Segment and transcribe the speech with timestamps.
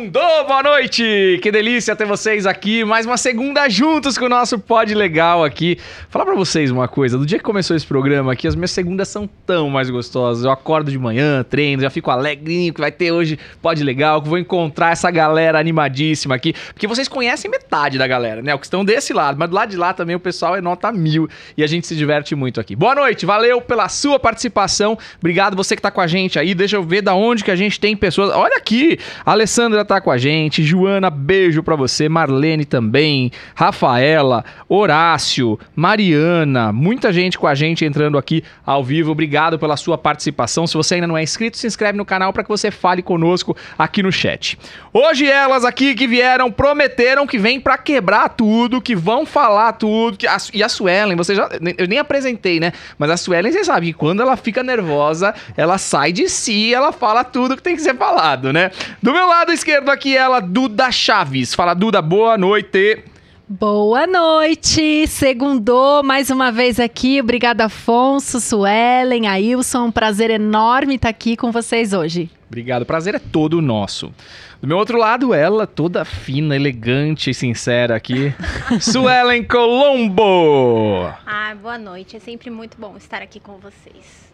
[0.00, 1.38] Segundo, boa noite!
[1.42, 5.76] Que delícia ter vocês aqui, mais uma segunda juntos com o nosso Pod Legal aqui.
[6.08, 9.08] Falar pra vocês uma coisa, do dia que começou esse programa aqui, as minhas segundas
[9.08, 10.44] são tão mais gostosas.
[10.44, 14.28] Eu acordo de manhã, treino, já fico alegrinho que vai ter hoje Pod Legal, que
[14.30, 18.54] vou encontrar essa galera animadíssima aqui, porque vocês conhecem metade da galera, né?
[18.54, 20.90] O que estão desse lado, mas do lado de lá também o pessoal é nota
[20.90, 22.74] mil e a gente se diverte muito aqui.
[22.74, 26.76] Boa noite, valeu pela sua participação, obrigado você que tá com a gente aí, deixa
[26.76, 28.30] eu ver da onde que a gente tem pessoas.
[28.30, 35.58] Olha aqui, Alessandra tá com a gente, Joana, beijo pra você, Marlene também, Rafaela, Horácio,
[35.74, 39.10] Mariana, muita gente com a gente entrando aqui ao vivo.
[39.10, 40.64] Obrigado pela sua participação.
[40.64, 43.56] Se você ainda não é inscrito, se inscreve no canal para que você fale conosco
[43.76, 44.56] aqui no chat.
[44.92, 50.16] Hoje elas aqui que vieram prometeram que vem para quebrar tudo, que vão falar tudo,
[50.16, 52.72] que a, e a Suelen, você já eu nem apresentei, né?
[52.96, 56.92] Mas a Suelen, você sabe que quando ela fica nervosa, ela sai de si, ela
[56.92, 58.70] fala tudo que tem que ser falado, né?
[59.02, 61.54] Do meu lado esquerdo aqui ela, Duda Chaves.
[61.54, 63.04] Fala, Duda, boa noite.
[63.48, 67.20] Boa noite, segundou mais uma vez aqui.
[67.20, 69.86] Obrigada, Afonso, Suelen, Ailson.
[69.86, 72.30] Um prazer enorme estar aqui com vocês hoje.
[72.46, 74.12] Obrigado, prazer é todo nosso.
[74.60, 78.32] Do meu outro lado, ela, toda fina, elegante e sincera aqui,
[78.80, 81.12] Suelen Colombo.
[81.26, 82.16] Ah, boa noite.
[82.16, 84.29] É sempre muito bom estar aqui com vocês.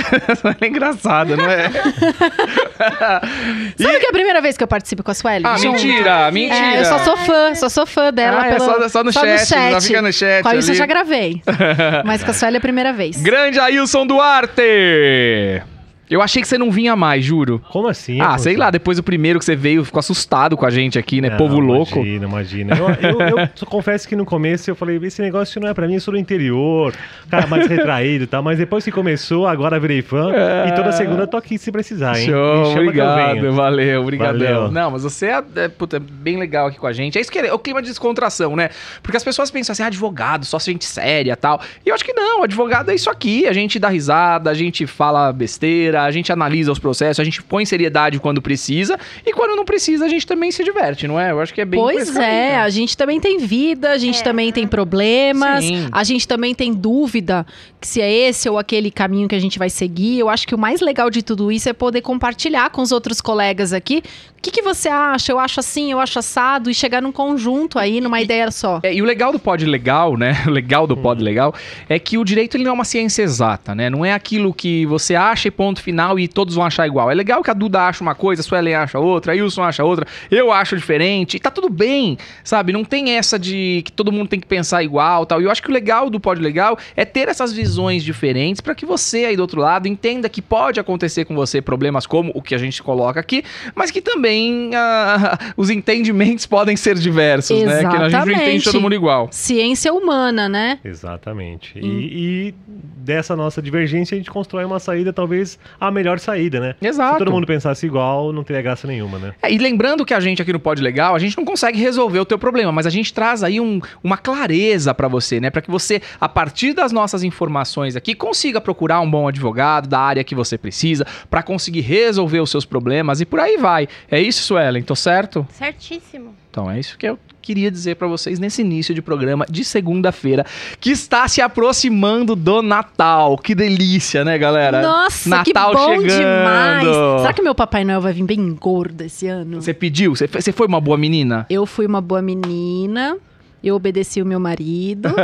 [0.60, 1.70] é engraçado, não é?
[3.78, 5.44] Sabe que é a primeira vez que eu participo com a Sueli?
[5.46, 6.76] Ah, mentira, mentira.
[6.76, 8.42] É, eu só sou fã, só sou fã dela.
[8.42, 10.42] Ah, é pelo, só, só, no, só chat, no chat, só fica no chat.
[10.42, 11.42] Com a Wilson eu já gravei.
[12.04, 13.20] Mas com a Sueli é a primeira vez.
[13.20, 15.62] Grande Ailson Duarte!
[16.10, 17.62] Eu achei que você não vinha mais, juro.
[17.70, 18.20] Como assim?
[18.20, 21.20] Ah, sei lá, depois do primeiro que você veio, ficou assustado com a gente aqui,
[21.20, 21.30] né?
[21.30, 22.00] Não, Povo louco.
[22.00, 22.76] Imagina, imagina.
[22.76, 25.94] Eu, eu, eu confesso que no começo eu falei, esse negócio não é pra mim,
[25.94, 26.92] eu sou do interior,
[27.30, 30.68] cara mais retraído e tal, mas depois que começou, agora virei fã é...
[30.68, 32.26] e toda segunda eu tô aqui se precisar, hein?
[32.26, 34.70] Show, obrigado, valeu, obrigadão.
[34.70, 37.18] Não, mas você é, é, puta, bem legal aqui com a gente.
[37.18, 38.70] É isso que é, é o clima de descontração, né?
[39.00, 41.60] Porque as pessoas pensam assim, ah, advogado, só gente séria e tal.
[41.86, 44.86] E eu acho que não, advogado é isso aqui, a gente dá risada, a gente
[44.86, 49.56] fala besteira, a gente analisa os processos, a gente põe seriedade quando precisa e quando
[49.56, 51.30] não precisa a gente também se diverte, não é?
[51.30, 54.22] Eu acho que é bem Pois é, a gente também tem vida, a gente é.
[54.22, 55.88] também tem problemas, Sim.
[55.90, 57.46] a gente também tem dúvida
[57.82, 60.18] se é esse ou aquele caminho que a gente vai seguir.
[60.18, 63.20] Eu acho que o mais legal de tudo isso é poder compartilhar com os outros
[63.20, 64.02] colegas aqui.
[64.38, 65.32] O que, que você acha?
[65.32, 68.80] Eu acho assim, eu acho assado e chegar num conjunto aí, numa e, ideia só.
[68.82, 70.44] É, e o legal do pod legal, né?
[70.50, 71.24] O legal do pod hum.
[71.24, 71.54] legal
[71.88, 73.90] é que o direito ele não é uma ciência exata, né?
[73.90, 77.10] Não é aquilo que você acha e ponto final e todos vão achar igual.
[77.10, 79.84] É legal que a Duda acha uma coisa, a Suelen acha outra, a Wilson acha
[79.84, 82.72] outra, eu acho diferente, e tá tudo bem, sabe?
[82.72, 85.40] Não tem essa de que todo mundo tem que pensar igual tal.
[85.40, 87.69] E eu acho que o legal do Pod Legal é ter essas visões
[88.02, 92.06] diferentes para que você aí do outro lado entenda que pode acontecer com você problemas
[92.06, 93.42] como o que a gente coloca aqui,
[93.74, 97.84] mas que também uh, os entendimentos podem ser diversos, Exatamente.
[97.84, 97.90] né?
[97.90, 99.28] Que a gente não entende todo mundo igual.
[99.30, 100.78] Ciência humana, né?
[100.84, 101.78] Exatamente.
[101.78, 101.80] Hum.
[101.82, 106.74] E, e dessa nossa divergência a gente constrói uma saída talvez a melhor saída, né?
[106.80, 107.14] Exato.
[107.14, 109.32] Se todo mundo pensasse igual, não teria graça nenhuma, né?
[109.42, 112.18] É, e lembrando que a gente aqui no Pod Legal, a gente não consegue resolver
[112.18, 115.50] o teu problema, mas a gente traz aí um, uma clareza para você, né?
[115.50, 117.59] Para que você, a partir das nossas informações
[117.96, 122.50] aqui, consiga procurar um bom advogado da área que você precisa para conseguir resolver os
[122.50, 123.88] seus problemas e por aí vai.
[124.10, 124.82] É isso, Suelen?
[124.82, 125.46] Tô certo?
[125.50, 126.34] Certíssimo.
[126.50, 130.44] Então é isso que eu queria dizer para vocês nesse início de programa de segunda-feira,
[130.78, 133.38] que está se aproximando do Natal.
[133.38, 134.82] Que delícia, né, galera?
[134.82, 136.18] Nossa, Natal que bom chegando.
[136.18, 137.20] demais.
[137.20, 139.60] Será que meu Papai Noel vai vir bem gordo esse ano?
[139.60, 140.14] Você pediu?
[140.14, 141.46] Você foi uma boa menina?
[141.48, 143.16] Eu fui uma boa menina.
[143.62, 145.10] Eu obedeci o meu marido.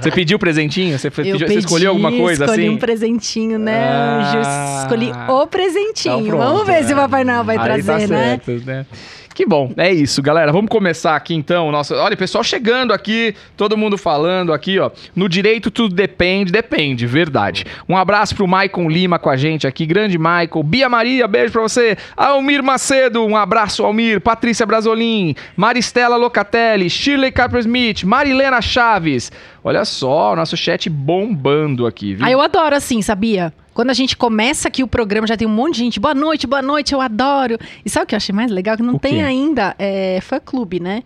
[0.00, 0.96] você pediu presentinho?
[0.98, 2.62] Você, pediu, pedi, você escolheu alguma coisa escolhi assim?
[2.62, 6.26] Escolhi um presentinho, né, ah, Escolhi o presentinho.
[6.26, 8.40] Então Vamos ver se o Papai Noel vai Aí trazer, tá né?
[8.44, 8.86] Certo, né?
[9.34, 10.52] Que bom, é isso, galera.
[10.52, 11.72] Vamos começar aqui então.
[11.72, 14.92] Nossa, olha, pessoal chegando aqui, todo mundo falando aqui, ó.
[15.14, 17.66] No direito tudo depende, depende, verdade.
[17.88, 20.62] Um abraço pro Maicon Lima com a gente aqui, grande Michael.
[20.64, 21.98] Bia Maria, beijo pra você.
[22.16, 24.20] Almir Macedo, um abraço, Almir.
[24.20, 29.32] Patrícia Brasolim, Maristela Locatelli, Shirley Carper Smith, Marilena Chaves.
[29.66, 32.26] Olha só, o nosso chat bombando aqui, viu?
[32.26, 33.50] Ah, eu adoro assim, sabia?
[33.72, 35.98] Quando a gente começa aqui o programa, já tem um monte de gente.
[35.98, 37.58] Boa noite, boa noite, eu adoro.
[37.82, 38.76] E sabe o que eu achei mais legal?
[38.76, 39.20] Que não o tem quê?
[39.20, 41.02] ainda é, fã-clube, né?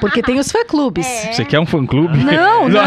[0.00, 1.06] Porque tem os fã-clubes.
[1.06, 1.32] É.
[1.32, 2.18] Você quer um fã-clube?
[2.24, 2.80] Não, não.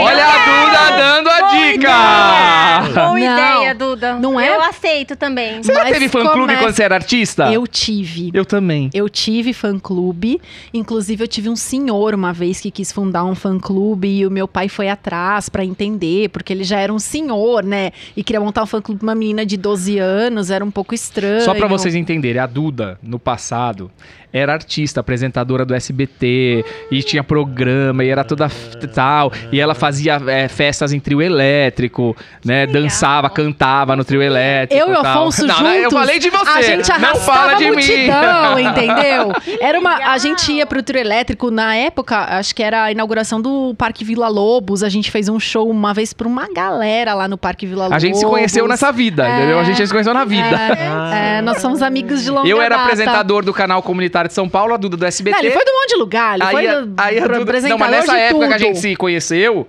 [0.00, 2.94] Olha a Duda dando a dica!
[2.94, 3.18] Boa Não.
[3.18, 4.14] ideia, Duda.
[4.18, 4.48] Não é?
[4.56, 5.62] Eu aceito também.
[5.62, 7.52] Você já teve fã-clube quando você era artista?
[7.52, 8.30] Eu tive.
[8.32, 8.90] Eu também.
[8.94, 10.40] Eu tive fã-clube.
[10.72, 14.48] Inclusive, eu tive um senhor uma vez que quis fundar um fã-clube e o meu
[14.48, 17.90] pai foi atrás pra entender, porque ele já era um senhor, né?
[18.16, 21.42] E queria montar um fã-clube pra uma menina de 12 anos, era um pouco estranho.
[21.42, 23.90] Só pra vocês entenderem, a Duda, no passado,
[24.34, 28.50] era artista, apresentadora do SBT, e tinha programa, e era toda
[28.92, 32.66] tal, e ela fazia é, festas em trio elétrico, né?
[32.66, 32.82] legal.
[32.82, 34.82] Dançava, cantava no trio elétrico.
[34.82, 35.22] Eu e o tal.
[35.22, 35.70] Afonso não, juntos.
[35.72, 36.50] não, eu falei de você.
[36.50, 37.76] A gente não arrastava fala de a mim.
[37.76, 39.32] multidão, entendeu?
[39.60, 43.40] Era uma, a gente ia pro trio elétrico na época, acho que era a inauguração
[43.40, 44.82] do Parque Vila Lobos.
[44.82, 47.96] A gente fez um show uma vez pra uma galera lá no Parque Vila Lobos.
[47.96, 49.36] A gente se conheceu nessa vida, É.
[49.36, 49.60] entendeu?
[49.60, 50.44] A gente se conheceu na vida.
[50.44, 52.82] É, é, nós somos amigos de longa Eu era data.
[52.82, 55.36] apresentador do canal comunitário de São Paulo, a Duda do SBT.
[55.36, 56.34] Não, ele foi de um monte de lugar.
[56.34, 57.60] Ele aí, foi do- aí a Duda...
[57.68, 58.66] Não, mas nessa época que a tudo.
[58.66, 59.68] gente se conheceu,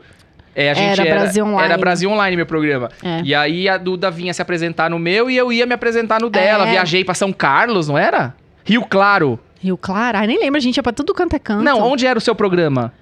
[0.55, 1.63] é, a gente Era Brasil Online.
[1.65, 2.89] Era Brasil Online, meu programa.
[3.03, 3.21] É.
[3.23, 6.29] E aí a Duda vinha se apresentar no meu e eu ia me apresentar no
[6.29, 6.67] dela.
[6.67, 6.71] É.
[6.71, 8.33] Viajei pra São Carlos, não era?
[8.63, 9.39] Rio Claro.
[9.59, 10.17] Rio Claro?
[10.17, 11.63] Ai, nem lembro, a gente ia pra tudo canto é canto.
[11.63, 12.93] Não, onde era o seu programa?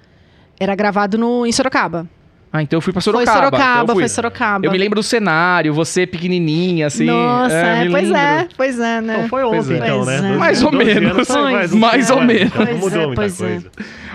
[0.58, 2.06] Era gravado no, em Sorocaba.
[2.56, 3.26] Ah, então eu fui pra Sorocaba.
[3.26, 4.02] Foi Então Sorocaba, eu fui.
[4.04, 4.64] foi Sorocaba.
[4.64, 7.06] Eu me lembro do cenário, você pequenininha, assim.
[7.06, 8.16] Nossa, é, é, pois lembro.
[8.16, 9.14] é, pois é, né?
[9.16, 9.76] Então foi ontem, é.
[9.78, 10.16] então, né?
[10.18, 10.36] é.
[10.36, 11.72] Mais ou 12 anos menos.
[11.74, 12.52] Mais ou é, menos.
[12.52, 13.44] então Não Pois mudou é, muita pois é.
[13.44, 13.70] coisa.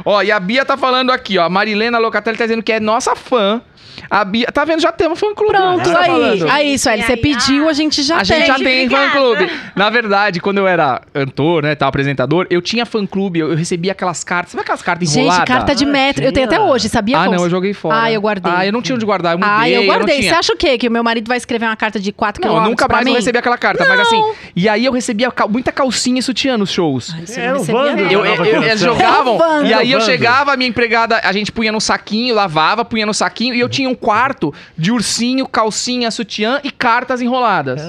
[0.05, 1.43] Ó, e a Bia tá falando aqui, ó.
[1.43, 3.61] A Marilena Locatelli tá dizendo que é nossa fã.
[4.09, 4.81] A Bia, tá vendo?
[4.81, 5.51] Já temos fã clube.
[5.53, 5.93] Pronto, né?
[5.93, 6.43] Tá aí.
[6.49, 7.69] Aí, Sueli, você Aí, pediu, ah.
[7.69, 8.25] a gente já a tem.
[8.37, 9.19] gente já Gente, tem fã obrigada.
[9.45, 9.51] clube.
[9.75, 13.55] Na verdade, quando eu era cantor, né, tal, apresentador, eu tinha fã clube, eu, eu
[13.57, 14.51] recebia aquelas cartas.
[14.53, 15.47] Sabe aquelas cartas Gente, enroladas?
[15.47, 16.23] carta de Ah, metro.
[16.23, 16.59] Eu tenho tinha.
[16.59, 17.17] até hoje, sabia?
[17.19, 18.03] Ah, não, eu joguei fora.
[18.03, 18.51] Ah, eu guardei.
[18.55, 20.15] Ah, eu não tinha onde guardar, eu mudei, Ah, eu guardei.
[20.15, 20.39] não Você tinha.
[20.39, 20.77] acha o quê?
[20.77, 23.11] Que o meu marido vai escrever uma carta de 4 Não, eu nunca mais mim?
[23.11, 24.23] vou receber aquela carta, mas assim...
[24.55, 27.13] E aí eu recebia cal- muita calcinha e sutiã nos shows.
[27.13, 28.01] Ai, não nada.
[28.01, 31.71] Eu, eu- eu- eles jogavam, e aí eu chegava, a minha empregada, a gente punha
[31.71, 36.59] no saquinho, lavava, punha no saquinho, e eu tinha um quarto de ursinho, calcinha, sutiã
[36.63, 37.81] e cartas enroladas.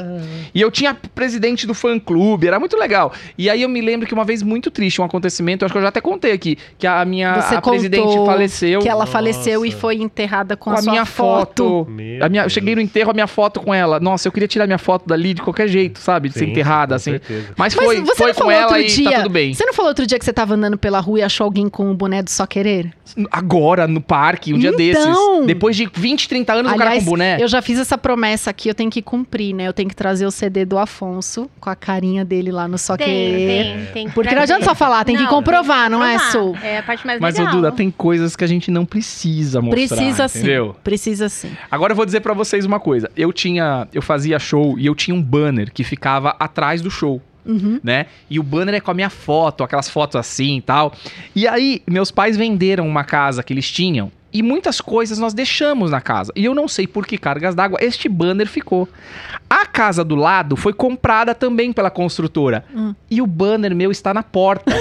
[0.54, 3.12] E eu tinha presidente do fã-clube, era muito legal.
[3.36, 5.78] E aí eu me lembro que uma vez muito triste, um acontecimento, eu acho que
[5.78, 9.12] eu já até contei aqui, que a minha Você a presidente faleceu Que ela Nossa.
[9.12, 11.86] faleceu e foi enterrada com, com a sua minha foto.
[11.88, 13.98] Meu A minha, eu cheguei no enterro, a minha foto com ela.
[14.00, 16.28] Nossa, eu queria tirar minha foto dali de qualquer jeito, sabe?
[16.28, 17.10] De ser Sim, enterrada, com assim.
[17.12, 17.48] certeza.
[17.56, 19.54] Mas foi, você foi não com falou ela outro e dia, tá tudo bem.
[19.54, 21.90] Você não falou outro dia que você tava andando pela rua e achou alguém com
[21.90, 22.90] o boné do Só Querer?
[23.30, 24.78] Agora, no parque, um dia Então.
[24.78, 25.46] desses.
[25.46, 27.38] Depois de 20, 30 anos, o cara com boné.
[27.40, 29.66] eu já fiz essa promessa aqui, eu tenho que cumprir, né?
[29.68, 32.96] Eu tenho que trazer o CD do Afonso com a carinha dele lá no Só
[32.96, 33.46] Tem, Querer.
[33.46, 34.08] tem, tem.
[34.08, 36.32] que Porque não adianta só falar, tem que comprovar, não é, comprovar.
[36.32, 36.66] Su?
[36.66, 37.52] É a parte mais Mas, legal.
[37.52, 39.96] Duda, tem coisas que a gente não precisa mostrar.
[39.96, 40.38] Precisa sim.
[40.38, 40.76] Entendeu?
[40.82, 41.50] Precisa sim.
[41.70, 43.10] Agora eu vou dizer pra vocês uma coisa.
[43.16, 43.86] Eu tinha.
[43.92, 47.20] Eu fazia show e eu tinha um banner que ficava atrás do show.
[47.42, 47.80] Uhum.
[47.82, 48.04] né?
[48.28, 50.92] E o banner é com a minha foto, aquelas fotos assim e tal.
[51.34, 54.12] E aí, meus pais venderam uma casa que eles tinham.
[54.32, 56.32] E muitas coisas nós deixamos na casa.
[56.36, 58.88] E eu não sei por que cargas d'água este banner ficou.
[59.48, 62.64] A casa do lado foi comprada também pela construtora.
[62.74, 62.94] Hum.
[63.10, 64.74] E o banner meu está na porta.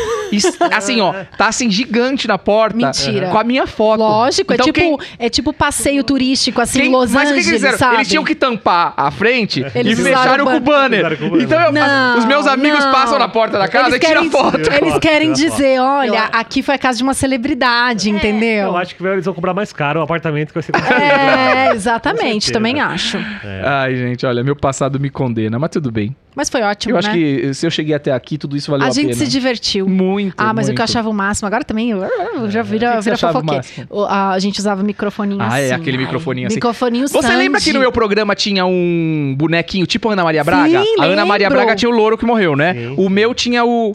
[0.71, 2.75] Assim, ó, tá assim gigante na porta.
[2.77, 3.29] Mentira.
[3.29, 3.99] Com a minha foto.
[3.99, 7.33] Lógico, Então, é, tipo, quem- é tipo passeio turístico, assim, em quem- Los mas o
[7.33, 7.77] que eles fizeram?
[7.77, 7.95] sabe?
[7.95, 11.17] Eles tinham que tampar a frente Eles e fecharam o com o banner.
[11.17, 11.43] com o banner.
[11.45, 12.91] Então eu- Não, os meus amigos não.
[12.91, 14.57] passam na porta da casa e tiram foto.
[14.71, 18.67] Eles querem dizer, olha, Eu- aqui foi a casa de uma celebridade, entendeu?
[18.67, 22.51] Eu acho que eles vão comprar mais caro o apartamento que vai ser É, exatamente,
[22.51, 23.17] também acho.
[23.63, 26.15] Ai, gente, olha, meu passado me condena, mas tudo bem.
[26.39, 26.99] Mas foi ótimo, eu né?
[26.99, 29.17] acho que se eu cheguei até aqui, tudo isso valeu a, a gente pena.
[29.19, 29.89] se divertiu.
[29.89, 30.75] Muito, Ah, mas o muito.
[30.77, 33.15] que eu achava o máximo, agora também eu, eu já O que vira, que vira
[33.15, 33.57] achava o fofoqueiro.
[33.65, 33.87] máximo?
[33.89, 35.63] O- a, a gente usava microfoninho Ah, assim.
[35.65, 36.03] é, aquele ai.
[36.05, 36.55] microfoninho assim.
[36.55, 37.35] Microfoninho Você Sandy.
[37.35, 40.81] lembra que no meu programa tinha um bonequinho tipo Ana Maria Braga?
[40.81, 41.49] Sim, a Ana Maria.
[41.49, 42.73] Braga tinha o louro que morreu, né?
[42.73, 43.93] Sim, o meu tinha o.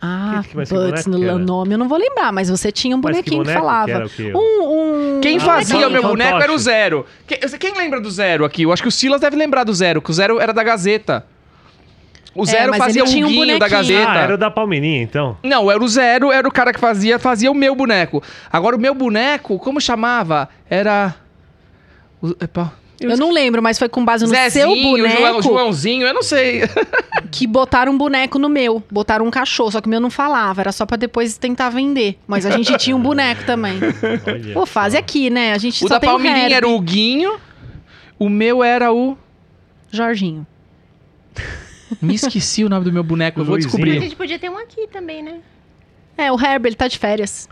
[0.00, 1.38] Ah, Que- que boneco no que era?
[1.38, 4.04] nome eu não vou lembrar, mas você tinha um que bonequinho que, que falava.
[4.04, 4.32] o quê?
[4.34, 5.20] Um, um...
[5.22, 6.22] Quem Ah, fazia então, o meu fantoche.
[6.24, 7.06] boneco era o Zero.
[7.26, 8.62] Quem, quem lembra do Zero aqui?
[8.62, 11.24] Eu acho que o Silas deve lembrar do Zero, que o Zero era da Gazeta.
[12.34, 13.68] O Zero mas fazia o tinha um da.
[13.68, 14.10] Gazeta.
[14.10, 15.36] Ah, era o da Palmeirinha, então.
[15.42, 18.22] Não, era o Zero, era o cara que fazia, fazia o meu boneco.
[18.52, 20.48] Agora, o meu boneco, como chamava?
[20.68, 21.14] Era.
[22.20, 26.06] o- epa, Eu não lembro, mas foi com base no seu Zezinho, boneco João, Joãozinho,
[26.06, 26.62] eu não sei.
[27.30, 28.82] que botaram um boneco no meu.
[28.90, 30.60] Botaram um cachorro, só que o meu não falava.
[30.62, 32.18] Era só pra depois tentar vender.
[32.26, 33.78] Mas a gente tinha um boneco também.
[34.26, 35.52] Olha Pô, fase aqui, né?
[35.52, 36.54] A gente o só da tem Palmeirinha Herbie.
[36.54, 37.36] era o Guinho,
[38.18, 39.16] o meu era o.
[39.92, 40.44] Jorginho.
[42.00, 43.72] Me esqueci o nome do meu boneco, eu vou Luizinho.
[43.74, 44.00] A descobrir.
[44.00, 45.40] gente podia ter um aqui também, né?
[46.16, 47.48] É, o Herbie, ele tá de férias.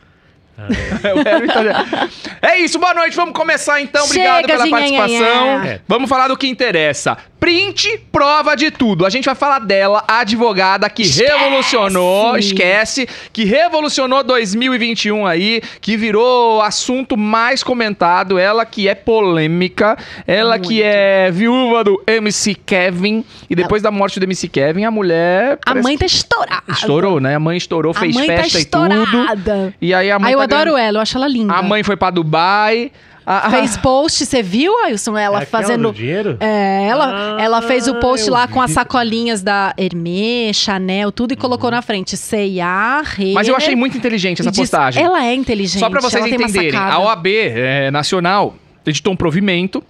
[0.59, 1.19] É, o
[2.43, 3.17] É isso, boa noite.
[3.17, 4.05] Vamos começar então.
[4.05, 5.63] Obrigado Chega pela de participação.
[5.65, 5.81] É.
[5.89, 7.17] Vamos falar do que interessa.
[7.41, 9.05] Print, prova de tudo.
[9.05, 11.33] A gente vai falar dela, a advogada que Esquece.
[11.33, 18.39] revolucionou, esquece, que revolucionou 2021 aí, que virou assunto mais comentado.
[18.39, 20.85] Ela que é polêmica, ela que Muito.
[20.87, 23.25] é viúva do MC Kevin.
[23.51, 25.55] E depois da morte do MC Kevin, a mulher.
[25.67, 26.63] A parece mãe tá estourada.
[26.67, 27.35] que Estourou, né?
[27.35, 29.03] A mãe estourou, A fez mãe tá festa e tudo.
[29.03, 29.75] estourada.
[29.81, 31.55] E aí a mãe Aí tá adoro ela, eu acho ela linda.
[31.55, 32.91] A mãe foi pra Dubai.
[33.25, 35.17] A, a- Fez post, você viu, Ailson?
[35.17, 35.93] Ela É fazendo.
[35.93, 36.37] do dinheiro?
[36.41, 38.75] É, ela, Ah, ela fez o post lá com as vi.
[38.75, 43.03] sacolinhas da Hermès, Chanel, tudo e colocou na frente C&A.
[43.33, 45.01] Mas eu achei muito inteligente essa postagem.
[45.03, 45.79] Ela é inteligente.
[45.79, 49.83] Só pra vocês entenderem, a OAB é, Nacional editou um provimento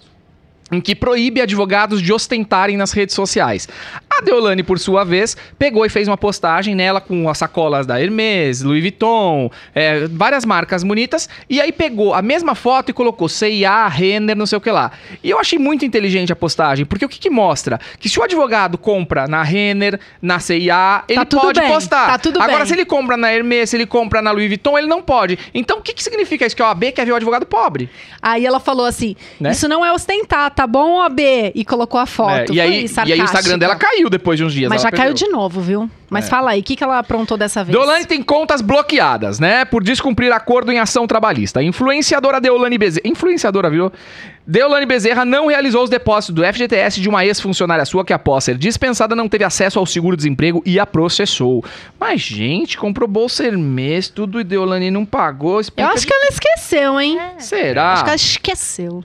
[0.73, 3.67] em que proíbe advogados de ostentarem nas redes sociais.
[4.09, 7.99] A Deolane, por sua vez, pegou e fez uma postagem nela com as sacolas da
[8.01, 13.27] Hermès, Louis Vuitton, é, várias marcas bonitas, e aí pegou a mesma foto e colocou
[13.27, 14.91] CIA, Renner, não sei o que lá.
[15.23, 17.79] E eu achei muito inteligente a postagem, porque o que, que mostra?
[17.99, 22.07] Que se o advogado compra na Renner, na CIA, ele tudo pode bem, postar.
[22.07, 22.67] tá tudo Agora, bem.
[22.67, 25.37] se ele compra na Hermès, se ele compra na Louis Vuitton, ele não pode.
[25.53, 26.55] Então, o que, que significa isso?
[26.55, 27.89] Que a OAB quer ver o advogado pobre.
[28.21, 29.51] Aí ela falou assim: Né?
[29.51, 31.19] Isso não é ostentar, tá bom, OAB?
[31.53, 32.51] E colocou a foto.
[32.51, 34.69] É, e, aí, e aí o Instagram dela caiu depois de uns dias.
[34.69, 35.27] Mas já caiu perdeu.
[35.27, 35.89] de novo, viu?
[36.13, 36.29] Mas É.
[36.29, 37.75] fala aí, o que, que ela aprontou dessa vez?
[37.77, 39.65] Deolane tem contas bloqueadas, né?
[39.65, 41.59] Por descumprir acordo em ação trabalhista.
[41.59, 43.07] A Influenciadora Deolane Bezerra.
[43.07, 43.91] Influenciadora, viu?
[44.45, 48.57] Deolane Bezerra não realizou os depósitos do FGTS de uma ex-funcionária sua que, após ser
[48.57, 51.63] dispensada, não teve acesso ao seguro-desemprego e a processou.
[51.97, 55.53] Mas, gente, comprou bolsa Hermès, tudo e Deolane não pagou.
[55.55, 57.17] Eu explica acho que ela esqueceu, hein?
[57.37, 57.93] de- Será?
[57.93, 59.03] Acho que ela esqueceu.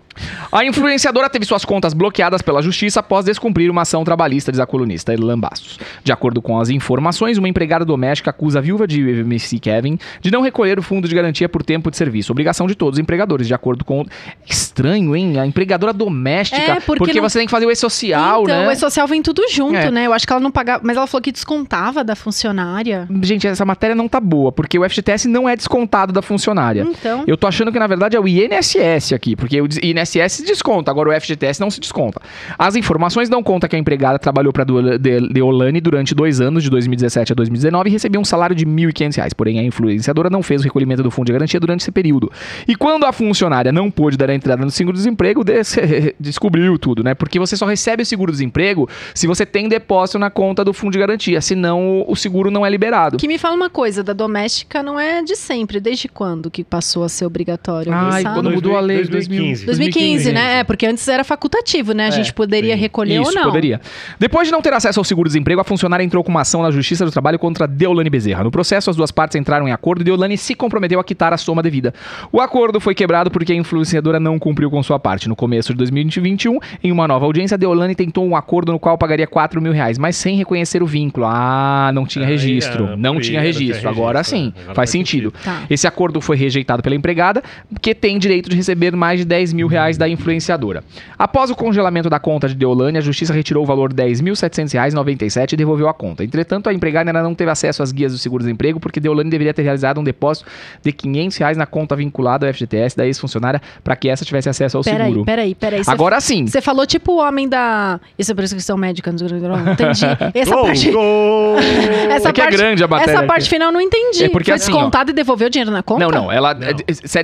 [0.50, 4.66] A influenciadora teve suas contas bloqueadas pela justiça após descumprir uma ação trabalhista, diz a
[4.66, 5.78] colunista Irlan Bastos.
[6.02, 6.97] De acordo com as informações,
[7.38, 11.14] uma empregada doméstica acusa a viúva de MC Kevin de não recolher o fundo de
[11.14, 12.32] garantia por tempo de serviço.
[12.32, 14.04] Obrigação de todos os empregadores, de acordo com.
[14.48, 15.38] Estranho, hein?
[15.38, 16.60] A empregadora doméstica.
[16.60, 18.68] É, porque não- você tem que fazer o E-Social, então, né?
[18.68, 19.90] o E-Social vem tudo junto, É.
[19.90, 20.06] né?
[20.06, 20.80] Eu acho que ela não pagava.
[20.84, 23.06] Mas ela falou que descontava da funcionária.
[23.22, 26.82] Gente, essa matéria não tá boa, porque o FGTS não é descontado da funcionária.
[26.88, 27.24] Então.
[27.26, 30.90] Eu tô achando que, na verdade, é o INSS aqui, porque o INSS se desconta,
[30.90, 32.20] agora o FGTS não se desconta.
[32.58, 37.32] As informações dão conta que a empregada trabalhou para Deolane durante dois anos, de 2017
[37.32, 39.32] a 2019, e recebia um salário de 1.500 reais.
[39.32, 42.30] Porém, a influenciadora não fez o recolhimento do fundo de garantia durante esse período.
[42.66, 45.76] E quando a funcionária não pôde dar a entrada no seguro-desemprego, des-
[46.18, 47.14] descobriu tudo, né?
[47.14, 50.98] Porque você só recebe o seguro-desemprego se você tem depósito na conta do fundo de
[50.98, 53.16] garantia, senão o seguro não é liberado.
[53.16, 55.80] Que me fala uma coisa, da doméstica não é de sempre.
[55.80, 57.92] Desde quando que passou a ser obrigatório?
[57.92, 58.24] Sabe?
[58.34, 59.66] quando mudou a lei de 2015.
[59.66, 60.60] 2015, né?
[60.60, 62.06] É, porque antes era facultativo, né?
[62.06, 62.80] A gente poderia sim.
[62.80, 63.44] recolher Isso, ou não.
[63.44, 63.80] poderia.
[64.18, 67.04] Depois de não ter acesso ao seguro-desemprego, a funcionária entrou com uma ação na Justiça
[67.04, 68.44] do Trabalho contra Deolane Bezerra.
[68.44, 71.36] No processo, as duas partes entraram em acordo e Deolane se comprometeu a quitar a
[71.36, 71.92] soma devida.
[72.32, 75.28] O acordo foi quebrado porque a influenciadora não cumpriu com sua parte.
[75.28, 79.26] No começo de 2021, em uma nova audiência, Deolane tentou um acordo no qual pagaria
[79.26, 81.26] 4 mil reais, mas sem reconhecer o vínculo.
[81.28, 82.88] Ah, não tinha registro.
[82.92, 83.80] ah, não tinha registro.
[83.80, 84.52] tinha Agora registro, sim?
[84.62, 85.32] Agora faz sentido.
[85.44, 85.62] Tá.
[85.68, 87.42] Esse acordo foi rejeitado pela empregada,
[87.80, 90.82] que tem direito de receber mais de 10 mil reais da influenciadora.
[91.18, 95.52] Após o congelamento da conta de Deolane, a justiça retirou o valor de R$ 10.700,97
[95.52, 96.24] e devolveu a conta.
[96.24, 99.62] Entretanto, a empregada ainda não teve acesso às guias do seguro-desemprego, porque Deolane deveria ter
[99.62, 100.48] realizado um depósito
[100.82, 104.76] de 500 reais na conta vinculada ao FGTS da ex-funcionária para que essa tivesse acesso
[104.76, 105.24] ao Peraí, seguro.
[105.24, 105.84] peraí, peraí.
[105.84, 106.46] Você Agora sim.
[106.46, 108.00] Você falou tipo o homem da.
[108.18, 109.12] Isso é prescrição médica.
[109.12, 110.04] Não entendi.
[110.34, 110.90] Essa Gol, parte.
[110.90, 111.56] gol!
[112.10, 113.28] Essa É que é parte, grande a matéria Essa aqui.
[113.28, 114.24] parte final eu não entendi.
[114.24, 114.74] É porque Foi assim, ó.
[114.76, 116.04] descontado e devolveu o dinheiro na conta?
[116.04, 116.32] Não, não.
[116.32, 116.66] Ela, Não.
[116.66, 116.74] é, é,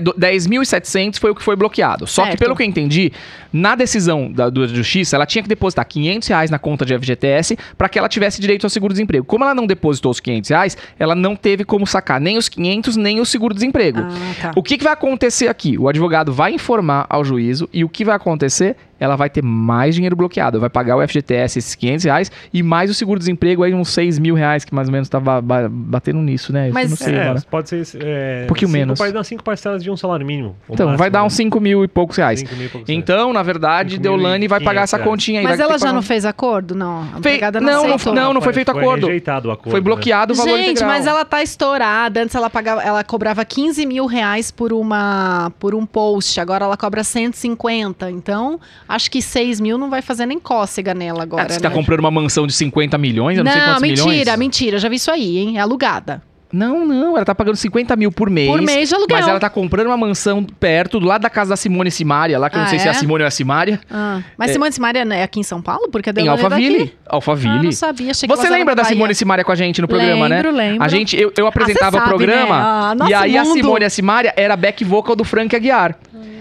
[0.01, 2.07] 10.700 foi o que foi bloqueado.
[2.07, 2.41] Só que, Certo.
[2.41, 3.13] pelo que eu entendi,
[3.53, 7.57] na decisão da, da justiça, ela tinha que depositar 500 reais na conta de FGTS
[7.77, 9.24] para que ela tivesse direito ao seguro-desemprego.
[9.25, 12.97] Como ela não depositou os 500 reais, ela não teve como sacar nem os 500,
[12.97, 14.01] nem o seguro-desemprego.
[14.01, 14.53] Ah, tá.
[14.57, 15.79] O que, que vai acontecer aqui?
[15.79, 18.77] O advogado vai informar ao juízo e o que vai acontecer?
[18.99, 20.61] Ela vai ter mais dinheiro bloqueado.
[20.61, 24.35] Vai pagar o FGTS esses 500 reais e mais o seguro-desemprego aí uns 6 mil
[24.35, 26.69] reais, que mais ou menos tava ba- batendo nisso, né?
[26.71, 27.43] Eu Mas- não sei É, agora.
[27.51, 27.87] pode ser.
[28.03, 28.99] É, Um pouquinho cinco menos.
[28.99, 30.57] par- não, cinco parcelas de um salário mínimo.
[30.69, 31.27] Então, vai máximo, dar né?
[31.27, 32.41] uns 5 mil e poucos reais.
[32.41, 32.99] Cinco mil e poucos reais.
[33.03, 35.11] Então, na verdade, 5.500 Deolane vai pagar essa reais.
[35.11, 35.45] continha aí.
[35.47, 36.75] Mas vai ela já pagar não fez acordo?
[36.75, 37.01] Não.
[37.03, 39.07] A Fe- não, não, não, não, não foi feito acordo.
[39.07, 39.71] rejeitado o acordo.
[39.71, 39.85] Foi né?
[39.85, 40.89] bloqueado o valor Gente, integral.
[40.91, 42.23] mas ela tá estourada.
[42.23, 46.41] Antes ela pagava, ela cobrava 15 mil reais por uma por um post.
[46.41, 48.11] Agora ela cobra 150.
[48.11, 51.45] Então, acho que 6 mil não vai fazer nem cócega nela agora.
[51.45, 51.61] Ah, você né?
[51.61, 53.39] tá comprando uma mansão de 50 milhões?
[53.39, 54.39] Eu não, sei quantos mentira, milhões.
[54.39, 54.79] mentira.
[54.79, 55.59] Já vi isso aí, hein?
[55.59, 56.23] É alugada.
[56.55, 58.49] Não, não, ela tá pagando 50 mil por mês.
[58.49, 59.19] Por mês de aluguel.
[59.19, 62.49] Mas ela tá comprando uma mansão perto, do lado da casa da Simone Simaria, lá
[62.49, 62.95] que eu não Ah, sei se é a é?
[62.95, 63.81] Simone ou a Simaria.
[63.91, 64.53] Ah, Mas É.
[64.53, 65.89] Simone Simaria é aqui em São Paulo?
[65.91, 66.95] Porque a Em é Alphaville.
[67.07, 67.65] Ah, Alphaville.
[67.65, 68.11] não sabia.
[68.13, 68.95] Achei que Você lembra da Bahia.
[68.95, 70.59] Simone Simaria com a gente no programa, Lembro, né?
[70.71, 70.85] lembro.
[70.85, 72.63] A gente, eu, eu apresentava Ah, o você sabe, programa né?
[72.65, 73.55] Ah, nossa, e aí a mundo.
[73.55, 75.97] Simone e a Simaria era back vocal do Frank Aguiar.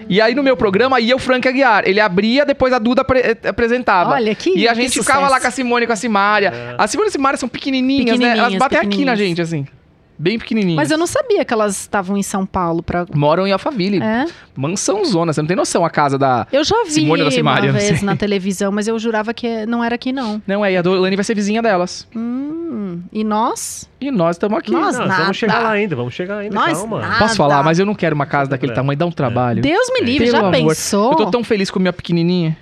[0.09, 1.83] E aí no meu programa ia o Frank Aguiar.
[1.87, 4.11] Ele abria, depois a Duda eh, apresentava.
[4.11, 6.75] Olha, que- E a gente ficava lá com a Simone e com a Simaria.
[6.77, 8.25] A Simone e a Simaria são pequenininhas, né?
[8.37, 9.19] Elas Pequenininhas, batem aqui na pequenininhas.
[9.19, 9.65] gente, assim.
[10.23, 10.77] Bem pequenininhas.
[10.77, 13.05] Mas eu não sabia que elas estavam em São Paulo pra...
[13.13, 14.01] Moram em Alphaville.
[14.01, 14.25] É.
[14.55, 16.47] Mansão zona, você não tem noção a casa da...
[16.49, 19.83] Eu já vi Simone da Simaria, uma vez na televisão, mas eu jurava que não
[19.83, 20.41] era aqui, não.
[20.47, 22.07] Não, é, a Dolane vai ser vizinha delas.
[22.15, 23.89] Hum, e nós?
[23.99, 24.71] E nós estamos aqui.
[24.71, 25.23] Nós Não, nada.
[25.23, 27.01] vamos chegar lá ainda, vamos chegar ainda, Nós calma.
[27.01, 27.19] nada.
[27.19, 28.75] Posso falar, mas eu não quero uma casa daquele É.
[28.75, 29.61] tamanho, dá um trabalho.
[29.61, 30.51] Deus me livre, Pelo já amor.
[30.53, 31.11] pensou?
[31.11, 32.57] Eu tô tão feliz com a minha pequenininha.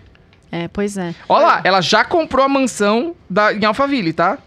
[0.51, 1.13] É, pois é.
[1.29, 4.39] Olha lá, ela já comprou a mansão da, em Alphaville, tá?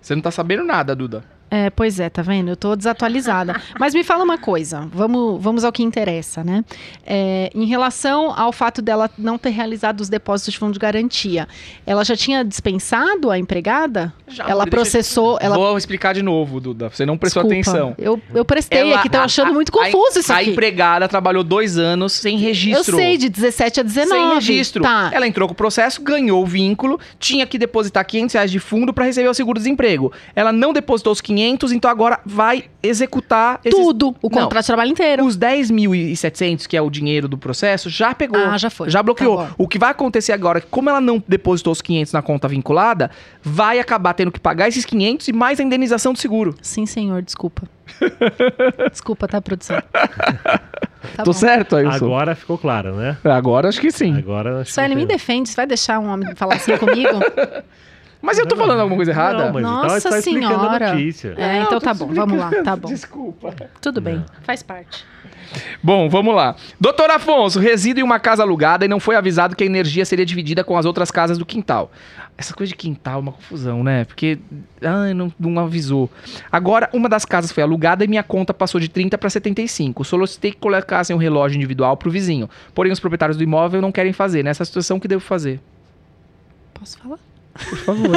[0.00, 1.24] Você não tá sabendo nada, Duda.
[1.50, 2.48] É, pois é, tá vendo?
[2.50, 3.60] Eu tô desatualizada.
[3.78, 6.64] Mas me fala uma coisa, vamos, vamos ao que interessa, né?
[7.04, 11.46] É, em relação ao fato dela não ter realizado os depósitos de fundo de garantia,
[11.86, 14.12] ela já tinha dispensado a empregada?
[14.26, 15.54] Já, ela processou, ela...
[15.56, 16.88] Vou explicar de novo, Duda.
[16.90, 17.94] Você não prestou Desculpa, atenção.
[17.96, 20.50] Eu, eu prestei Ela- aqui, tô a- achando a- muito a- confuso isso A aqui.
[20.50, 22.96] empregada trabalhou dois anos sem Eu registro.
[22.96, 24.20] sei, de 17 a 19.
[24.20, 24.82] Sem registro.
[24.82, 25.10] Tá.
[25.12, 28.92] Ela entrou com o processo, ganhou o vínculo, tinha que depositar 500 reais de fundo
[28.92, 30.12] para receber o seguro-desemprego.
[30.34, 34.42] Ela não depositou os 500, então agora vai executar esses- Tudo, o Não.
[34.42, 35.24] contrato de trabalho inteiro.
[35.24, 38.40] Os 10.700, que é o dinheiro do processo, já pegou.
[38.40, 38.88] Ah, já foi.
[38.90, 39.38] Já bloqueou.
[39.38, 42.22] Tá o que vai acontecer agora, é que como ela não depositou os 500 na
[42.22, 43.10] conta vinculada,
[43.42, 46.54] vai acabar tendo que pagar esses 500 e mais a indenização do seguro.
[46.62, 47.62] Sim, senhor, desculpa.
[48.90, 49.80] desculpa, tá, produção?
[49.92, 51.32] Tá Tô bom.
[51.32, 52.04] certo, Ailson?
[52.06, 53.16] Agora ficou claro, né?
[53.24, 54.16] Agora acho que sim.
[54.16, 57.10] Agora acho Sueli, que me tem- defende, você vai deixar um homem falar assim comigo?
[58.20, 59.46] Mas eu tô falando alguma coisa errada?
[59.46, 60.90] Não, mas Nossa tá, explicando Senhora.
[60.90, 61.34] a notícia.
[61.36, 62.88] É, então tá bom, vamos lá, tá bom.
[62.88, 63.54] Desculpa.
[63.80, 65.04] Tudo bem, faz parte.
[65.82, 66.56] Bom, vamos lá.
[66.78, 70.26] Doutor Afonso, reside em uma casa alugada e não foi avisado que a energia seria
[70.26, 71.90] dividida com as outras casas do quintal.
[72.36, 74.04] Essa coisa de quintal é uma confusão, né?
[74.04, 74.38] Porque
[74.82, 76.10] ai, não, não avisou.
[76.50, 80.04] Agora, uma das casas foi alugada e minha conta passou de 30 para 75.
[80.04, 82.50] Solicitei que colocassem um relógio individual pro vizinho.
[82.74, 84.42] Porém, os proprietários do imóvel não querem fazer.
[84.42, 85.60] Nessa situação, o que devo fazer?
[86.74, 87.18] Posso falar?
[87.56, 88.10] Por favor.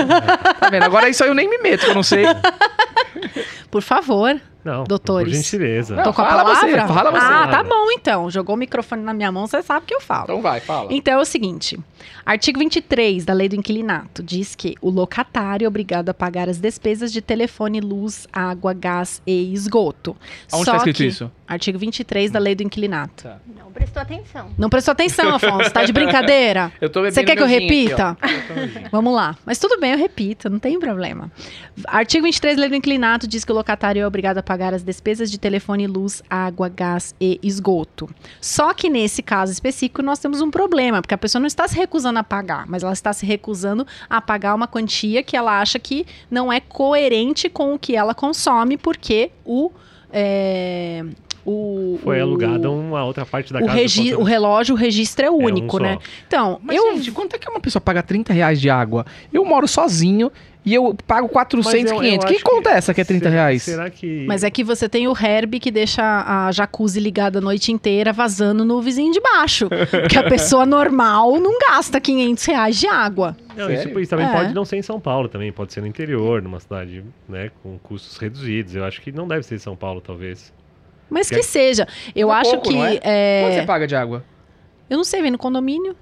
[0.59, 0.83] tá vendo?
[0.83, 2.23] Agora isso aí eu nem me meto, que eu não sei.
[3.71, 4.39] Por favor.
[4.63, 5.31] Não, Doutores.
[5.31, 5.95] por gentileza.
[5.95, 6.93] Não, Tô com a fala você, palavra?
[6.93, 7.25] fala você.
[7.25, 8.29] Ah, tá bom então.
[8.29, 10.23] Jogou o microfone na minha mão, você sabe que eu falo.
[10.25, 10.87] Então vai, fala.
[10.91, 11.79] Então é o seguinte:
[12.25, 16.57] artigo 23 da Lei do Inquilinato diz que o locatário é obrigado a pagar as
[16.59, 20.15] despesas de telefone, luz, água, gás e esgoto.
[20.51, 21.31] Aonde Só tá escrito que- isso?
[21.49, 23.27] Artigo 23 da Lei do Inquilinato.
[23.57, 24.51] Não prestou atenção.
[24.55, 25.71] Não prestou atenção, Afonso?
[25.71, 26.71] Tá de brincadeira?
[26.79, 28.17] Eu tô Você quer que eu gin aqui, repita?
[28.91, 29.35] Vamos lá.
[29.43, 31.31] Mas tudo bem, eu repito, não tem problema.
[31.87, 34.83] Artigo 23 da Lei do Inclinato diz que o locatário é obrigado a pagar as
[34.83, 38.07] despesas de telefone, luz, água, gás e esgoto.
[38.39, 41.75] Só que nesse caso específico nós temos um problema, porque a pessoa não está se
[41.75, 45.79] recusando a pagar, mas ela está se recusando a pagar uma quantia que ela acha
[45.79, 49.71] que não é coerente com o que ela consome, porque o.
[50.11, 51.03] é,
[51.45, 53.77] o, Foi o- alugada uma outra parte da o, casa.
[53.77, 55.83] regi- o relógio, o registro é um único, só.
[55.83, 55.97] né?
[56.27, 59.05] Então, Mas, eu gente, quanto é que uma pessoa paga 30 reais de água?
[59.31, 60.31] Eu moro sozinho
[60.65, 62.25] e eu pago 400, Mas eu- eu 500.
[62.25, 63.63] Que acho conta é essa que é 30 será- reais?
[63.63, 64.25] Será que.
[64.27, 68.11] Mas é que você tem o Herb que deixa a jacuzzi ligada a noite inteira
[68.11, 69.69] vazando no vizinho de baixo.
[69.89, 73.35] Porque a pessoa normal não gasta 500 reais de água.
[73.55, 73.99] Não, isso, Sério?
[74.01, 74.31] isso também É.
[74.33, 77.77] pode não ser em São Paulo também, pode ser no interior, numa cidade, né, com
[77.79, 78.75] custos reduzidos.
[78.75, 80.53] Eu acho que não deve ser em São Paulo, talvez.
[81.09, 81.87] Mas Que que é- seja.
[82.15, 82.77] Eu é acho pouco, que.
[82.77, 82.99] é?
[83.03, 84.23] é, Quanto você paga de água?
[84.89, 85.95] Eu não sei, vem no condomínio.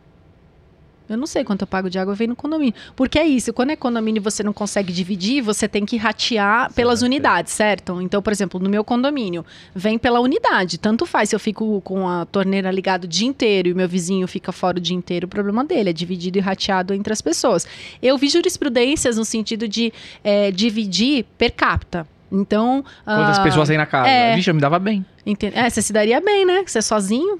[1.10, 2.74] Eu não sei quanto eu pago de água, vem no condomínio.
[2.94, 6.74] Porque é isso, quando é condomínio e você não consegue dividir, você tem que ratear
[6.74, 8.02] pelas unidades, certo?
[8.02, 10.78] Então, por exemplo, no meu condomínio, vem pela unidade.
[10.78, 13.88] Tanto faz se eu fico com a torneira ligada o dia inteiro e o meu
[13.88, 17.22] vizinho fica fora o dia inteiro, o problema dele é dividido e rateado entre as
[17.22, 17.66] pessoas.
[18.02, 22.06] Eu vi jurisprudências no sentido de é, dividir per capita.
[22.32, 22.84] Então.
[23.04, 24.10] Quantas ah, pessoas tem na casa?
[24.10, 24.36] é.
[24.36, 25.06] Vixe, eu me dava bem.
[25.26, 26.64] Enten- É, você se daria bem, né?
[26.66, 27.40] Você é sozinho.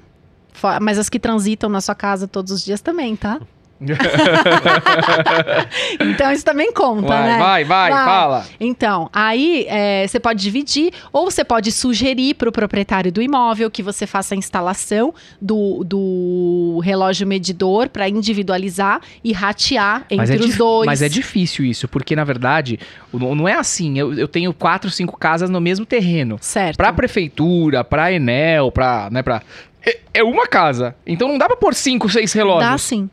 [0.80, 3.40] Mas as que transitam na sua casa todos os dias também, tá?
[6.00, 7.38] então isso também conta, Vai, né?
[7.38, 8.04] vai, vai, Vai.
[8.04, 8.46] fala.
[8.58, 13.70] Então, aí é, você pode dividir ou você pode sugerir para o proprietário do imóvel
[13.70, 20.44] que você faça a instalação do, do relógio medidor para individualizar e ratear Mas entre
[20.44, 20.86] é, os dois.
[20.86, 22.78] mas é difícil isso, porque na verdade,
[23.12, 23.98] não é assim.
[23.98, 26.36] Eu, eu tenho quatro, cinco casas no mesmo terreno.
[26.40, 26.76] Certo.
[26.76, 29.08] Pra prefeitura, pra Enel, pra.
[29.10, 29.42] Né, pra...
[29.86, 30.94] É, é uma casa.
[31.06, 32.70] Então não dá pra pôr cinco, seis relógios.
[32.70, 33.08] Dá sim.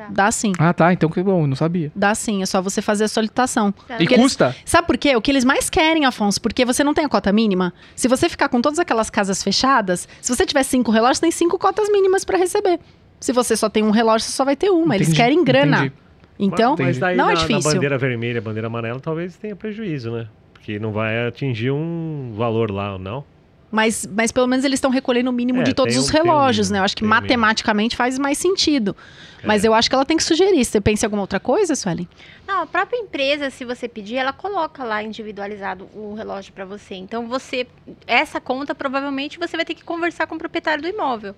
[0.00, 0.08] Dá.
[0.10, 0.52] Dá sim.
[0.58, 0.92] Ah, tá.
[0.92, 1.92] Então que bom, não sabia.
[1.94, 3.70] Dá sim, é só você fazer a solicitação.
[3.72, 3.94] Tá.
[3.96, 4.54] E Porque eles- custa?
[4.64, 5.14] Sabe por quê?
[5.16, 7.72] O que eles mais querem, Afonso, porque você não tem a cota mínima.
[7.94, 11.58] Se você ficar com todas aquelas casas fechadas, se você tiver cinco relógios, tem cinco
[11.58, 12.80] cotas mínimas pra receber.
[13.18, 14.94] Se você só tem um relógio, você só vai ter uma.
[14.94, 15.76] Eles Entendi, querem grana.
[15.78, 15.92] entendi.
[16.38, 17.72] Então, mas, mas daí não na, é na difícil.
[17.74, 20.26] bandeira vermelha, bandeira amarela, talvez tenha prejuízo, né?
[20.54, 23.22] Porque não vai atingir um valor lá, não.
[23.70, 26.12] Mas, mas pelo menos eles estão recolhendo o mínimo É, de todos um- os um
[26.12, 26.80] relógios, mínimo, né?
[26.80, 28.96] Eu acho que tem um matematicamente faz mais sentido.
[29.44, 29.68] Mas É.
[29.68, 30.64] eu acho que ela tem que sugerir.
[30.64, 32.08] Você pensa em alguma outra coisa, Suelen?
[32.46, 36.96] Não, a própria empresa, se você pedir, ela coloca lá individualizado o relógio para você.
[36.96, 37.66] Então você,
[38.06, 41.34] essa conta provavelmente você vai ter que conversar com o proprietário do imóvel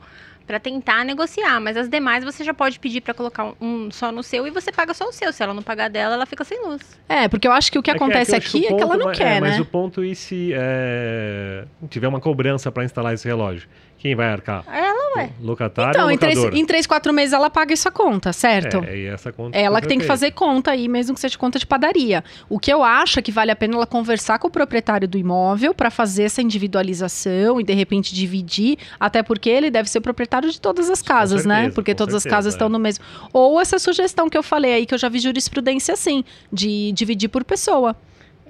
[0.46, 4.22] para tentar negociar, mas as demais você já pode pedir para colocar um, só no
[4.22, 5.32] seu e você paga só o seu.
[5.32, 6.82] Se ela não pagar dela, ela fica sem luz.
[7.08, 8.82] É, porque eu acho que o que É acontece eu acho aqui o é que
[8.82, 9.50] ela não vai- quer, é, né?
[9.50, 13.68] Mas o ponto e se é, tiver uma cobrança para instalar esse relógio?
[14.02, 14.64] Quem vai arcar?
[14.66, 15.30] Ela, ué.
[15.40, 18.82] Locatário Então, ou em três, em três, quatro meses ela paga essa conta, certo?
[18.84, 21.56] É, e essa conta ela que tem que fazer conta aí, mesmo que seja conta
[21.56, 22.24] de padaria.
[22.48, 25.16] O que eu acho é que vale a pena ela conversar com o proprietário do
[25.16, 30.02] imóvel para fazer essa individualização e de repente dividir, até porque ele deve ser o
[30.02, 31.54] proprietário de todas as casas, né?
[31.54, 32.56] certeza, Porque com todas as certeza, casas é.
[32.56, 33.04] estão no mesmo.
[33.32, 37.28] Ou essa sugestão que eu falei aí, que eu já vi jurisprudência assim, de dividir
[37.28, 37.94] por pessoa.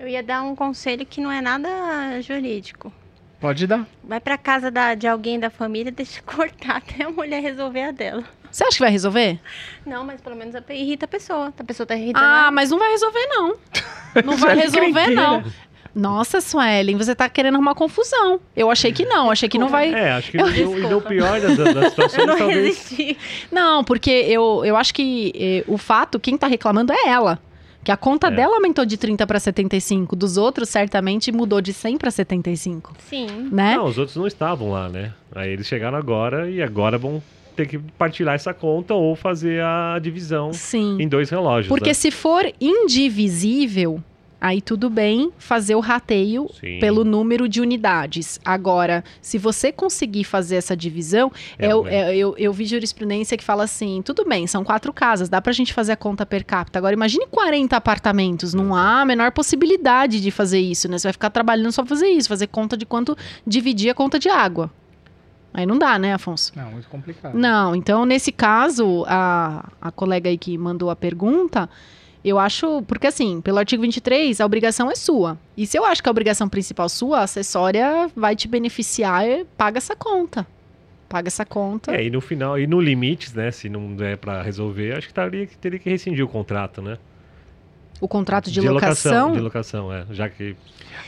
[0.01, 1.69] Eu ia dar um conselho que não é nada
[2.23, 2.91] jurídico.
[3.43, 3.87] Pode dar.
[4.03, 7.91] Vai para casa da- de alguém da família, deixa cortar até a mulher resolver a
[7.91, 8.25] dela.
[8.51, 9.39] Você acha que vai resolver?
[9.85, 11.53] Não, mas pelo menos irrita a pessoa.
[11.59, 12.25] A pessoa tá irritando.
[12.25, 13.57] Ah, mas não vai resolver, não.
[14.25, 15.43] Não vai resolver, não.
[15.95, 18.41] Nossa, Suelen, você tá querendo arrumar confusão.
[18.55, 19.93] Eu achei que não, achei que não vai.
[19.93, 21.09] É, acho que Eu- no Desculpa.
[21.09, 22.67] pior das, das situações, eu não talvez.
[22.91, 23.19] resisti.
[23.51, 27.39] Não, porque eu, eu acho que eh, o fato, quem tá reclamando é ela.
[27.85, 28.31] Que a conta É.
[28.31, 30.15] dela aumentou de 30 para 75.
[30.15, 32.95] Dos outros, certamente, mudou de 100 para 75.
[33.09, 33.27] Sim.
[33.51, 33.75] Né?
[33.77, 35.13] Não, os outros não estavam lá, né?
[35.35, 37.23] Aí eles chegaram agora e agora vão
[37.57, 40.97] ter que partilhar essa conta ou fazer a divisão Sim.
[41.01, 41.69] em dois relógios.
[41.69, 41.95] Porque né?
[41.95, 44.03] se for indivisível,
[44.43, 46.81] aí tudo bem fazer o rateio Sim.
[46.81, 48.41] pelo número de unidades.
[48.45, 53.45] Agora, se você conseguir fazer essa divisão, É, eu, é, eu, eu vi jurisprudência que
[53.45, 56.79] fala assim: tudo bem, são quatro casas, dá pra gente fazer a conta per capita.
[56.81, 60.99] Agora, imagine 40 apartamentos, não há a menor possibilidade de fazer isso, né?
[60.99, 64.19] Você vai ficar trabalhando só pra fazer isso, fazer conta de quanto dividir a conta
[64.19, 64.73] de água.
[65.55, 66.51] Aí não dá, né, Afonso?
[66.57, 67.35] Não, muito complicado.
[67.39, 71.69] Não, então nesse caso, a, a colega aí que mandou a pergunta,
[72.29, 72.83] eu acho.
[72.83, 75.39] Porque assim, pelo artigo 23, a obrigação é sua.
[75.57, 79.45] E se eu acho que a obrigação principal sua, a acessória vai te beneficiar, é-
[79.57, 80.47] paga essa conta.
[81.09, 81.95] Paga essa conta.
[81.95, 83.51] É, e no final, e no limites, né?
[83.51, 86.97] Se não der pra resolver, acho que teria, que- teria que rescindir o contrato, né?
[88.01, 89.33] O contrato de, locação.
[89.33, 90.05] De locação, é.
[90.11, 90.57] Já que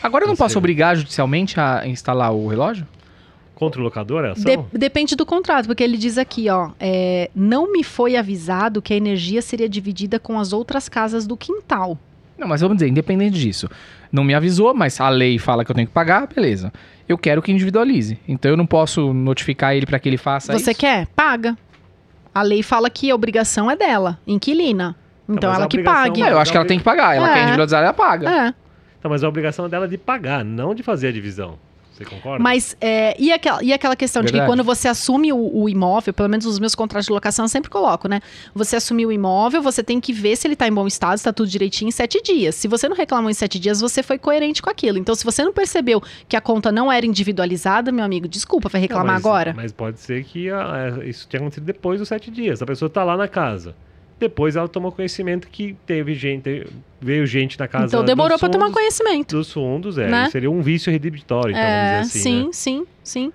[0.03, 2.87] Agora eu não posso Você- obrigar judicialmente a instalar o relógio?
[3.55, 4.67] Contra o locador é ação?
[4.73, 8.93] de- depende do contrato, porque ele diz aqui, ó, é, não me foi avisado que
[8.93, 11.99] a energia seria dividida com as outras casas do quintal.
[12.37, 13.69] Não, mas vamos dizer, independente disso.
[14.11, 16.73] Não me avisou, mas a lei fala que eu tenho que pagar, beleza.
[17.09, 18.19] Eu quero que individualize.
[18.27, 20.81] Então eu não posso notificar ele para que ele faça Você isso.
[20.81, 21.07] quer?
[21.15, 21.57] Paga.
[22.35, 24.97] A lei fala que a obrigação é dela, inquilina.
[25.29, 26.23] Então mas ela que pague.
[26.23, 27.17] Ah, eu acho que ela tem que pagar.
[27.17, 27.35] Ela É.
[27.35, 28.29] quer individualizar, ela paga.
[28.49, 28.55] É.
[28.99, 31.59] Então, mas a obrigação é dela de pagar, não de fazer a divisão.
[31.97, 32.43] Você concorda?
[32.43, 34.51] Mas é, e, aquela, e aquela questão de que Verdade.
[34.51, 37.71] quando você assume o, o imóvel, pelo menos os meus contratos de locação eu sempre
[37.71, 38.21] coloco, né?
[38.53, 41.23] Você assumiu o imóvel, você tem que ver se ele tá em bom estado, se
[41.25, 42.57] tá tudo direitinho em sete dias.
[42.57, 44.99] Se você não reclamou em sete dias, você foi coerente com aquilo.
[44.99, 48.81] Então, se você não percebeu que a conta não era individualizada, meu amigo, desculpa, vai
[48.81, 49.55] Não, reclamar mas- agora?
[49.55, 52.61] Mas pode ser que a- é, isso tenha acontecido depois dos sete dias.
[52.61, 53.75] A pessoa tá lá na casa.
[54.19, 56.67] Depois ela tomou conhecimento que teve gente,
[57.01, 57.87] veio gente na casa.
[57.87, 59.37] Então demorou pra tomar conhecimento.
[59.37, 60.09] Dos fundos, é.
[60.09, 60.31] Né?
[60.31, 62.31] Seria um vício redibitório, então, É, vamos dizer assim.
[62.31, 62.51] sim, né?
[62.53, 63.33] sim, sim.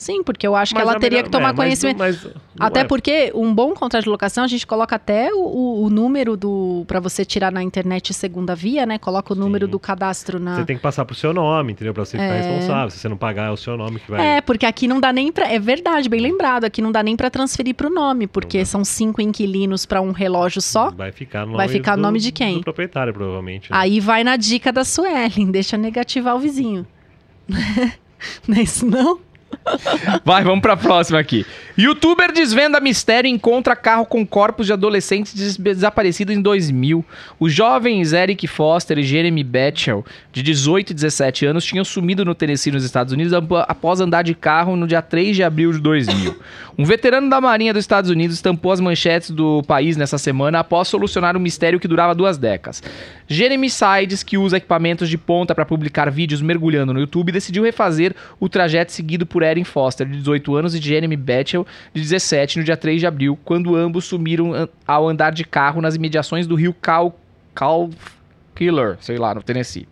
[0.00, 1.98] Sim, porque eu acho Mas que ela a teria melhor- que tomar é, mas conhecimento.
[1.98, 2.84] mas não Até é.
[2.84, 6.84] porque um bom contrato de locação, a gente coloca até o, o- número do.
[6.88, 8.96] para você tirar na internet segunda via, né?
[8.96, 9.72] Coloca o número Sim.
[9.72, 10.56] do cadastro na.
[10.56, 11.92] Você tem que passar pro seu nome, entendeu?
[11.92, 12.40] Pra você ficar É.
[12.40, 12.88] responsável.
[12.90, 14.38] Se você não pagar, é o seu nome que vai.
[14.38, 15.52] É, porque aqui não dá nem pra.
[15.52, 16.64] É verdade, bem lembrado.
[16.64, 20.62] Aqui não dá nem pra transferir pro nome, porque são cinco inquilinos pra um relógio
[20.62, 20.90] só.
[20.90, 22.56] Vai ficar no Vai nome, ficar do, no nome de quem?
[22.56, 23.70] Do proprietário, provavelmente.
[23.70, 23.76] né?
[23.78, 26.86] Aí vai na dica da Suelen, deixa negativar o vizinho.
[28.48, 29.20] não é isso, não?
[30.24, 31.44] Vai, vamos pra próxima aqui.
[31.76, 37.04] Youtuber desvenda mistério e encontra carro com corpos de adolescentes des- desaparecidos em 2000.
[37.38, 42.34] Os jovens Eric Foster e Jeremy Betchell, de 18 e 17 anos, tinham sumido no
[42.34, 45.78] Tennessee, nos Estados Unidos, ap- após andar de carro no dia 3 de abril de
[45.78, 46.36] 2000.
[46.80, 50.88] Um veterano da Marinha dos Estados Unidos estampou as manchetes do país nessa semana após
[50.88, 52.82] solucionar um mistério que durava duas décadas.
[53.28, 58.16] Jeremy Sides, que usa equipamentos de ponta para publicar vídeos mergulhando no YouTube, decidiu refazer
[58.40, 62.64] o trajeto seguido por Erin Foster, de 18 anos, e Jeremy Betchel, de 17, no
[62.64, 66.72] dia 3 de abril, quando ambos sumiram ao andar de carro nas imediações do rio
[66.72, 67.14] Cal...
[67.54, 67.90] Cal...
[68.60, 69.88] Killer, sei lá, no Tennessee.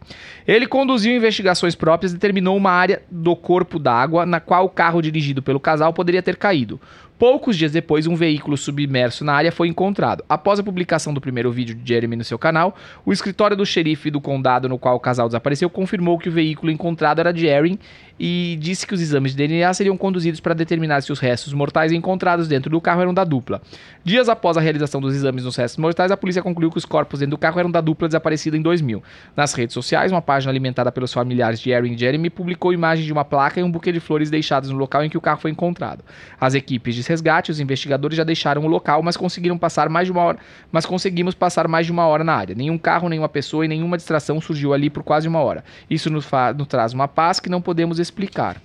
[0.47, 5.01] Ele conduziu investigações próprias e determinou uma área do corpo d'água na qual o carro
[5.01, 6.79] dirigido pelo casal poderia ter caído.
[7.19, 10.23] Poucos dias depois, um veículo submerso na área foi encontrado.
[10.29, 14.11] Após a publicação do primeiro vídeo de Jeremy no seu canal, o escritório do xerife
[14.11, 17.77] do condado no qual o casal desapareceu confirmou que o veículo encontrado era de Erin
[18.19, 21.93] e disse que os exames de DNA seriam conduzidos para determinar se os restos mortais
[21.93, 23.61] encontrados dentro do carro eram da dupla.
[24.05, 27.21] Dias após a realização dos exames nos restos mortais, a polícia concluiu que os corpos
[27.21, 29.03] dentro do carro eram da dupla desaparecida em 2000.
[29.37, 33.13] Nas redes sociais, uma página alimentada pelos familiares de Erin e Jeremy publicou imagens de
[33.13, 35.51] uma placa e um buquê de flores deixados no local em que o carro foi
[35.51, 36.05] encontrado.
[36.41, 40.13] As equipes de resgate, os investigadores já deixaram o local, mas conseguiram passar mais de
[40.13, 40.39] uma hora,
[40.73, 42.55] mas conseguimos passar mais de uma hora na área.
[42.55, 45.65] Nenhum carro, nenhuma pessoa e nenhuma distração surgiu ali por quase uma hora.
[45.89, 46.27] Isso nos,
[46.57, 48.61] nos traz uma paz que não podemos explicar.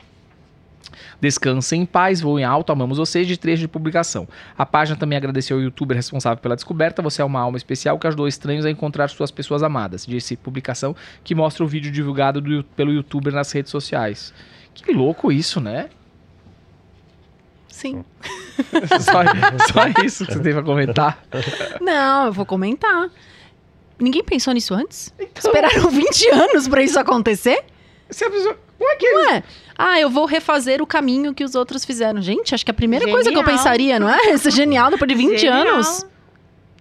[1.19, 4.27] Descansem em paz, voem alto, amamos vocês, de trecho de publicação.
[4.57, 7.01] A página também agradeceu ao youtuber responsável pela descoberta.
[7.01, 10.05] Você é uma alma especial que ajudou estranhos a encontrar suas pessoas amadas.
[10.05, 14.33] Disse publicação que mostra o vídeo divulgado do- pelo youtuber nas redes sociais.
[14.73, 15.89] Que louco isso, né?
[17.69, 18.03] Sim.
[19.01, 19.23] só,
[19.73, 21.23] só isso que você tem pra comentar.
[21.81, 23.09] Não, eu vou comentar.
[23.97, 25.13] Ninguém pensou nisso antes?
[25.35, 27.63] Esperaram 20 anos pra isso acontecer?
[28.13, 29.43] Se a pessoa- Como é que Não é?
[29.77, 32.21] Ah, eu vou refazer o caminho que os outros fizeram.
[32.21, 33.57] Gente, acho que a primeira coisa que eu Genial.
[33.57, 34.17] pensaria, não é?
[34.33, 35.67] Isso é genial depois de 20 Genial.
[35.75, 36.05] anos.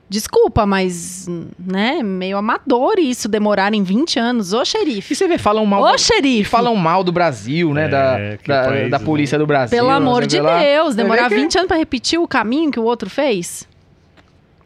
[0.09, 1.27] Desculpa, mas,
[1.59, 4.53] né, meio amador isso demorar em 20 anos.
[4.53, 5.15] Ô, E xerife.
[5.15, 5.83] você vê, falam mal.
[5.83, 6.51] Ô, do- xerife.
[6.51, 7.87] Falam mal do Brasil, né?
[7.87, 8.13] É, da,
[8.47, 9.05] da, país, da né?
[9.07, 9.79] polícia do Brasil.
[9.79, 10.59] Pelo amor de lá.
[10.59, 13.67] Deus, Você demorar que- 20 anos pra repetir o caminho que o outro fez?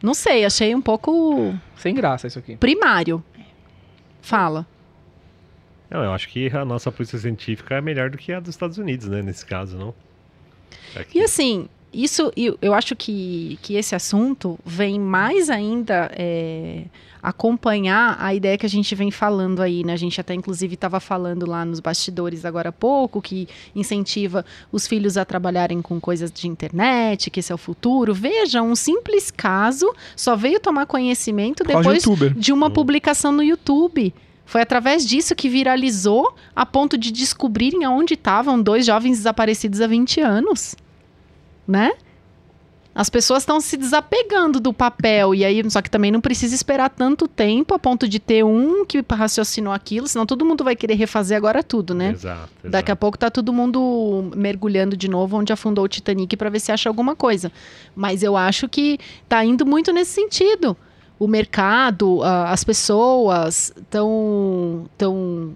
[0.03, 2.57] Não sei, achei um pouco Sem graça isso aqui.
[2.57, 3.23] primário.
[4.21, 4.67] Fala.
[5.89, 8.77] Não, eu acho que a nossa polícia científica é melhor do que a dos Estados
[8.77, 9.21] Unidos, né?
[9.21, 9.93] Nesse caso, não?
[10.95, 11.19] Aqui.
[11.19, 16.83] E assim, isso eu, eu acho que, que esse assunto vem mais ainda é,
[17.23, 19.93] acompanhar a ideia que a gente vem falando aí, né?
[19.93, 24.85] A gente até inclusive estava falando lá nos bastidores agora há pouco, que incentiva os
[24.85, 28.13] filhos a trabalharem com coisas de internet, que esse é o futuro.
[28.13, 32.03] Veja, um simples caso só veio tomar conhecimento depois
[32.35, 34.13] de uma publicação no YouTube.
[34.47, 39.87] Foi através disso que viralizou a ponto de descobrirem aonde estavam dois jovens desaparecidos há
[39.87, 40.73] 20 anos.
[41.67, 41.91] Né?
[42.95, 46.89] As pessoas estão se desapegando do papel e aí, só que também não precisa esperar
[46.89, 50.95] tanto tempo a ponto de ter um que raciocinou aquilo, senão todo mundo vai querer
[50.95, 52.11] refazer agora tudo, né?
[52.11, 52.49] Exato.
[52.63, 56.61] Daqui a pouco tá todo mundo mergulhando de novo onde afundou o Titanic para ver
[56.61, 57.51] se acha alguma coisa.
[57.93, 60.75] Mas eu acho que tá indo muito nesse sentido.
[61.19, 65.53] O mercado, a- as pessoas estão tão,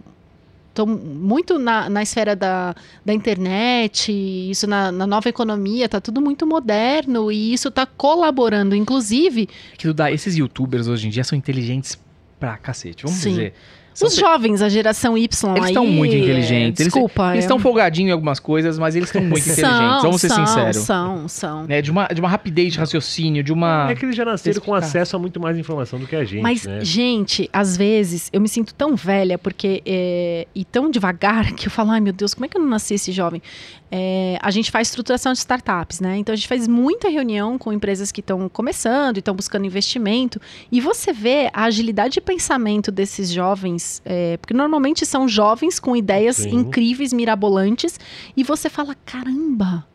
[0.73, 2.73] tão muito na, na esfera da,
[3.05, 4.11] da internet,
[4.49, 9.47] isso na, na nova economia, tá tudo muito moderno e isso tá colaborando, inclusive,
[9.77, 11.97] Que esses youtubers hoje em dia são inteligentes
[12.39, 13.03] pra cacete.
[13.03, 13.29] Vamos Sim.
[13.31, 13.53] dizer.
[13.93, 16.79] São os jovens, a geração Y Eles aí, estão muito inteligentes.
[16.79, 17.31] Eles- Desculpa.
[17.31, 19.79] Eles é estão folgadinhos em algumas coisas, mas eles estão muito inteligentes.
[19.79, 20.77] São, Vamos ser são, sinceros.
[20.77, 21.63] São, são.
[21.65, 23.89] Né, de, uma, de uma rapidez de raciocínio, de uma.
[23.91, 26.41] É que eles já nasceram com acesso a muito mais informação do que a gente,
[26.41, 26.79] Mas, né?
[26.83, 31.71] gente, às vezes eu me sinto tão velha porque é, e tão devagar que eu
[31.71, 33.41] falo, ai meu Deus, como é que eu não nasci esse jovem?
[33.93, 36.15] É, a gente faz estruturação de startups, né?
[36.17, 40.39] Então a gente faz muita reunião com empresas que estão começando e estão buscando investimento.
[40.71, 45.93] E você vê a agilidade de pensamento desses jovens, é, porque normalmente são jovens com
[45.95, 46.55] ideias Sim.
[46.55, 47.99] incríveis, mirabolantes,
[48.37, 49.85] e você fala, caramba.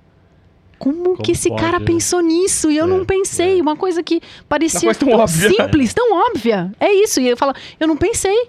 [0.78, 1.86] Como, Como que esse pode, cara né?
[1.86, 2.70] pensou nisso?
[2.70, 3.58] E eu É, não pensei.
[3.58, 3.62] é.
[3.62, 5.48] Uma coisa que parecia tão tão óbvia.
[5.48, 6.70] simples, tão óbvia.
[6.78, 7.18] É isso.
[7.18, 8.48] E eu falo, eu não pensei.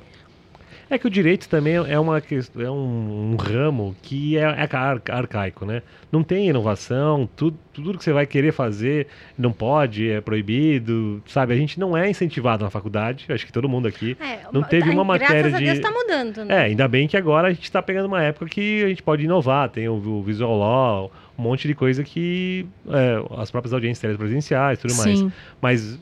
[0.89, 4.69] É que o direito também é uma questão, é um, um ramo que é, é
[4.75, 5.81] ar- arcaico, né?
[6.11, 11.53] Não tem inovação, tudo, tudo que você vai querer fazer não pode, é proibido, sabe?
[11.53, 14.15] A gente não é incentivado na faculdade, acho que todo mundo aqui.
[14.19, 16.57] É, Não teve uma matéria Graças a Deus de- tá mudando, É, né?
[16.61, 19.69] ainda bem que agora a gente está pegando uma época que a gente pode inovar,
[19.69, 24.79] tem o, o visual law, um monte de coisa que é, as próprias audiências telepresenciais,
[24.79, 25.19] tudo mais.
[25.19, 25.31] Sim.
[25.61, 25.99] Mas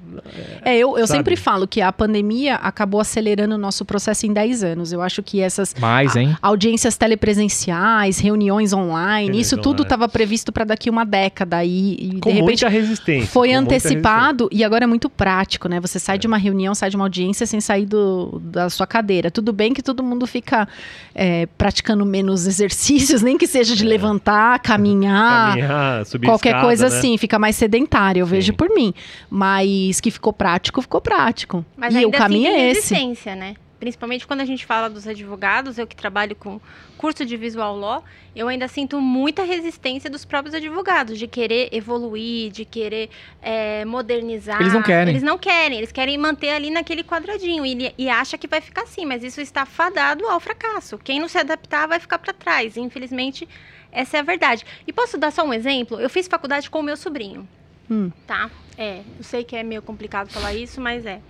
[0.64, 1.18] É, eu, eu Sabe?
[1.18, 4.94] sempre falo que a pandemia acabou acelerando o nosso processo em 10 anos.
[4.94, 6.36] Eu acho que essas Mais, hein?
[6.42, 12.20] audiências telepresenciais, reuniões online, Reuniões isso tudo estava previsto para daqui uma década e, e
[12.20, 13.28] com de repente muita resistência.
[13.28, 15.80] foi antecipado e agora é muito prático, né?
[15.82, 19.30] Você sai de uma reunião, sai de uma audiência sem sair do, da sua cadeira.
[19.30, 20.68] Tudo bem que todo mundo fica
[21.14, 26.90] é, praticando menos exercícios, nem que seja de levantar, caminhar, Caminhar, subir qualquer escada, coisa
[26.90, 26.98] né?
[26.98, 28.32] assim, fica mais sedentário, eu Sim.
[28.32, 28.94] vejo por mim.
[29.30, 31.66] Mas que ficou prático, ficou prático.
[31.76, 32.94] Mas e ainda o caminho assim é esse.
[32.94, 33.56] resistência, né?
[33.86, 36.60] principalmente quando a gente fala dos advogados, eu que trabalho com
[36.98, 38.04] curso de visual law,
[38.36, 43.10] eu ainda sinto muita resistência dos próprios advogados de querer evoluir, de querer
[43.42, 44.60] é, modernizar.
[44.60, 45.12] Eles não querem.
[45.12, 48.84] Eles não querem, eles querem manter ali naquele quadradinho e, e acha que vai ficar
[48.84, 50.98] assim, mas isso está fadado ao fracasso.
[50.98, 52.78] Quem não se adaptar vai ficar para trás.
[52.78, 53.48] Infelizmente,
[53.96, 54.66] essa é a verdade.
[54.86, 56.00] E posso dar só um exemplo?
[56.00, 57.48] Eu fiz faculdade com o meu sobrinho.
[57.90, 58.12] Hum.
[58.28, 58.50] Tá?
[58.78, 61.22] É, eu sei que é meio complicado falar isso, mas é.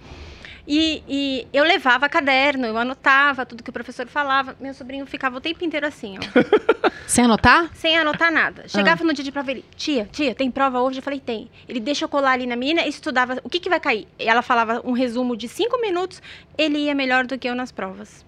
[0.68, 4.56] E, e, eu levava caderno, eu anotava tudo que o professor falava.
[4.60, 6.66] Meu sobrinho ficava o tempo inteiro assim, ó.
[7.06, 7.70] Sem anotar?
[7.76, 8.68] Sem anotar nada.
[8.68, 9.06] Chegava ah.
[9.06, 11.00] no dia de prova, ele, tia, tia, tem prova hoje?
[11.00, 11.52] Eu falei, tem.
[11.70, 14.08] Ele deixa eu colar ali na mina e estudava o que, que vai cair.
[14.18, 16.20] E ela falava um resumo de cinco minutos,
[16.58, 18.26] ele ia melhor do que eu nas provas.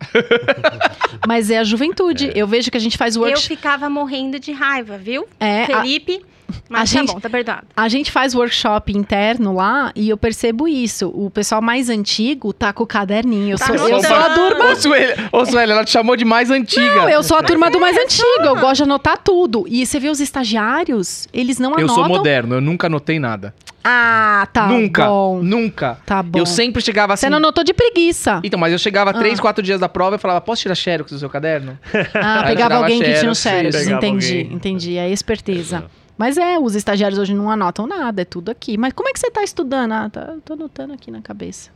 [1.26, 2.28] Mas é a juventude.
[2.28, 2.32] É.
[2.34, 3.52] Eu vejo que a gente faz workshop.
[3.52, 5.26] Eu ficava morrendo de raiva, viu?
[5.38, 6.20] É, Felipe.
[6.24, 6.30] A...
[6.68, 7.66] Mas a tá gente, bom, tá perdoado.
[7.76, 11.08] A gente faz workshop interno lá e eu percebo isso.
[11.14, 13.52] O pessoal mais antigo tá com o caderninho.
[13.54, 14.64] Eu, Tá sou, eu sou a turma.
[14.72, 16.94] Ô, Sueli, ô, Sueli, ela te chamou de mais antiga.
[16.96, 18.24] Não, eu sou a turma do mais é antigo.
[18.44, 19.64] Eu gosto de anotar tudo.
[19.68, 21.94] E você vê os estagiários, eles não Eu anotam.
[21.94, 23.54] sou moderno, eu nunca anotei nada.
[23.82, 25.40] Ah, tá nunca, bom.
[25.42, 25.98] nunca.
[26.04, 26.38] Tá bom.
[26.38, 27.22] Eu sempre chegava assim.
[27.22, 28.38] Você não anotou de preguiça.
[28.44, 29.42] Então, mas eu chegava três, Ah.
[29.42, 31.78] quatro dias da prova e falava, posso tirar xerox do seu caderno?
[32.14, 34.52] Ah, Aí pegava alguém que tinha um xerox, sim, Entendi, alguém.
[34.54, 34.98] entendi.
[34.98, 35.84] É esperteza.
[36.20, 38.76] Mas é, os estagiários hoje não anotam nada, é tudo aqui.
[38.76, 39.92] Mas como é que você tá estudando?
[39.92, 41.70] Ah, tá, tô anotando aqui na cabeça.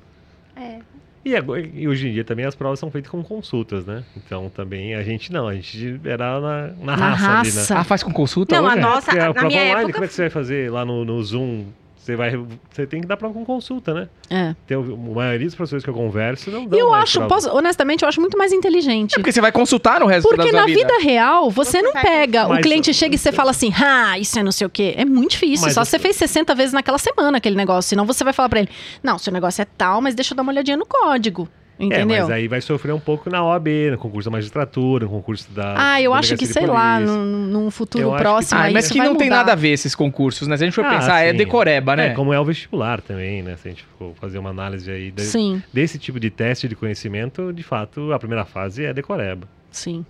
[0.54, 0.80] É.
[1.24, 4.04] E, agora- e hoje em dia também as provas são feitas com consultas, né?
[4.14, 7.59] Então também a gente não, a gente era na, na, Na raça, ali, né?
[7.61, 7.78] raça.
[7.78, 8.78] Ah, faz com consulta Não, hoje?
[8.78, 9.92] a nossa, Porque a na prova minha online, época.
[9.94, 11.64] como é que você vai fazer lá no, no Zoom?
[12.04, 12.36] Você vai,
[12.70, 14.08] você tem que dar prova com consulta, né?
[14.28, 14.54] É.
[14.66, 17.18] Tem, o- a maioria dos professores que eu converso não dão E eu mais acho,
[17.18, 17.34] prova.
[17.34, 19.14] posso- honestamente, eu acho muito mais inteligente.
[19.14, 20.80] É porque você vai consultar no resto da Porque sua na vida.
[20.80, 22.44] vida real, você, Você não pega.
[22.44, 24.92] O Mas- cliente chega e você fala assim, ah, isso é não sei o quê.
[24.98, 25.70] É muito difícil.
[25.70, 27.88] Só eu- se você fez 60 vezes naquela semana aquele negócio.
[27.88, 28.68] Senão você vai falar pra ele,
[29.02, 31.48] não, seu negócio é tal, mas deixa eu dar uma olhadinha no código.
[31.76, 32.06] É, Entendeu?
[32.20, 35.74] mas aí vai sofrer um pouco na OAB, no concurso da magistratura, no concurso da.
[35.76, 37.16] ah, eu acho que, sei lá, polícia.
[37.16, 39.26] num, num futuro Eu acho que- próximo Ah, aí mas isso que vai não tem
[39.26, 39.37] mudar.
[39.38, 40.56] nada a ver esses concursos, né?
[40.56, 41.37] Se a gente for Ah, pensar, é sim.
[41.37, 42.06] decoreba, né?
[42.08, 43.56] É, como é o vestibular também, né?
[43.56, 46.76] Se a gente for fazer uma análise aí de- Sim, desse tipo de teste de
[46.76, 49.48] conhecimento, de fato, a primeira fase é decoreba.
[49.70, 50.06] sim.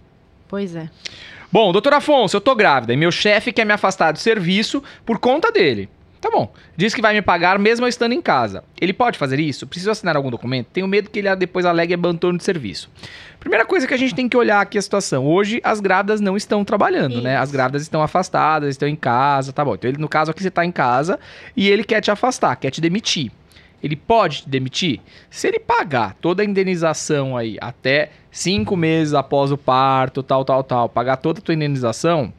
[0.47, 0.89] Pois é.
[1.51, 5.19] Bom, doutor Afonso, eu tô grávida e meu chefe quer me afastar do serviço por
[5.19, 5.89] conta dele.
[6.25, 6.51] Tá bom.
[6.75, 8.65] Diz que vai me pagar mesmo eu estando em casa.
[8.81, 9.67] Ele pode fazer isso?
[9.67, 10.69] Preciso assinar algum documento?
[10.73, 12.91] Tenho medo que ele depois alegue abandono de serviço.
[13.39, 15.27] Primeira coisa que a gente tem que olhar aqui a situação.
[15.27, 17.35] Hoje as grávidas não estão trabalhando, né?
[17.35, 17.43] Isso.
[17.43, 19.75] As grávidas estão afastadas, estão em casa, tá bom.
[19.75, 21.21] Então ele, no caso aqui você tá em casa
[21.55, 23.31] e ele quer te afastar, quer te demitir.
[23.83, 25.01] Ele pode te demitir?
[25.29, 30.65] Se ele pagar toda a indenização aí até cinco meses após o parto, tal, tal,
[30.65, 32.33] tal, pagar toda a tua indenização,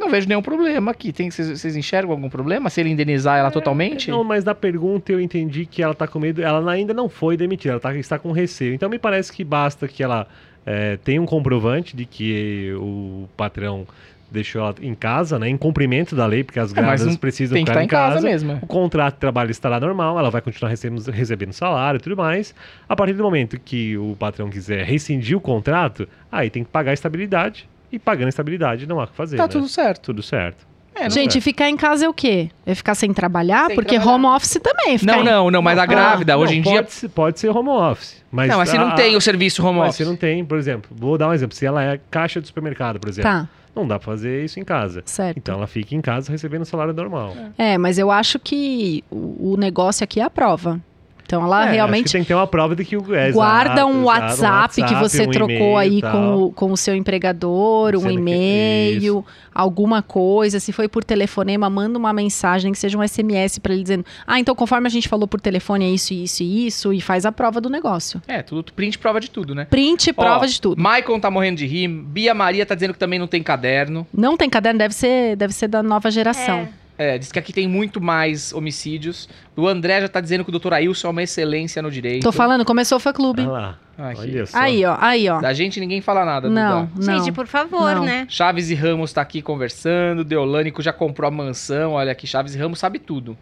[0.00, 1.12] não vejo nenhum problema aqui.
[1.12, 4.10] Tem, vocês, vocês enxergam algum problema se ele indenizar ela totalmente?
[4.10, 6.42] Não, mas na pergunta eu entendi que ela tá com medo.
[6.42, 8.74] Ela ainda não foi demitida, ela tá, está com receio.
[8.74, 10.26] Então me parece que basta que ela
[10.64, 13.86] é, tenha um comprovante de que o patrão
[14.30, 15.48] deixou ela em casa, né?
[15.48, 18.12] Em cumprimento da lei, porque as É, grávidas não precisam Tem que ficar estar em
[18.14, 18.58] casa, mesmo.
[18.62, 22.54] O contrato de trabalho estará normal, ela vai continuar recebendo, recebendo salário e tudo mais.
[22.88, 26.92] A partir do momento que o patrão quiser rescindir o contrato, aí tem que pagar
[26.92, 27.68] a estabilidade.
[27.92, 29.36] E pagando a estabilidade não há o que fazer.
[29.36, 29.48] Tá né?
[29.48, 30.00] tudo certo.
[30.02, 30.68] tudo certo.
[30.94, 32.50] É, não- Gente, ficar em casa é o quê?
[32.66, 33.66] É ficar sem trabalhar?
[33.66, 34.14] Sem Porque trabalhar.
[34.14, 34.94] home office também.
[34.94, 36.86] é Ficar Não, em- não, não, mas a Ah, grávida, Não, hoje em pode, dia.
[36.90, 38.22] ser- pode ser home office.
[38.30, 39.96] Mas não, mas se não a- tem o serviço home Mas office.
[39.98, 41.56] se não tem, por exemplo, vou dar um exemplo.
[41.56, 44.64] Se ela é caixa do supermercado, por exemplo, Tá, não dá pra fazer isso em
[44.64, 45.02] casa.
[45.06, 45.36] certo.
[45.38, 47.34] Então ela fica em casa recebendo salário normal.
[47.56, 50.80] É, mas eu acho que o, o negócio aqui é a prova.
[51.30, 53.30] Então ela É, acho realmente que tem que ter uma prova de que o é,
[53.30, 56.92] guarda exato, um, exato, WhatsApp que você um trocou aí com, o- com o seu
[56.96, 60.58] empregador, um Dizendo que- e-mail, alguma coisa.
[60.58, 64.40] Se foi por telefonema, manda uma mensagem que seja um SMS pra ele dizendo: Ah,
[64.40, 67.30] então conforme a gente falou por telefone é isso, isso e isso, e faz a
[67.30, 68.20] prova do negócio.
[68.26, 69.66] É, tudo print prova de tudo, né?
[69.66, 70.82] Print, prova Ó, de tudo.
[70.82, 71.86] Maicon tá morrendo de rir.
[71.86, 74.04] Bia Maria tá dizendo que também não tem caderno.
[74.12, 76.58] Não tem caderno, deve ser, deve ser da nova geração.
[76.60, 76.79] É,
[77.18, 79.28] diz que aqui tem muito mais homicídios.
[79.56, 82.22] O André já tá dizendo que o doutor Ailson é uma excelência no direito.
[82.22, 83.42] Tô falando, começou o fã clube.
[83.42, 83.78] Olha lá.
[83.98, 84.58] Olha só.
[84.58, 85.40] Aí, ó, aí, ó.
[85.40, 87.12] Da gente ninguém fala nada, Não, Duda.
[87.12, 87.18] não.
[87.18, 88.04] Gente, por favor, Não.
[88.04, 88.26] né?
[88.28, 90.24] Chaves e Ramos tá aqui conversando.
[90.24, 91.92] Deolânico já comprou a mansão.
[91.92, 93.36] Olha aqui, Chaves e Ramos sabe tudo.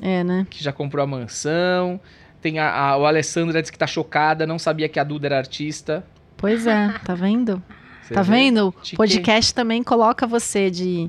[0.00, 0.46] É, né?
[0.48, 2.00] Que já comprou a mansão.
[2.40, 5.38] Tem a, a- o Alessandra disse que tá chocada, não sabia que a Duda era
[5.38, 6.04] artista.
[6.36, 7.62] Pois é, tá vendo?
[8.02, 8.32] Você Tá vê?
[8.32, 8.74] vendo?
[8.82, 8.96] Chique.
[8.96, 11.08] Podcast também coloca você de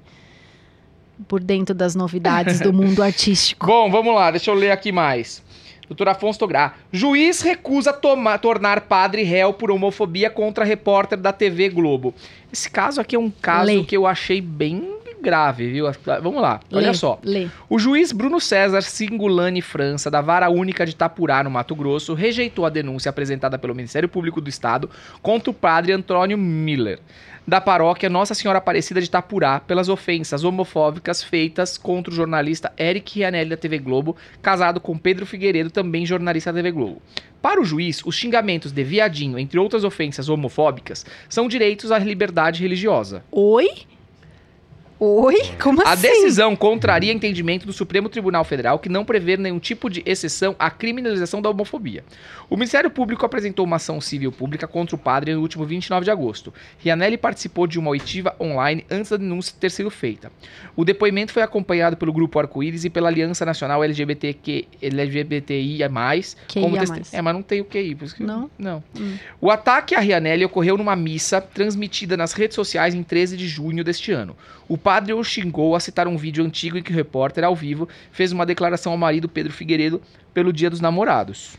[1.27, 3.65] por dentro das novidades do mundo artístico.
[3.65, 5.43] Bom, vamos lá, deixa eu ler aqui mais.
[5.87, 6.73] Doutor Afonso Tográ.
[6.91, 12.13] Juiz recusa toma- tornar padre réu por homofobia contra repórter da TV Globo.
[12.51, 13.83] Esse caso aqui é um caso Lei.
[13.83, 15.85] que eu achei bem grave, viu?
[16.21, 17.19] Vamos lá, olha Lê, só.
[17.23, 17.47] Lê.
[17.69, 22.65] O juiz Bruno César Singulani França, da Vara Única de Itapurá, no Mato Grosso, rejeitou
[22.65, 24.89] a denúncia apresentada pelo Ministério Público do Estado
[25.21, 26.99] contra o padre Antônio Miller,
[27.45, 33.19] da paróquia Nossa Senhora Aparecida de Itapurá, pelas ofensas homofóbicas feitas contra o jornalista Eric
[33.19, 37.01] Rianelli da TV Globo, casado com Pedro Figueiredo, também jornalista da TV Globo.
[37.41, 42.61] Para o juiz, os xingamentos de viadinho, entre outras ofensas homofóbicas, são direitos à liberdade
[42.61, 43.23] religiosa.
[43.29, 43.67] Oi?
[45.05, 45.35] Oi?
[45.61, 46.03] Como A assim?
[46.03, 50.71] decisão contraria entendimento do Supremo Tribunal Federal que não prevê nenhum tipo de exceção à
[50.71, 52.05] criminalização da homofobia.
[52.49, 56.11] O Ministério Público apresentou uma ação civil pública contra o padre no último 29 de
[56.11, 56.53] agosto.
[56.79, 60.31] Rianelli participou de uma oitiva online antes da denúncia ter sido feita.
[60.73, 65.89] O depoimento foi acompanhado pelo Grupo Arco-Íris e pela Aliança Nacional LGBTQ, LGBTIA+.
[66.53, 66.79] como QIA+.
[66.87, 67.93] teste- É, mas não tem o QI.
[67.95, 68.23] Por isso que...
[68.23, 68.49] Não?
[68.57, 68.81] Não.
[68.97, 69.17] Hum.
[69.41, 73.83] O ataque a Rianelli ocorreu numa missa transmitida nas redes sociais em 13 de junho
[73.83, 74.35] deste ano.
[74.67, 77.87] O padre o xingou a citar um vídeo antigo em que o repórter, ao vivo,
[78.11, 80.01] fez uma declaração ao marido Pedro Figueiredo
[80.33, 81.57] pelo Dia dos Namorados.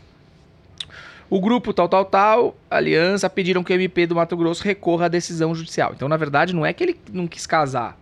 [1.29, 5.09] O grupo tal, tal, tal, Aliança, pediram que o MP do Mato Grosso recorra à
[5.09, 5.93] decisão judicial.
[5.95, 7.97] Então, na verdade, não é que ele não quis casar.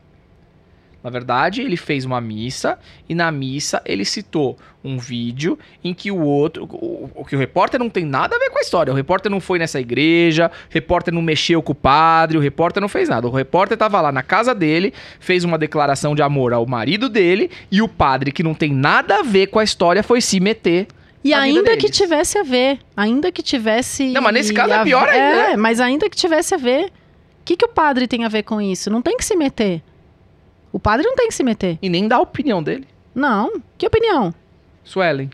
[1.03, 2.79] Na verdade, ele fez uma missa
[3.09, 6.63] e na missa ele citou um vídeo em que o outro.
[6.63, 8.93] O, o que o repórter não tem nada a ver com a história.
[8.93, 12.79] O repórter não foi nessa igreja, o repórter não mexeu com o padre, o repórter
[12.79, 13.27] não fez nada.
[13.27, 17.51] O repórter tava lá na casa dele, fez uma declaração de amor ao marido dele
[17.69, 20.87] e o padre, que não tem nada a ver com a história, foi se meter.
[21.21, 22.79] E ainda que tivesse a ver.
[22.95, 24.07] Ainda que tivesse.
[24.11, 25.55] Não, mas nesse caso é pior ainda, É, né?
[25.57, 26.85] mas ainda que tivesse a ver.
[26.85, 28.89] O que, que o padre tem a ver com isso?
[28.89, 29.81] Não tem que se meter.
[30.73, 31.77] O padre não tem que se meter.
[31.81, 32.87] E nem dá a opinião dele.
[33.13, 33.61] Não.
[33.77, 34.33] Que opinião?
[34.83, 35.29] Suelen.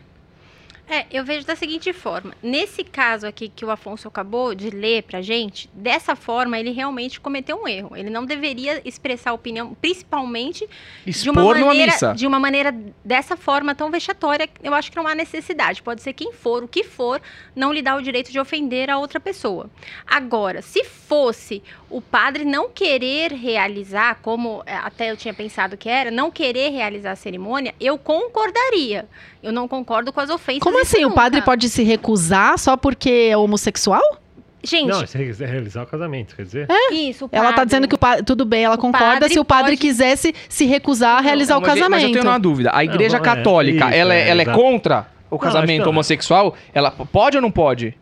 [0.92, 2.34] É, eu vejo da seguinte forma.
[2.42, 7.20] Nesse caso aqui que o Afonso acabou de ler pra gente, dessa forma ele realmente
[7.20, 7.96] cometeu um erro.
[7.96, 10.68] Ele não deveria expressar opinião, principalmente
[11.06, 12.12] de uma Expor maneira, missa.
[12.12, 12.74] de uma maneira
[13.04, 14.50] dessa forma tão vexatória.
[14.60, 15.80] Eu acho que não há necessidade.
[15.80, 17.22] Pode ser quem for, o que for,
[17.54, 19.70] não lhe dá o direito de ofender a outra pessoa.
[20.04, 25.88] Agora, se fosse o padre não querer realizar, como é, até eu tinha pensado que
[25.88, 29.08] era, não querer realizar a cerimônia, eu concordaria.
[29.42, 30.62] Eu não concordo com as ofensas.
[30.62, 30.98] Como assim?
[31.04, 31.14] O nunca.
[31.14, 34.02] padre pode se recusar só porque é homossexual?
[34.62, 36.66] Gente, Não, se quiser realizar o casamento, quer dizer?
[36.92, 37.24] isso.
[37.24, 38.22] o Ela tá padre- dizendo que o padre.
[38.24, 41.54] Tudo bem, ela O concorda padre se o padre pode- quisesse se recusar a realizar
[41.54, 41.90] Não, o mas, casamento.
[41.92, 42.70] Mas eu tenho uma dúvida.
[42.74, 45.90] A igreja Não, é, católica, isso, ela, é, é, ela é contra o casamento não.
[45.90, 46.54] homossexual?
[46.74, 47.96] Ela pode ou não pode?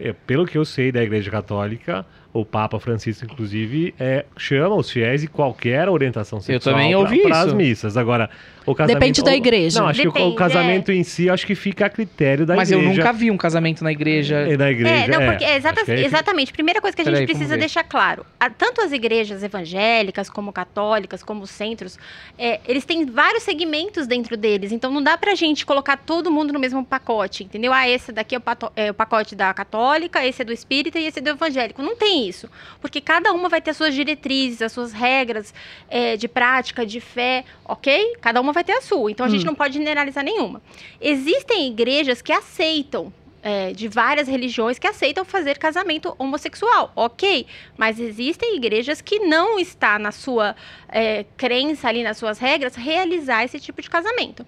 [0.00, 2.04] É, Pelo que eu sei da Igreja Católica,
[2.40, 7.30] o Papa Francisco, inclusive, é, chama os fiéis de qualquer orientação sexual também ouvi para
[7.38, 7.46] isso.
[7.48, 7.96] as missas.
[7.96, 8.30] Agora,
[8.66, 8.98] o casamento...
[9.00, 9.80] Depende da igreja.
[9.80, 12.54] Não, acho que o- o Depende, casamento em si, acho que fica a critério da
[12.54, 12.90] mas igreja.
[12.90, 14.36] eu nunca vi um casamento na igreja.
[14.36, 16.52] É, da igreja, É, não, porque é exata- acho que aí fica- exatamente.
[16.52, 20.52] Primeira coisa que a gente Peraí, precisa deixar claro: a- tanto as igrejas evangélicas, como
[20.52, 21.98] católicas, como os centros,
[22.38, 24.70] é, eles têm vários segmentos dentro deles.
[24.70, 27.72] Então não dá pra gente colocar todo mundo no mesmo pacote, entendeu?
[27.72, 30.98] Ah, esse daqui é o, pato- é o pacote da católica, esse é do espírita
[30.98, 31.82] e esse é do evangélico.
[31.82, 32.48] Não tem isso.
[32.80, 35.54] Porque cada uma vai ter as suas diretrizes, as suas regras
[35.88, 38.16] é, de prática, de fé, ok?
[38.20, 39.10] Cada uma vai ter a sua.
[39.10, 39.46] Então a gente Hum.
[39.46, 40.60] não pode generalizar nenhuma.
[41.00, 47.46] Existem igrejas que aceitam é, de várias religiões que aceitam fazer casamento homossexual, ok?
[47.76, 50.56] Mas existem igrejas que não está na sua
[50.88, 54.44] é, crença ali, nas suas regras, realizar esse tipo de casamento.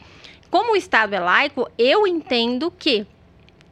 [0.50, 3.06] Como o Estado é laico, eu entendo que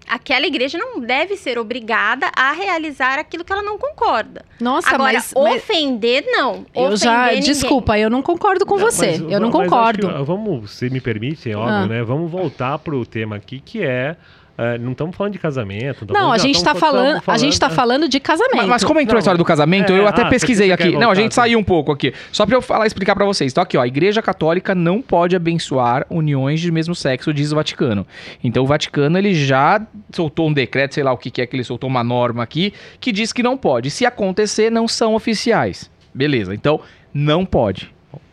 [0.08, 4.44] aquela igreja não deve ser obrigada a realizar aquilo que ela não concorda.
[4.60, 6.66] Nossa, Agora, mas, mas ofender, não.
[6.74, 7.24] eu Ofender já.
[7.26, 7.40] ninguém.
[7.40, 9.18] Desculpa, eu não concordo com você.
[9.18, 10.08] mas eu não mas acho concordo.
[10.08, 11.86] que, vamos, se me permite, é óbvio, Ah.
[11.86, 12.02] né?
[12.02, 14.16] Vamos voltar pro tema aqui, que é...
[14.58, 16.04] eh, não estamos falando de casamento.
[16.10, 18.56] Não, a gente tá falando, a gente tá falando de casamento.
[18.56, 19.18] Mas, mas como entrou Não.
[19.18, 20.90] a história do casamento, É, eu até ah, pesquisei aqui.
[20.90, 21.42] quer Não, a voltar, gente tá?
[21.42, 22.12] saiu um pouco aqui.
[22.32, 23.52] Só pra eu falar, explicar pra vocês.
[23.52, 27.54] Então aqui, ó, a Igreja Católica não pode abençoar uniões de mesmo sexo, diz o
[27.54, 28.04] Vaticano.
[28.42, 29.80] Então o Vaticano, ele já
[30.12, 32.74] soltou um decreto, sei lá o que que é que ele soltou uma norma aqui,
[32.98, 33.90] que diz que não pode.
[33.90, 35.88] Se acontecer, não são oficiais.
[36.12, 36.80] Beleza, então
[37.14, 37.92] não pode.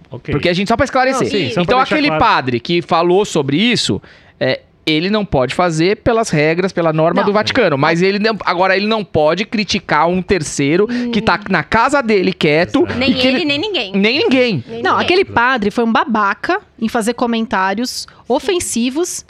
[0.10, 0.32] Ok.
[0.32, 1.24] Porque a gente, só pra esclarecer.
[1.24, 2.24] Não, sim, só então aquele claro.
[2.24, 4.02] padre que falou sobre isso,
[4.40, 7.28] é, ele não pode fazer pelas regras, pela norma Não.
[7.28, 7.78] do Vaticano.
[7.78, 12.32] Mas ele não, agora ele não pode criticar um terceiro que tá na casa dele
[12.32, 12.86] quieto.
[12.98, 13.92] Nem e que ele, nem ninguém.
[13.94, 14.64] Nem ninguém.
[14.68, 15.06] Nem Não, ninguém.
[15.06, 19.26] aquele padre foi um babaca em fazer comentários ofensivos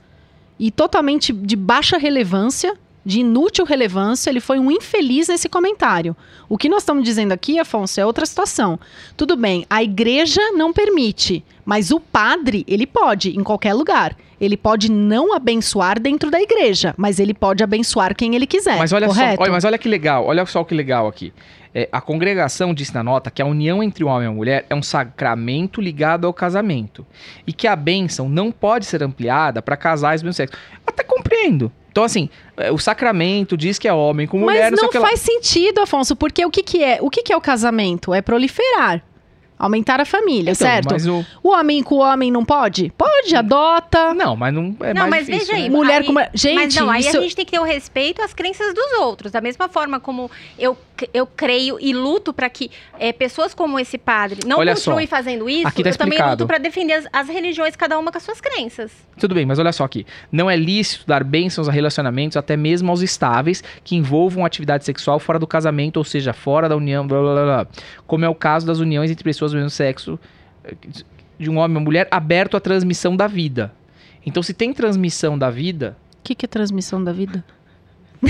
[0.59, 2.73] e totalmente de baixa relevância,
[3.05, 4.29] de inútil relevância.
[4.29, 6.15] Ele foi um infeliz nesse comentário.
[6.49, 8.77] O que nós estamos dizendo aqui, Afonso, é outra situação.
[9.15, 14.15] Tudo bem, a igreja não permite, mas o padre, ele pode, em qualquer lugar.
[14.39, 18.77] Ele pode não abençoar dentro da igreja, mas ele pode abençoar quem ele quiser.
[18.77, 19.37] Mas olha correto?
[19.37, 21.33] só, olha, mas olha que legal, olha só que legal aqui.
[21.73, 24.65] É, a congregação disse na nota que a união entre o homem e a mulher
[24.69, 27.05] é um sacramento ligado ao casamento.
[27.45, 30.57] E que a bênção não pode ser ampliada para casais do mesmo sexo.
[30.87, 31.69] Até compreendo.
[31.91, 35.19] Então, assim, é, o sacramento diz que é homem com mulher, Mas não, não faz
[35.19, 36.99] sentido, Afonso, porque o que, que é?
[37.01, 38.13] O que, que é o casamento?
[38.13, 39.03] É proliferar.
[39.57, 40.91] Aumentar a família, Então, certo?
[40.91, 41.25] Mas o...
[41.41, 42.91] O homem com o homem não pode?
[42.97, 44.13] Pode, adota.
[44.13, 45.69] Não, mas não é não, mais mas difícil, veja aí.
[45.69, 45.75] né?
[45.77, 47.63] Mulher aí- com mulher- Gente, mas não, aí isso- a gente tem que ter o
[47.63, 49.31] respeito às crenças dos outros.
[49.31, 50.29] Da mesma forma como
[50.59, 50.77] eu,
[51.13, 55.07] eu creio e luto para que eh, pessoas como esse padre não Olha só, continuem
[55.07, 56.43] fazendo isso, aqui tá eu também explicado.
[56.43, 58.91] luto para defender as, as religiões, cada uma com as suas crenças.
[59.17, 60.05] Tudo bem, mas olha só aqui.
[60.29, 65.17] Não é lícito dar bênçãos a relacionamentos, até mesmo aos estáveis, que envolvam atividade sexual
[65.17, 67.43] fora do casamento, ou seja, fora da união, blá blá blá.
[67.45, 67.67] blá.
[68.05, 70.19] Como é o caso das uniões entre pessoas do mesmo sexo,
[70.63, 70.73] eh,
[71.39, 73.71] de um homem e uma mulher, aberto à transmissão da vida.
[74.25, 77.43] Então, se tem transmissão da vida, O que, que é transmissão da vida?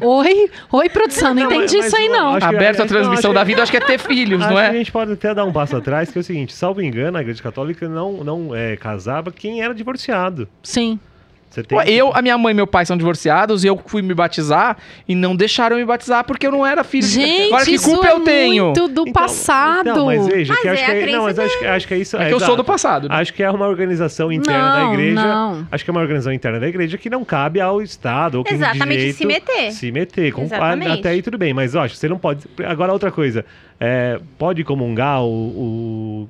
[0.00, 2.34] oi, oi, produção, não, Não, entendi mas isso aí não.
[2.36, 4.56] aberto à acho- transmissão acho da que- vida, acho que é ter filhos, Acho não
[4.56, 4.68] que é?
[4.68, 7.20] a gente pode até dar um passo atrás, que é o seguinte, salvo engano, a
[7.20, 10.48] Igreja Católica não, não é, casava quem era divorciado.
[10.62, 11.00] Sim.
[11.50, 13.78] Você tem Ué, que- Eu, a minha mãe e meu pai são divorciados e eu
[13.84, 14.76] fui me batizar
[15.08, 17.90] e não deixaram me batizar porque eu não era filho de Gente, Agora que isso
[17.90, 18.64] culpa é eu tenho?
[18.66, 19.90] muito do Então- passado.
[19.90, 21.88] Então, mas veja, Mas que é acho a que é, não, mas acho, que- acho
[21.88, 22.16] que é isso.
[22.16, 22.64] É que eu sou do exato.
[22.64, 23.08] passado.
[23.08, 23.16] né?
[23.16, 25.22] Acho que é uma organização interna Não, da igreja.
[25.22, 25.66] não.
[25.72, 28.96] Acho que é uma organização interna da igreja que não cabe ao Estado ou Exatamente,
[28.98, 29.72] direito se meter.
[29.72, 30.32] Se meter.
[30.32, 30.48] Com-.
[30.92, 32.46] Até aí tudo bem, mas ó, acho que você não pode.
[32.64, 33.44] Agora outra coisa,
[33.80, 35.26] é, pode comungar o,
[36.24, 36.28] o-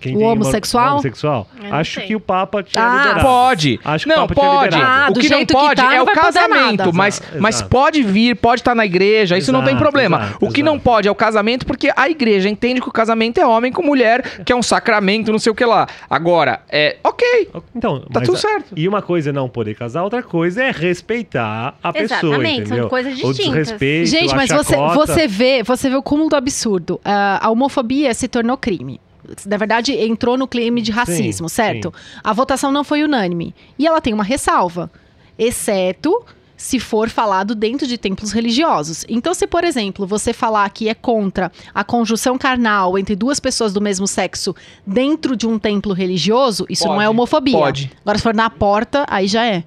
[0.00, 0.92] quem O homossexual?
[0.92, 1.48] homossexual?
[1.70, 2.06] Acho sei.
[2.06, 3.20] que o Papa tinha Ah, liberado.
[3.20, 3.80] Pode.
[3.84, 4.64] Acho que o não, Papa tinha pode.
[4.74, 5.02] liberado.
[5.02, 7.54] Ah, o que não jeito que pode tá, é não o casamento, mas, Exato, mas
[7.56, 7.70] exato.
[7.70, 10.16] pode vir, pode estar na igreja, isso não tem Exato, problema.
[10.22, 10.84] exato, o que não exato.
[10.84, 14.22] pode é o casamento, porque a igreja entende que o casamento é homem com mulher,
[14.44, 15.86] que é um sacramento, não sei o que lá.
[16.08, 18.72] Agora, é ok, Então, tá tudo certo.
[18.76, 22.64] E uma coisa é não poder casar, outra coisa é respeitar a pessoa, Exatamente, são
[22.76, 22.88] entendeu?
[22.88, 23.52] coisas O distintas.
[23.52, 27.00] desrespeito, Gente, a mas você, você vê, você vê o cúmulo do absurdo.
[27.04, 29.00] Ah, a homofobia se tornou crime.
[29.46, 31.94] Na verdade, entrou no crime de racismo, Sim, certo?
[32.22, 33.54] A votação não foi unânime.
[33.78, 34.90] E ela tem uma ressalva.
[35.38, 36.24] Exceto
[36.56, 39.04] se for falado dentro de templos religiosos.
[39.08, 43.72] Então, se, por exemplo, você falar que é contra a conjunção carnal entre duas pessoas
[43.72, 44.54] do mesmo sexo
[44.86, 47.58] dentro de um templo religioso, isso não Pode, é homofobia.
[47.58, 47.92] pode.
[48.02, 49.64] Agora, se for na porta, aí já é.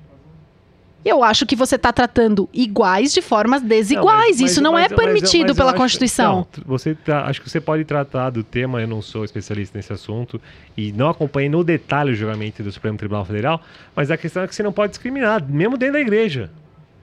[1.04, 4.06] Eu acho que você está tratando iguais de formas desiguais.
[4.06, 6.47] Não, mas- Isso mas- não mas- é mas permitido mas pela acho- Constituição.
[6.58, 9.93] não, você tra- acho que você pode tratar do tema, eu não sou especialista nesse
[9.93, 10.41] assunto
[10.76, 13.62] e não acompanhei no detalhe o julgamento do Supremo Tribunal Federal,
[13.95, 16.52] mas a questão é que você não pode discriminar, mesmo dentro da igreja.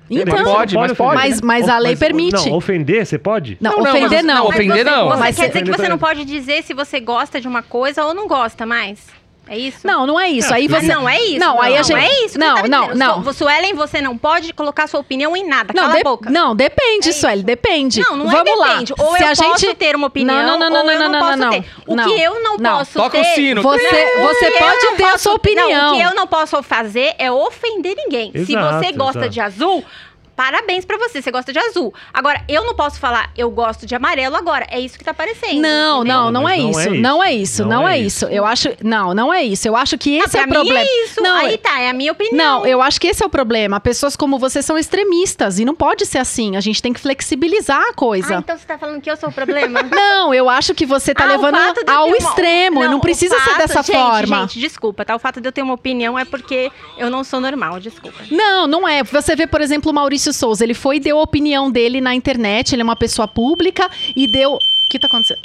[0.09, 1.15] Então, Mas pode, mas pode.
[1.17, 2.33] Mas- mas a lei permite.
[2.49, 3.57] Não, ofender, você pode?
[3.61, 4.35] Não, Não, ofender mas- não.
[4.37, 5.09] não, ofender Mas você, não.
[5.09, 7.61] Você Mas quer você- dizer que você não pode dizer se você gosta de uma
[7.63, 9.09] coisa ou não gosta mais?
[9.49, 9.87] É isso?
[9.87, 10.53] Não, não é isso.
[10.53, 11.39] Aí Ah, você não, é isso.
[11.39, 12.37] Não, aí a gente é isso.
[12.39, 13.23] Não, tá não, não.
[13.25, 15.73] Su- Suelen, você não pode colocar sua opinião em nada.
[15.75, 16.31] Não, Cala de- a boca.
[16.31, 17.27] não, depende, É isso.
[17.45, 18.01] depende.
[18.01, 18.69] Não, não Vamos é lá.
[18.71, 18.93] depende.
[18.99, 21.09] Ou Se eu a posso gente ter uma opinião, Não, não, não, ou eu não,
[21.09, 21.65] não, não, posso não, ter.
[21.87, 22.05] O não.
[22.05, 22.79] que eu não, Não.
[22.79, 23.35] posso Toca o ter...
[23.37, 23.63] sino.
[23.63, 23.79] Você,
[24.17, 25.71] você O pode não ter a posso- sua opinião.
[25.71, 28.33] Não, o que eu não posso fazer é ofender ninguém.
[28.33, 29.33] Se Exato, você gosta exato.
[29.33, 29.85] de azul,
[30.37, 31.93] parabéns pra você, você gosta de azul.
[32.13, 34.67] Agora, eu não posso falar eu gosto de amarelo agora.
[34.71, 35.61] É isso que tá aparecendo.
[35.61, 36.15] Não, entendeu?
[36.17, 36.81] não, não Mas é não isso.
[36.81, 37.43] é Não é isso.
[37.57, 38.27] isso, Não não é é isso.
[38.27, 39.67] Eu acho, não, não é isso.
[39.69, 40.81] Eu acho que esse Ah, é o mim problema.
[40.81, 41.23] é isso.
[41.23, 42.37] Não, Aí tá, é a minha opinião.
[42.61, 43.81] Não, eu acho que esse é o problema.
[43.81, 46.57] Pessoas como você são extremistas e não pode ser assim.
[46.57, 48.35] A gente tem que flexibilizar a Ah, coisa.
[48.37, 49.81] então você tá falando que eu sou o problema?
[49.91, 51.57] Não, eu acho que você tá Ah, levando
[51.87, 52.83] ao uma- extremo.
[52.85, 54.41] e não o precisa ser fato- dessa gente, forma.
[54.43, 55.15] Gente, desculpa, tá?
[55.15, 58.19] O fato de eu ter uma opinião é porque eu não sou normal, desculpa.
[58.31, 59.03] Não, não é.
[59.05, 60.65] Você vê, por exemplo, o Maurício Souza.
[60.65, 62.75] Ele foi e deu a opinião dele na internet.
[62.75, 64.55] Ele é uma pessoa pública e deu.
[64.55, 65.41] O que tá acontecendo?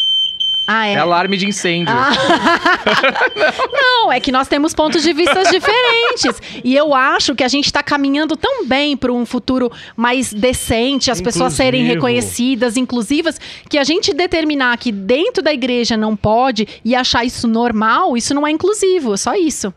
[0.67, 0.93] Ah, é.
[0.93, 1.93] É alarme de incêndio.
[1.93, 2.11] Ah.
[3.73, 6.61] Não, é que nós temos pontos de vista diferentes.
[6.63, 11.11] E eu acho que a gente está caminhando tão bem para um futuro mais decente,
[11.11, 12.05] as pessoas serem Inclusivo.
[12.05, 17.47] reconhecidas, inclusivas, que a gente determinar que dentro da igreja não pode e achar isso
[17.47, 19.73] normal, isso não é inclusivo, é só isso.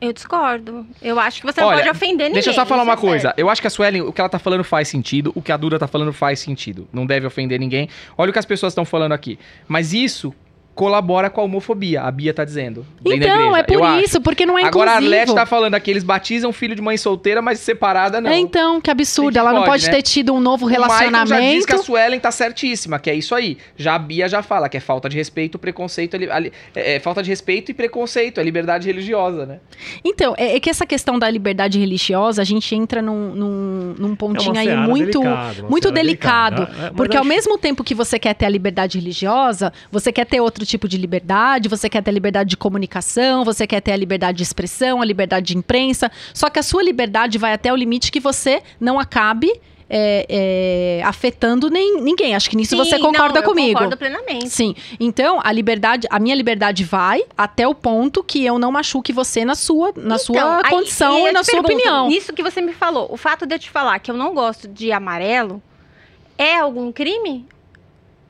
[0.00, 0.86] Eu discordo.
[1.02, 2.34] Eu acho que você não Olha, pode ofender ninguém.
[2.34, 3.22] Deixa eu só falar uma é coisa.
[3.28, 3.38] certo.
[3.38, 5.56] Eu acho que a Suelen, o que ela tá falando faz sentido, o que a
[5.56, 6.88] Duda tá falando faz sentido.
[6.92, 7.88] Não deve ofender ninguém.
[8.16, 9.38] Olha o que as pessoas estão falando aqui.
[9.66, 10.32] Mas isso
[10.78, 12.86] colabora com a homofobia, a Bia tá dizendo.
[13.04, 14.04] Então, é por Eu acho.
[14.04, 15.12] isso, porque não é Agora a inclusivo.
[15.16, 18.30] Arlete tá falando aqui, eles batizam filho de mãe solteira, mas separada não.
[18.30, 19.36] É, então, que absurdo.
[19.36, 19.90] Ela não pode, né?
[19.90, 21.66] ter tido um novo O Michael já diz relacionamento.
[21.66, 23.58] que a Suelen tá certíssima, que é isso aí.
[23.76, 27.00] Já a Bia já fala que é falta de respeito, preconceito, é, é, é, é
[27.00, 29.58] falta de respeito e preconceito, é liberdade religiosa, né?
[30.04, 34.14] Então, é, é que essa questão da liberdade religiosa, a gente entra num, num, num
[34.14, 36.66] pontinho aí muito, delicada, uma muito delicado.
[36.66, 36.86] delicada.
[36.86, 40.24] É, porque ao acho- mesmo tempo que você quer ter a liberdade religiosa, você quer
[40.24, 43.96] ter outro tipo de liberdade, você quer ter liberdade de comunicação, você quer ter a
[43.96, 46.10] liberdade de expressão, a liberdade de imprensa.
[46.32, 49.50] Só que a sua liberdade vai até o limite que você não acabe
[49.90, 52.34] é, é, afetando nem, ninguém.
[52.34, 53.72] Acho que nisso Sim, você concorda não, comigo.
[53.72, 54.50] concordo plenamente.
[54.50, 54.74] Sim.
[55.00, 59.44] Então, a liberdade, a minha liberdade vai até o ponto que eu não machuque você
[59.44, 62.10] na sua, na então, sua aí, condição e, e na sua pergunto, opinião.
[62.10, 64.68] Isso que você me falou, o fato de eu te falar que eu não gosto
[64.68, 65.62] de amarelo
[66.36, 67.46] é algum crime?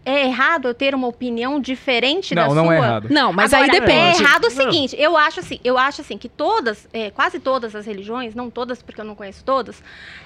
[0.08, 2.62] É errado eu ter uma opinião diferente não, da não sua?
[2.62, 3.08] Não, não é errado.
[3.10, 4.22] Não, mas Agora, aí depende.
[4.22, 7.74] É errado o seguinte, eu acho assim, eu acho assim que todas, é, quase todas
[7.76, 9.82] as religiões, não todas porque eu não conheço todas,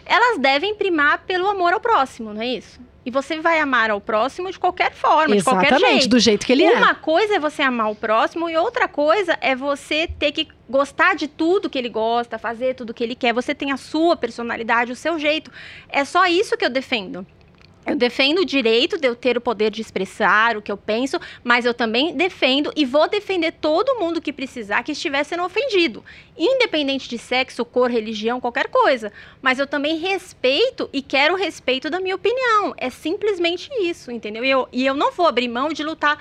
[0.07, 2.79] elas devem primar pelo amor ao próximo, não é isso?
[3.05, 6.09] E você vai amar ao próximo de qualquer forma, Exatamente, de qualquer jeito.
[6.09, 6.77] do jeito que ele Uma é.
[6.79, 11.17] Uma coisa é você amar o próximo e outra coisa é você ter que gostar
[11.17, 13.35] de tudo que ele gosta, fazer tudo que ele quer.
[13.35, 15.51] Você tem a sua personalidade, o seu jeito.
[15.89, 17.27] É só isso que eu defendo.
[17.85, 21.19] Eu defendo o direito de eu ter o poder de expressar o que eu penso,
[21.43, 26.05] mas eu também defendo e vou defender todo mundo que precisar que estiver sendo ofendido,
[26.39, 29.13] independente de sexo, cor, religião, qualquer coisa.
[29.41, 32.73] Mas eu também respeito e quero o respeito da minha opinião.
[32.77, 34.45] É simplesmente isso, entendeu?
[34.45, 36.19] E eu, e eu não vou abrir mão de lutar.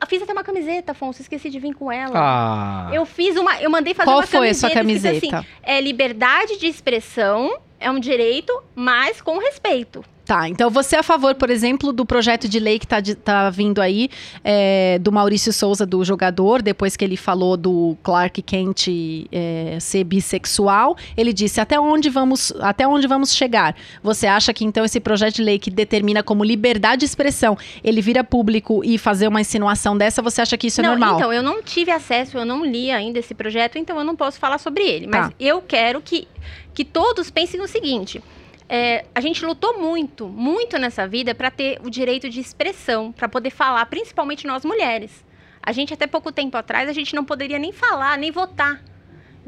[0.00, 2.12] Eu fiz até uma camiseta, Afonso, esqueci de vir com ela.
[2.14, 2.90] Ah.
[2.92, 4.68] Eu fiz uma, eu mandei fazer Qual uma camiseta.
[4.68, 5.38] Qual foi a sua camiseta?
[5.38, 10.04] Assim, é liberdade de expressão, é um direito, mas com respeito.
[10.28, 13.48] Tá, então você é a favor, por exemplo, do projeto de lei que está tá
[13.48, 14.10] vindo aí,
[14.44, 18.88] é, do Maurício Souza, do jogador, depois que ele falou do Clark Kent
[19.32, 23.74] é, ser bissexual, ele disse até onde, vamos, até onde vamos chegar.
[24.02, 28.02] Você acha que então esse projeto de lei que determina como liberdade de expressão, ele
[28.02, 31.16] vira público e fazer uma insinuação dessa, você acha que isso é não, normal?
[31.16, 34.38] Então, eu não tive acesso, eu não li ainda esse projeto, então eu não posso
[34.38, 35.06] falar sobre ele.
[35.06, 35.34] Mas tá.
[35.40, 36.28] eu quero que,
[36.74, 38.22] que todos pensem no seguinte
[38.68, 43.28] é, a gente lutou muito, muito nessa vida para ter o direito de expressão, para
[43.28, 45.24] poder falar, principalmente nós mulheres.
[45.62, 48.82] A gente, até pouco tempo atrás, a gente não poderia nem falar, nem votar.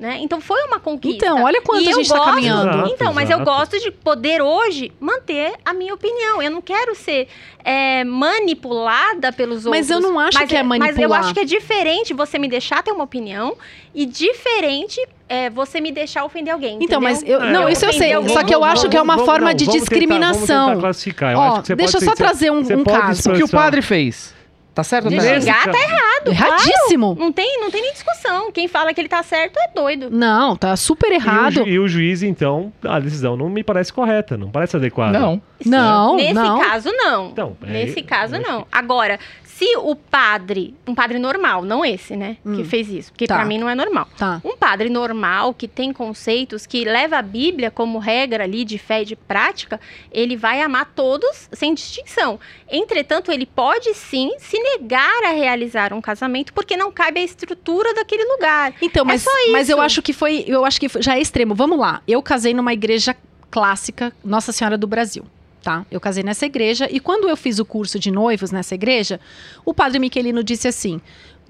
[0.00, 0.16] Né?
[0.22, 1.26] Então foi uma conquista.
[1.26, 2.70] Então, olha quanto e a gente está caminhando.
[2.70, 6.40] Exato, então, mas eu gosto de poder hoje manter a minha opinião.
[6.40, 7.28] Eu não quero ser
[7.62, 9.78] é, manipulada pelos outros.
[9.78, 10.94] Mas eu não acho mas, que é manipular.
[10.94, 13.58] Mas eu acho que é diferente você me deixar ter uma opinião
[13.94, 14.98] e diferente
[15.28, 16.78] é, você me deixar ofender alguém.
[16.80, 17.00] Então, entendeu?
[17.02, 18.14] mas eu, não, isso eu sei.
[18.14, 18.32] Alguém.
[18.32, 20.40] Só que eu acho que é uma vamos, forma não, de discriminação.
[20.40, 21.32] Tentar, vamos tentar classificar.
[21.32, 23.32] Eu Ó, deixa eu só trazer um, um caso.
[23.32, 24.39] O que o padre fez?
[24.80, 25.40] Tá certo de tá errado?
[25.42, 26.28] xingar tá errado.
[26.28, 27.06] Erradíssimo.
[27.14, 27.20] Claro.
[27.20, 28.50] Não, tem, não tem nem discussão.
[28.52, 30.08] Quem fala que ele tá certo é doido.
[30.10, 31.58] Não, tá super errado.
[31.58, 34.76] E o, ju, e o juiz, então, a decisão não me parece correta, não parece
[34.76, 35.18] adequada.
[35.18, 35.42] Não.
[35.64, 36.58] Não, Nesse não.
[36.60, 37.28] caso, não.
[37.28, 38.66] Então, é, Nesse caso, não.
[38.72, 39.18] Agora,
[39.60, 42.56] se o padre, um padre normal, não esse, né, hum.
[42.56, 43.34] que fez isso, porque tá.
[43.34, 44.08] para mim não é normal.
[44.16, 44.40] Tá.
[44.42, 49.02] Um padre normal que tem conceitos, que leva a Bíblia como regra ali de fé
[49.02, 49.78] e de prática,
[50.10, 52.40] ele vai amar todos sem distinção.
[52.70, 57.92] Entretanto, ele pode sim se negar a realizar um casamento porque não cabe a estrutura
[57.92, 58.72] daquele lugar.
[58.80, 61.54] Então, mas, é mas eu acho que foi, eu acho que já é extremo.
[61.54, 62.00] Vamos lá.
[62.08, 63.14] Eu casei numa igreja
[63.50, 65.26] clássica, Nossa Senhora do Brasil
[65.62, 65.84] tá?
[65.90, 69.20] Eu casei nessa igreja e quando eu fiz o curso de noivos nessa igreja,
[69.64, 71.00] o padre Miquelino disse assim: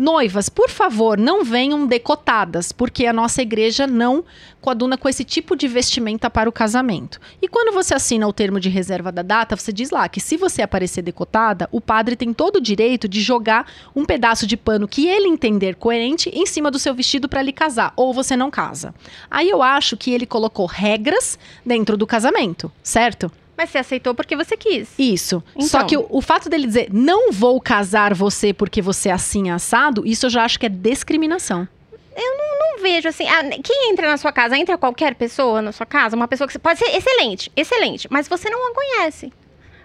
[0.00, 4.24] Noivas, por favor, não venham decotadas, porque a nossa igreja não
[4.58, 7.20] coaduna com esse tipo de vestimenta para o casamento.
[7.42, 10.38] E quando você assina o termo de reserva da data, você diz lá que se
[10.38, 14.88] você aparecer decotada, o padre tem todo o direito de jogar um pedaço de pano
[14.88, 18.50] que ele entender coerente em cima do seu vestido para lhe casar, ou você não
[18.50, 18.94] casa.
[19.30, 23.30] Aí eu acho que ele colocou regras dentro do casamento, certo?
[23.60, 24.88] Mas você aceitou porque você quis.
[24.98, 25.44] Isso.
[25.54, 25.68] Então.
[25.68, 29.50] Só que o, o, fato dele dizer não vou casar você porque você é assim
[29.50, 31.68] assado, isso eu já acho que é discriminação.
[32.16, 33.28] Eu não, não vejo assim.
[33.28, 36.58] Ah, quem entra na sua casa, entra qualquer pessoa na sua casa, uma pessoa que
[36.58, 39.30] pode ser excelente, excelente, mas você não a conhece.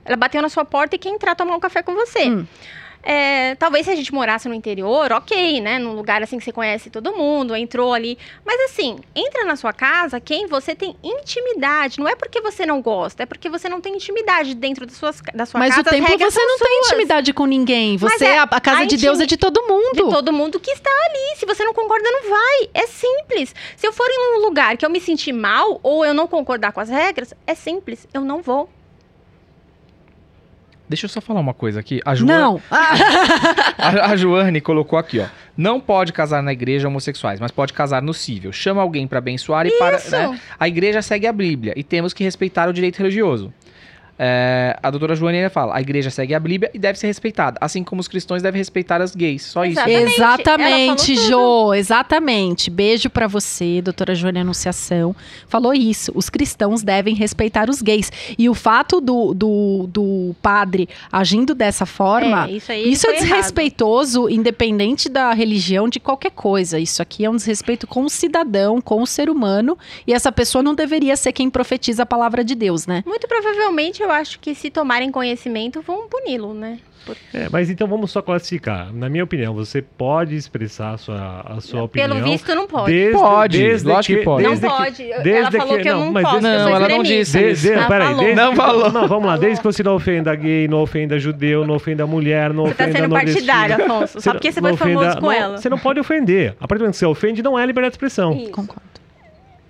[0.05, 2.29] Ela bateu na sua porta e quer entrar tomar um café com você.
[2.29, 2.47] Hum.
[3.05, 5.77] É, talvez se a gente morasse no interior, ok, né?
[5.77, 8.17] Num lugar assim que você conhece todo mundo, entrou ali.
[8.43, 11.99] Mas assim, entra na sua casa quem você tem intimidade.
[11.99, 15.21] Não é porque você não gosta, é porque você não tem intimidade dentro da, suas,
[15.33, 15.83] da sua Mas casa.
[15.85, 16.69] Mas o templo você não suas.
[16.69, 17.95] tem intimidade com ninguém.
[17.97, 19.93] Você, é, a, a casa a de Deus é de todo mundo.
[19.93, 21.37] De todo mundo que está ali.
[21.37, 22.69] Se você não concorda, não vai.
[22.73, 23.53] É simples.
[23.77, 26.71] Se eu for em um lugar que eu me sentir mal ou eu não concordar
[26.71, 28.07] com as regras, é simples.
[28.11, 28.67] Eu não vou.
[30.87, 31.99] Deixa eu só falar uma coisa aqui.
[32.05, 32.61] A Joane, não!
[32.69, 35.25] a, a Joane colocou aqui, ó.
[35.57, 38.51] Não pode casar na igreja homossexuais, mas pode casar no cível.
[38.51, 39.75] Chama alguém para abençoar Isso.
[39.75, 39.97] e para.
[40.09, 40.39] Né?
[40.59, 43.53] A igreja segue a Bíblia e temos que respeitar o direito religioso.
[44.17, 47.83] É, a doutora Joana fala: a igreja segue a Bíblia e deve ser respeitada, assim
[47.83, 49.43] como os cristãos devem respeitar as gays.
[49.43, 49.79] Só isso.
[49.79, 50.15] Exatamente.
[50.15, 52.69] Exatamente, Ela Jo, exatamente.
[52.69, 55.15] Beijo pra você, doutora Joana Anunciação.
[55.47, 56.11] Falou isso.
[56.15, 58.11] Os cristãos devem respeitar os gays.
[58.37, 62.47] E o fato do, do, do padre agindo dessa forma.
[62.47, 63.29] É, isso aí Isso é foi errado.
[63.37, 66.79] desrespeitoso, independente da religião, de qualquer coisa.
[66.79, 69.77] Isso aqui é um desrespeito com o cidadão, com o ser humano.
[70.07, 73.03] E essa pessoa não deveria ser quem profetiza a palavra de Deus, né?
[73.05, 76.79] Muito provavelmente eu acho que se tomarem conhecimento vão puni-lo, né?
[77.31, 78.91] É, mas então vamos só classificar.
[78.91, 82.09] Na minha opinião, você pode expressar a sua, a sua opinião.
[82.09, 82.91] Pelo visto não pode.
[82.91, 84.43] Desde, Pode, desde lógico que pode.
[84.43, 85.03] Não desde pode.
[85.03, 86.41] desde ela falou que, eu não, não mas posso.
[86.41, 87.61] desde- eu Não, ela não disse De, isso.
[87.61, 88.23] de, Ela peraí, falou.
[88.23, 88.91] desde, Não falou.
[88.91, 89.37] Não, vamos lá.
[89.37, 92.83] Desde que você não ofenda gay, não ofenda judeu, não ofenda mulher, não Você tá
[92.85, 93.47] ofenda sendo nordestino.
[93.53, 94.21] partidário, Afonso.
[94.21, 95.57] Só porque você foi ofenda- famoso com não- ela.
[95.59, 96.55] Você não pode ofender.
[96.59, 98.33] A partir do momento que você ofende, não é liberdade de expressão.
[98.35, 98.49] Isso.
[98.49, 98.81] Concordo.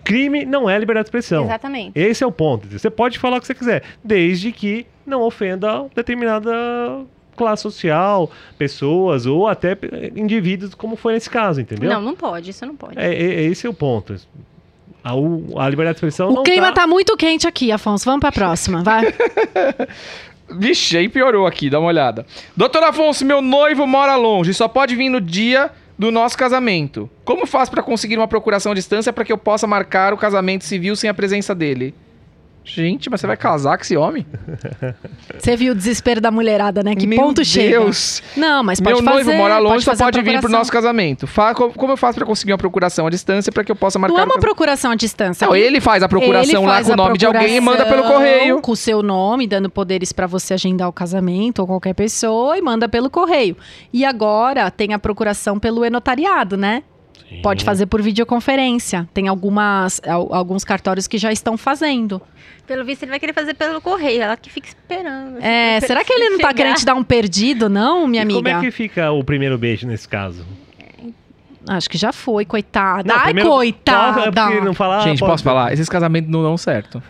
[0.06, 1.44] Crime não é liberdade de expressão.
[1.46, 1.92] Exatamente.
[2.00, 2.68] Esse é o ponto.
[2.68, 6.52] Você pode falar o que você quiser, desde que não ofenda determinada
[7.36, 9.78] classe social, pessoas ou até
[10.16, 11.90] indivíduos, como foi nesse caso, entendeu?
[11.90, 12.52] Não, não pode.
[12.52, 12.98] Isso não pode.
[12.98, 14.16] É, é- esse é o ponto.
[15.04, 16.82] A, a liberdade de expressão O não clima tá...
[16.82, 18.06] tá muito quente aqui, Afonso.
[18.06, 19.14] Vamos pra próxima, vai.
[20.50, 22.26] Vixe, aí piorou aqui, dá uma olhada.
[22.56, 27.10] Doutor Afonso, meu noivo mora longe, só pode vir no dia do nosso casamento.
[27.24, 30.66] Como faço pra conseguir uma procuração à distância para que eu possa marcar o casamento
[30.66, 31.94] civil sem a presença dele?
[32.66, 34.26] Gente, mas você vai casar com esse homem?
[35.38, 36.96] Você viu o desespero da mulherada, né?
[36.96, 37.80] Que Meu ponto chega.
[37.80, 38.24] Deus.
[38.36, 39.24] Não, mas pode Meu fazer.
[39.24, 41.28] noivo mora longe, só fazer a pode vir pro nosso casamento.
[41.76, 44.22] Como eu faço pra conseguir uma procuração à distância para que eu possa marcar Não
[44.24, 45.46] é uma procuração à distância.
[45.46, 47.86] Não, ele faz a procuração Ele lá faz com o nome de alguém e manda
[47.86, 48.60] pelo correio.
[48.62, 52.62] Com o seu nome, dando poderes pra você agendar o casamento ou qualquer pessoa e
[52.62, 53.56] manda pelo correio.
[53.94, 56.82] E agora tem a procuração pelo e-notariado, né?
[57.30, 57.42] Sim.
[57.42, 59.08] Pode fazer por videoconferência.
[59.14, 62.22] Tem algumas, al- alguns cartórios que já estão fazendo.
[62.68, 64.22] Pelo visto, ele vai querer fazer pelo correio.
[64.22, 65.38] Ela que fica esperando.
[65.42, 66.54] É, será que ele não tá Chegar.
[66.56, 68.40] querendo te dar um perdido, não, minha E amiga?
[68.40, 70.46] Como é que fica o primeiro beijo nesse caso?
[71.68, 73.04] Acho que já foi, coitada.
[73.08, 74.22] Não, Ai, primeiro- coitada.
[74.22, 75.74] É porque não falar, Gente, pode- posso falar?
[75.74, 77.02] Esses casamentos não dão certo.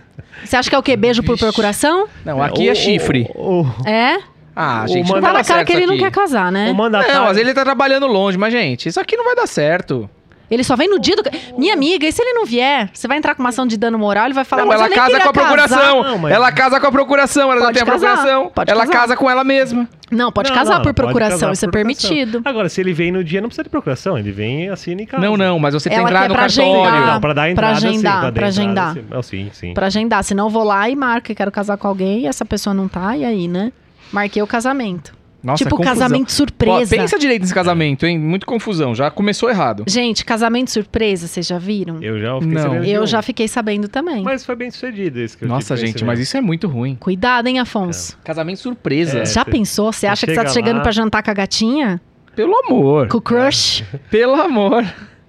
[0.44, 0.96] Você acha que é o quê?
[0.96, 2.08] Beijo por procuração?
[2.24, 3.30] Não, aqui é O- chifre.
[3.36, 4.18] O, o, É?
[4.56, 6.04] Ah, o gente, não Tá na cara que ele isso não aqui.
[6.06, 6.72] quer casar, né?
[6.72, 7.14] o mandatário...
[7.16, 10.10] Não, às vezes ele tá trabalhando longe, mas, gente, isso aqui não vai dar certo.
[10.50, 11.24] Ele só vem no dia do.
[11.58, 12.88] Minha amiga, e se ele não vier?
[12.94, 14.90] Você vai entrar com uma ação de dano moral, ele vai falar, não, mas ela
[14.92, 15.78] casa com a procuração.
[15.80, 18.52] casar." Não, mas- Ela casa com a procuração, ela já Pode tem a casar, procuração.
[18.54, 18.94] pode ela casar.
[19.00, 19.90] casa com ela mesma.
[20.12, 22.10] Não, pode Não, casar não, por procuração, casar isso é procuração.
[22.12, 22.42] permitido.
[22.46, 24.20] Agora, se ele vem no dia, não precisa de procuração.
[24.20, 25.24] Ele vem assina em casa.
[25.26, 26.72] Não, não, mas você tem que Ela entrar quer no pra cartório.
[26.84, 27.14] agendar.
[27.14, 27.88] Não, pra dar a Pra entrada, sim.
[27.88, 28.94] agendar, dar a pra entrada, agendar.
[28.94, 29.06] sim.
[29.18, 29.74] Oh, sim, sim.
[29.74, 32.46] Pra agendar, senão eu vou lá e marco e quero casar com alguém e essa
[32.46, 33.72] pessoa não tá, e aí, né?
[34.16, 35.14] Marquei o casamento.
[35.44, 35.94] Nossa, tipo, confusão.
[35.94, 36.96] casamento surpresa.
[36.96, 38.18] Ó, pensa direito nesse casamento, hein?
[38.18, 38.96] Muito confusão.
[38.96, 39.84] Já começou errado.
[39.86, 42.02] Gente, casamento surpresa, vocês já viram?
[42.02, 42.62] Eu, Eu já fiquei Não.
[42.64, 43.06] sabendo de um.
[43.06, 44.24] já fiquei sabendo também.
[44.24, 46.96] Mas foi bem sucedido esse que eu Nossa, gente, mas isso é muito ruim.
[46.96, 48.18] Cuidado, hein, Afonso?
[48.24, 49.20] Casamento surpresa.
[49.20, 49.26] É.
[49.28, 49.94] Já você- pensou?
[49.94, 52.02] Você acha que você tá chega chegando lá- pra jantar com a gatinha?
[52.36, 53.08] Pelo amor.
[53.08, 53.84] Com o crush?
[54.10, 54.84] Pelo amor.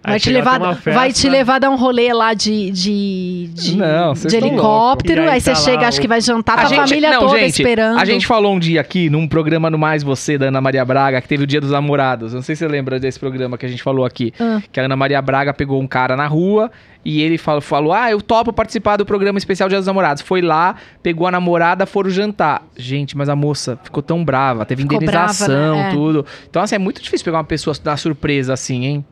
[0.07, 4.12] Vai te, levar, vai te levar a dar um rolê lá de, de, de, Não,
[4.14, 5.22] de helicóptero.
[5.22, 7.11] Aí, aí você tá chega, lá acho o- que vai jantar com a, gente- família
[7.11, 7.98] não, toda gente, esperando.
[7.98, 11.20] A gente falou um dia aqui, num programa no Mais Você, da Ana Maria Braga,
[11.20, 12.32] que teve o Dia dos Namorados.
[12.32, 14.32] Não sei se você lembra desse programa que a gente falou aqui.
[14.38, 14.61] Ah.
[14.70, 16.70] Que a Ana Maria Braga pegou um cara na rua
[17.04, 20.22] e ele falou, falou: Ah, eu topo participar do programa especial Dia dos Namorados.
[20.22, 22.62] Foi lá, pegou a namorada, foram jantar.
[22.76, 25.88] Gente, mas a moça ficou tão brava, teve Ficou indenização, brava, né?
[25.88, 25.92] É.
[25.92, 26.26] tudo.
[26.48, 29.04] Então, assim, é muito difícil pegar uma pessoa dar surpresa assim, hein?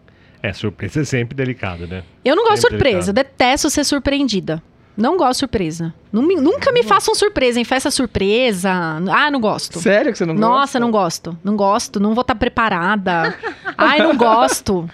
[0.45, 2.03] É, surpresa é sempre delicado, né?
[2.23, 4.63] Eu não gosto de surpresa, detesto ser surpreendida.
[4.95, 5.95] Não gosto de surpresa.
[6.13, 8.71] Nunca me façam surpresa, em festa surpresa.
[9.11, 9.81] Ah, não gosto.
[9.81, 10.49] Sério que você não gosta?
[10.49, 11.39] Nossa, não gosto.
[11.43, 13.35] Não gosto, não vou estar preparada.
[13.79, 14.87] Ai, não gosto.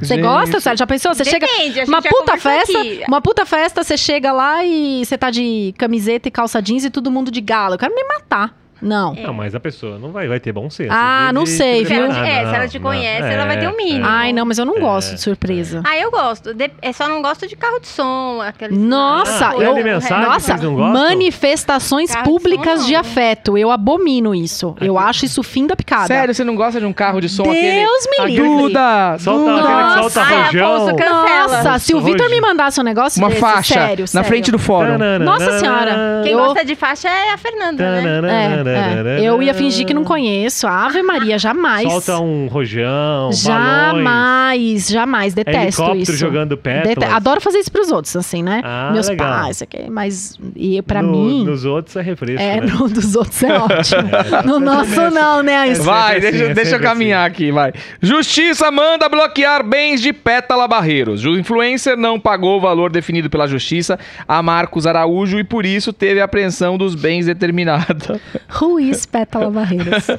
[0.00, 0.22] Você Gente.
[0.22, 0.78] gosta, Sérgio?
[0.78, 1.14] Já pensou?
[1.14, 1.46] Você chega.
[1.46, 3.04] Depende, Uma puta festa, aqui.
[3.06, 6.90] uma puta festa, você chega lá e você tá de camiseta e calça jeans e
[6.90, 7.74] todo mundo de gala.
[7.74, 8.56] Eu quero me matar.
[8.82, 9.14] Não.
[9.16, 9.22] É.
[9.22, 10.90] Não, mas a pessoa não vai, vai ter bom senso.
[10.92, 12.14] Ah, de- não de- sei, de- Se ela, viu?
[12.22, 14.04] te- é, se ela te não, conhece, é, ela vai ter um mínimo.
[14.06, 15.80] Ai, não, mas eu não gosto É, de surpresa.
[15.86, 16.52] Ah, eu gosto.
[16.52, 18.40] De- é só não gosto de carro de som.
[18.46, 20.56] Aqueles, Nossa, Ah, eu, mensagem, nossa,
[20.92, 23.56] manifestações Carro de públicas som, de afeto.
[23.56, 24.74] Eu abomino isso.
[24.80, 26.06] Eu acho isso fim da picada.
[26.06, 27.80] Sério, você não gosta de um carro de som aquele?
[27.84, 28.48] Deus me aquele- livre.
[28.62, 29.16] Duda!
[29.18, 30.02] Solta Nossa.
[30.02, 30.42] solta Ai.
[30.60, 31.62] Afonso, cancela.
[31.62, 34.28] Nossa, se o Vitor me mandasse um negócio Uma desse, faixa sério, na sério.
[34.28, 34.98] frente do fórum.
[35.20, 36.20] Nossa senhora.
[36.22, 38.02] Quem Eu- gosta de faixa é a Fernanda, né?
[38.02, 40.66] tanana, É, eu ia fingir que não conheço.
[40.66, 41.90] Ave Maria, jamais.
[41.90, 45.34] Solta um rojão, balões, Jamais, jamais.
[45.34, 46.16] Detesto helicóptero isso.
[46.16, 46.96] jogando pétalas.
[46.96, 48.60] Dete- Adoro fazer isso pros outros, assim, né?
[48.64, 49.28] Ah, Meus legal.
[49.28, 51.44] pais, isso aqui, mas e pra No- mim.
[51.44, 52.66] Nos outros é refresco, É, né?
[52.66, 54.02] no dos outros é ótimo.
[54.44, 55.68] no nosso não, né?
[55.68, 55.82] Isso.
[55.82, 57.72] Vai, deixa, assim, é deixa eu sempre caminhar aqui, vai.
[58.00, 61.24] Justiça manda bloquear bens de Pétala Barreiros.
[61.24, 65.92] O influencer não pagou o valor definido pela justiça a Marcos Araújo e por isso
[65.92, 68.20] teve a apreensão dos bens determinada.
[68.80, 70.06] Is Pétala Barreiros?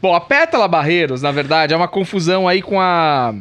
[0.00, 3.34] Bom, a Pétala Barreiros, na verdade, é uma confusão aí com a.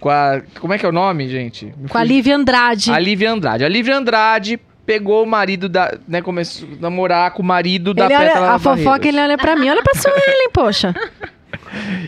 [0.00, 0.40] Com a.
[0.60, 1.72] Como é que é o nome, gente?
[1.76, 2.04] Me Com a.
[2.04, 2.90] Lívia Andrade.
[2.90, 3.64] A Lívia Andrade.
[3.64, 5.96] A Lívia Andrade pegou o marido da.
[6.06, 9.06] né, começou a namorar com o marido da olha- Pétala a fofoca, Barreiros.
[9.06, 10.94] ele olha pra mim, olha pra Suelen, poxa.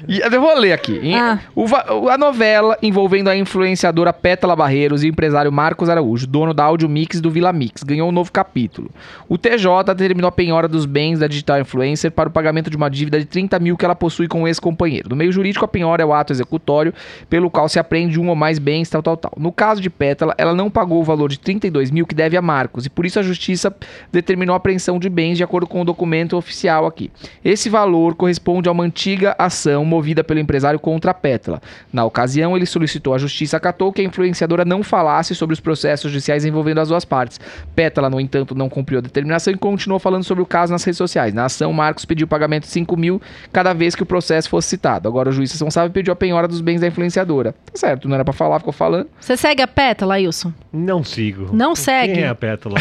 [0.09, 1.15] E eu vou ler aqui.
[1.15, 1.39] Ah.
[1.55, 1.67] o
[2.09, 6.89] a novela envolvendo a influenciadora Pétala Barreiros e o empresário Marcos Araújo, dono da Audio
[6.89, 8.91] Mix do Vila Mix, ganhou um novo capítulo.
[9.29, 12.89] O TJ determinou a penhora dos bens da digital influencer para o pagamento de uma
[12.89, 15.09] dívida de 30 mil que ela possui com o ex-companheiro.
[15.09, 16.95] No meio jurídico, a penhora é o ato executório
[17.29, 19.33] pelo qual se apreende um ou mais bens, tal, tal, tal.
[19.37, 22.43] No caso de Pétala, ela não pagou o valor de 32 mil que deve a
[22.43, 23.75] Marcos e por isso a justiça
[24.13, 27.11] determinou a apreensão de bens de acordo com o documento oficial aqui.
[27.45, 31.61] Esse valor corresponde a uma antiga ação movida pelo empresário contra a Pétala.
[31.93, 36.11] Na ocasião, ele solicitou à justiça acatou que a influenciadora não falasse sobre os processos
[36.11, 37.41] judiciais envolvendo as duas partes.
[37.75, 40.99] Pétala, no entanto, não cumpriu a determinação e continuou falando sobre o caso nas redes
[40.99, 41.35] sociais.
[41.35, 43.21] Na ação, Marcos pediu pagamento de 5 mil
[43.53, 45.09] cada vez que o processo fosse citado.
[45.09, 47.53] Agora, o juiz responsável pediu a penhora dos bens da influenciadora.
[47.53, 49.09] Tá certo, não era pra falar, ficou falando.
[49.21, 50.53] Você segue a Pétala, Wilson?
[50.73, 51.51] Não sigo.
[51.53, 52.15] Não segue?
[52.15, 52.77] Quem é a pétala?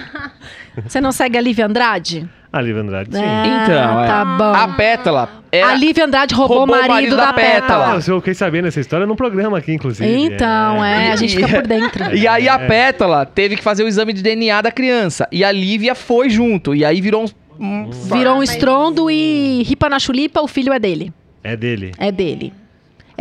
[0.86, 2.28] Você não segue a Lívia Andrade?
[2.52, 3.22] A Lívia Andrade, sim.
[3.22, 4.06] É, Então, é.
[4.08, 4.52] Tá bom.
[4.54, 7.92] A Pétala é A Lívia Andrade roubou, roubou o marido, da, Pétala.
[7.94, 10.08] Ah, eu fiquei sabendo essa história num programa aqui, inclusive.
[10.08, 12.04] Então, é, a gente fica por dentro.
[12.16, 12.66] E aí a É.
[12.66, 15.28] Pétala teve que fazer o exame de DNA da criança.
[15.30, 16.74] E a Lívia foi junto.
[16.74, 17.24] E aí virou
[17.58, 17.64] um.
[17.64, 21.12] um- Virou um estrondo e ripa na chulipa, o filho é dele.
[21.44, 21.92] É dele.
[21.98, 22.52] É dele.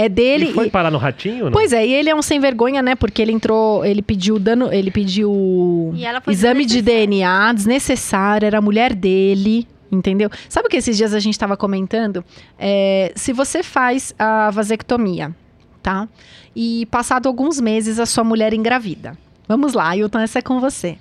[0.02, 0.46] É dele.
[0.46, 1.46] Ele foi e- parar no ratinho?
[1.46, 1.52] Não?
[1.52, 2.96] Pois é, e ele é um sem vergonha, né?
[2.96, 6.82] Porque ele entrou, ele pediu dano, ele pediu E exame de.
[6.82, 10.30] DNA desnecessário, era a mulher dele, entendeu?
[10.48, 12.24] Sabe o que esses dias a gente estava comentando?
[12.58, 15.36] É, se você faz a vasectomia,
[15.84, 16.08] tá?
[16.56, 19.18] E passado alguns meses a sua mulher engravida.
[19.48, 20.98] Vamos lá, Ailton, essa é com você.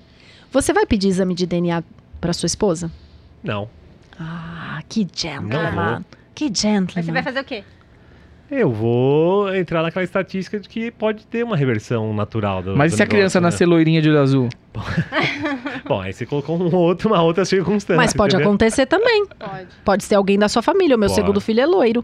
[0.51, 1.83] Você vai pedir exame de DNA
[2.19, 2.91] para sua esposa?
[3.43, 3.69] Não.
[4.19, 5.93] Ah, que Não gentleman.
[5.95, 6.05] vou.
[6.35, 7.23] Que Mas você vai gentleman.
[7.23, 7.63] fazer o quê?
[8.51, 12.95] Eu vou entrar naquela estatística de que pode ter uma reversão natural do Mas do
[12.95, 14.49] e se a criança negócio, nascer loirinha de olho azul?
[14.75, 15.81] né?
[15.87, 17.95] Bom, aí você colocou um outro, uma outra circunstância.
[17.97, 18.49] Mas pode entendeu?
[18.49, 19.25] acontecer também.
[19.37, 19.67] Pode.
[19.85, 20.95] Pode ser alguém da sua família.
[20.95, 21.21] O meu Pode.
[21.21, 22.03] segundo filho é loiro.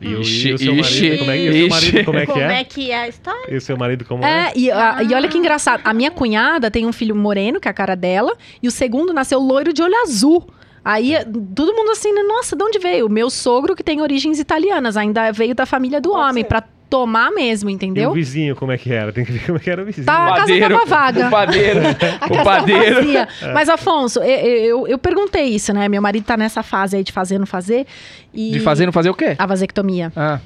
[0.00, 2.26] E o, Ixi, e o seu ixi, marido, como é, e o marido, como é
[2.26, 2.60] que Como é?
[2.60, 3.52] é que é a história?
[3.52, 4.48] E o seu marido como é?
[4.48, 5.80] É, e, a- e olha que engraçado.
[5.84, 8.32] A minha cunhada tem um filho moreno, que é a cara dela,
[8.62, 10.48] e o segundo nasceu loiro de olho azul.
[10.88, 11.12] Aí
[11.54, 13.04] todo mundo assim, né, nossa, de onde veio?
[13.04, 16.64] O meu sogro, que tem origens italianas, ainda veio da família do Pode homem, pra
[16.88, 18.10] tomar mesmo, E o entendeu?
[18.10, 19.12] vizinho, como é que era?
[19.12, 20.06] Tem que ver como é que era o vizinho.
[20.06, 20.28] Tá.
[20.28, 21.26] A casa tava vaga.
[21.26, 21.80] O padeiro.
[22.20, 22.94] A o padeiro.
[22.94, 23.28] vazia.
[23.52, 25.90] Mas, Afonso, eu, eu, eu perguntei isso, né?
[25.90, 27.86] Meu marido tá nessa fase aí de fazer, não fazer.
[28.32, 28.52] E...
[28.52, 29.36] De fazer, não fazer o quê?
[29.38, 30.10] A vasectomia.
[30.16, 30.40] Ah.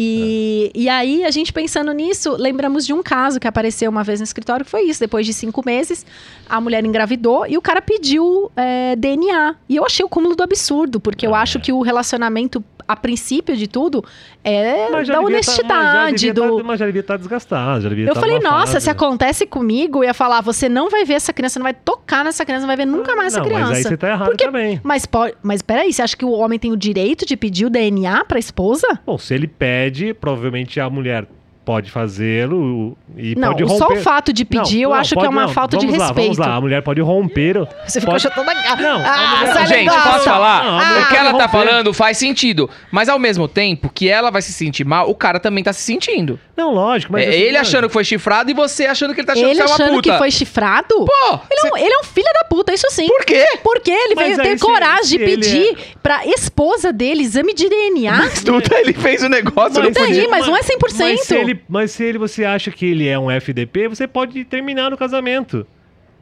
[0.00, 4.20] E, e aí, a gente pensando nisso, lembramos de um caso que apareceu uma vez
[4.20, 5.00] no escritório, que foi isso.
[5.00, 6.06] Depois de cinco meses,
[6.48, 9.56] a mulher engravidou e o cara pediu é, DNA.
[9.68, 11.60] E eu achei o cúmulo do absurdo, porque eu Ah, acho é.
[11.60, 14.04] que o relacionamento, a princípio de tudo,
[14.44, 15.68] é da honestidade.
[15.68, 16.56] Tá, mas, já devia do...
[16.58, 17.80] tá, mas já devia estar desgastado.
[17.82, 18.84] Já devia Eu tá falei, nossa, fase.
[18.84, 22.24] se acontece comigo, eu ia falar, você não vai ver essa criança, não vai tocar
[22.24, 23.68] nessa criança, não vai ver nunca mais essa não, criança.
[23.70, 24.80] Mas aí você tá errado Porque- também.
[24.84, 27.70] Mas, pode, mas peraí, você acha que o homem tem o direito de pedir o
[27.70, 28.86] DNA pra esposa?
[29.04, 31.26] Bom, se ele pede, provavelmente a mulher
[31.68, 33.98] pode fazê-lo e não, pode só romper.
[33.98, 35.48] o fato de pedir, Não, eu não, acho que pode é uma não.
[35.50, 36.14] falta de lá, respeito.
[36.22, 37.58] Vamos lá, a mulher pode romper.
[37.58, 38.76] o- Você ficou pode- chutando a...
[38.76, 40.62] Não, ah, a mulher- sai Gente, posso falar?
[40.64, 42.70] Ah, o que ela tá falando faz sentido.
[42.90, 45.82] Mas ao mesmo tempo que ela vai se sentir mal, o cara também tá se
[45.82, 46.40] sentindo.
[46.56, 49.26] Não, lógico, mas É, assim, ele achando que foi chifrado e você achando que ele
[49.26, 50.10] tá achando Ele que você é uma achando puta.
[50.12, 50.94] que foi chifrado?
[51.04, 53.06] Pô, Ele, é um, ele é um filho da puta, isso sim.
[53.06, 53.44] por quê?
[53.62, 57.52] Porque ele Mas veio ter se- coragem se de ele pedir pra esposa dele exame
[57.54, 58.30] de DNA.
[58.44, 60.28] Tudo ele fez o negócio, não Mas- podia.
[60.28, 60.98] Mas não é 100%.
[60.98, 64.44] Mas se, ele, mas se ele, você acha que ele é um FDP, você pode
[64.44, 65.66] terminar no casamento.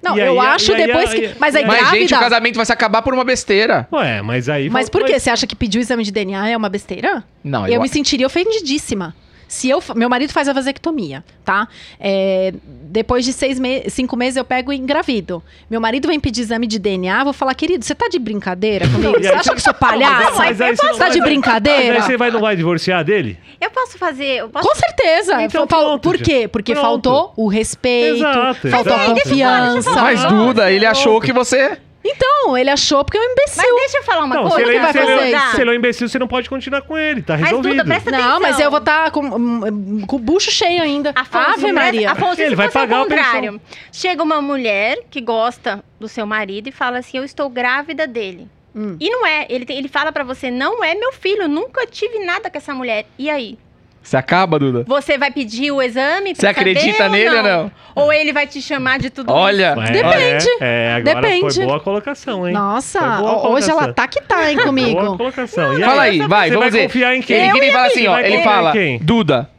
[0.03, 1.39] Não, E aí- eu acho e aí- depois aí- que.
[1.41, 1.99] Mas aí, Mas, grávida.
[2.01, 3.89] gente, o casamento vai se acabar por uma besteira.
[3.93, 4.69] Ué, mas aí...
[4.71, 5.19] Mas por quê?
[5.19, 7.25] Você acha que pedir o exame de DNA é uma besteira?
[7.43, 9.15] Não, eu eu, me sentiria ofendidíssima.
[9.49, 11.69] Se eu, meu marido faz a vasectomia, tá?
[12.01, 15.43] É, depois de seis me cinco meses eu pego e engravido.
[15.71, 19.13] Meu marido vem pedir exame de DNA, vou falar, querido, você tá de brincadeira comigo?
[19.21, 20.33] Você acha você- que eu sou palhaça?
[20.39, 21.95] Mas você tá vai- de Mas brincadeira?
[21.97, 23.39] aí você vai, não vai divorciar dele?
[23.61, 24.39] Eu posso fazer.
[24.41, 25.41] Eu posso Com certeza.
[25.43, 26.49] Então Fal- pronto, Por quê?
[26.49, 27.09] Porque Pronto.
[27.09, 29.91] faltou o respeito, Exato, faltou a confiança.
[29.93, 31.79] Mas Duda, ele achou que você.
[32.21, 33.63] Não, ele achou porque é um imbecil.
[33.63, 34.63] Mas deixa eu falar uma Não, se coisa.
[34.71, 36.83] ele, que vai se, ele, fazer se ele é um imbecil, você não pode continuar
[36.83, 37.73] com ele, tá Mas, resolvido.
[37.73, 38.41] Duda, presta Não, atenção.
[38.41, 41.13] mas eu vou estar com, hum, com o bucho cheio ainda.
[41.15, 42.13] Afonso, Ave Maria.
[42.13, 43.61] Afonso, Ele se vai fosse pagar ao contrário.
[43.93, 48.49] Chega uma mulher que gosta do seu marido e fala assim: Eu estou grávida dele.
[48.75, 48.97] Hum.
[49.01, 49.47] E não é.
[49.49, 52.59] Ele, tem- ele fala pra você: Não é meu filho, eu nunca tive nada com
[52.59, 53.07] essa mulher.
[53.19, 53.59] E aí?
[54.07, 54.85] Você acaba, Duda?
[54.87, 56.33] Você vai pedir o exame?
[56.33, 57.71] Você acredita nele ou não?
[57.93, 59.75] Ou ele vai te chamar de tudo Olha.
[59.85, 60.47] É, Depende.
[60.61, 61.55] É, agora Depende.
[61.55, 62.55] foi boa colocação, hein?
[62.55, 63.81] Nossa, boa ho- hoje colocação.
[63.81, 65.17] ela tá que tá, hein, Boa comigo.
[65.17, 65.77] colocação.
[65.77, 66.83] E Fala aí, vai, vamos vai ver.
[66.85, 67.49] confiar em quem?
[67.51, 68.19] Ele, fala assim, ó.
[68.21, 68.99] Ele fala, quem?
[69.01, 69.51] Duda,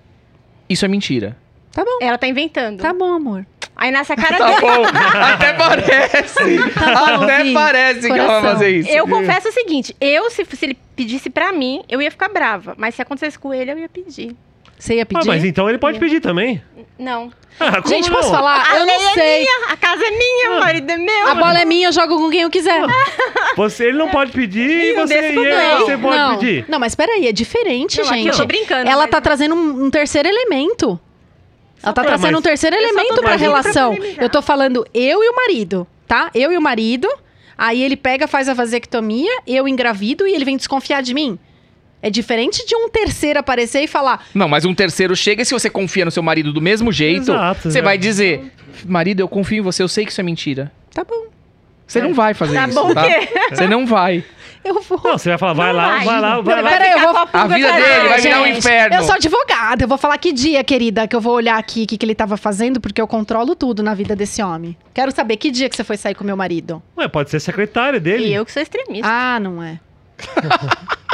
[0.69, 1.35] isso é mentira.
[1.73, 2.79] Tá bom, Ela tá inventando.
[2.81, 3.45] tá bom, amor.
[3.77, 4.61] Aí nessa cara Tá dele.
[4.61, 4.83] bom,
[5.33, 6.69] até parece.
[6.73, 7.53] Tá bom, até Vi.
[7.53, 8.51] parece que ela vai Coração.
[8.51, 8.89] fazer isso.
[8.89, 12.73] Eu confesso o seguinte: eu, se, se ele pedisse pra mim, eu ia ficar brava.
[12.77, 14.35] Mas se acontecesse com ele, eu ia pedir.
[14.79, 15.27] Você ia Ah, pedir?
[15.27, 16.61] mas então ele pode pedir também.
[16.99, 17.31] Não.
[17.59, 18.17] Ah, como Gente, não?
[18.17, 18.63] posso falar?
[18.71, 19.39] A eu lei não é sei.
[19.39, 21.27] minha, a casa é minha, o marido é meu.
[21.27, 22.83] A bola é minha, eu jogo com quem eu quiser.
[23.57, 26.37] Você, ele não pode pedir e você, e ele- você pode não.
[26.37, 26.65] pedir.
[26.67, 28.27] Não, mas peraí, é diferente, Não, aqui gente.
[28.29, 30.99] eu tô brincando, Ela mas- tá trazendo um, um terceiro elemento.
[31.83, 33.95] Ela tá trazendo mas- um terceiro elemento pra relação.
[34.17, 36.29] Eu tô falando eu e o marido, tá?
[36.33, 37.07] Eu e o marido.
[37.57, 41.39] Aí ele pega, faz a vasectomia, eu engravido e ele vem desconfiar de mim.
[42.01, 45.53] É diferente de um terceiro aparecer e falar: Não, mas um terceiro chega e se
[45.53, 47.83] você confia no seu marido do mesmo jeito, Exato, você né?
[47.83, 48.51] vai dizer,
[48.85, 50.71] marido, eu confio em você, eu sei que isso é mentira.
[50.93, 51.25] tá bom,
[51.87, 53.03] Você não vai fazer Tá isso, bom tá?
[53.03, 53.27] o quê?
[53.49, 54.23] Você não vai.
[54.67, 55.01] Eu vou.
[55.03, 56.05] Não, você vai falar, vai lá, vai.
[56.05, 56.69] vai lá, vai lá.
[56.69, 58.95] Peraí, eu vou- a vida dele vai virar um inferno.
[58.95, 61.87] Eu sou advogada, eu vou falar que dia, querida, que eu vou olhar aqui o
[61.87, 64.75] que, que ele tava fazendo, porque eu controlo tudo na vida desse homem.
[64.93, 66.81] Quero saber que dia que você foi sair com meu marido.
[66.97, 68.25] Ué, pode ser secretária dele.
[68.27, 69.07] E eu que sou extremista.
[69.07, 69.79] Ah, não é.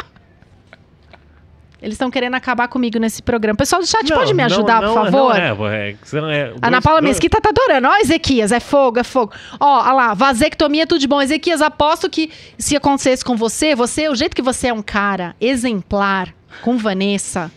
[1.84, 3.58] Eles estão querendo acabar comigo nesse programa.
[3.58, 5.34] Pessoal do chat, Não, pode me não, ajudar, não, por favor?
[5.38, 7.86] Não, é, é, senão é A Ana dois- Paula dois- Mesquita tá adorando.
[7.88, 9.32] Ó, Ezequias, é fogo, é fogo.
[9.60, 11.20] Ó, olha lá, vasectomia, tudo de bom.
[11.20, 15.36] Ezequias, aposto que se acontecesse com você, você, o jeito que você é um cara
[15.38, 16.32] exemplar
[16.62, 17.52] com Vanessa,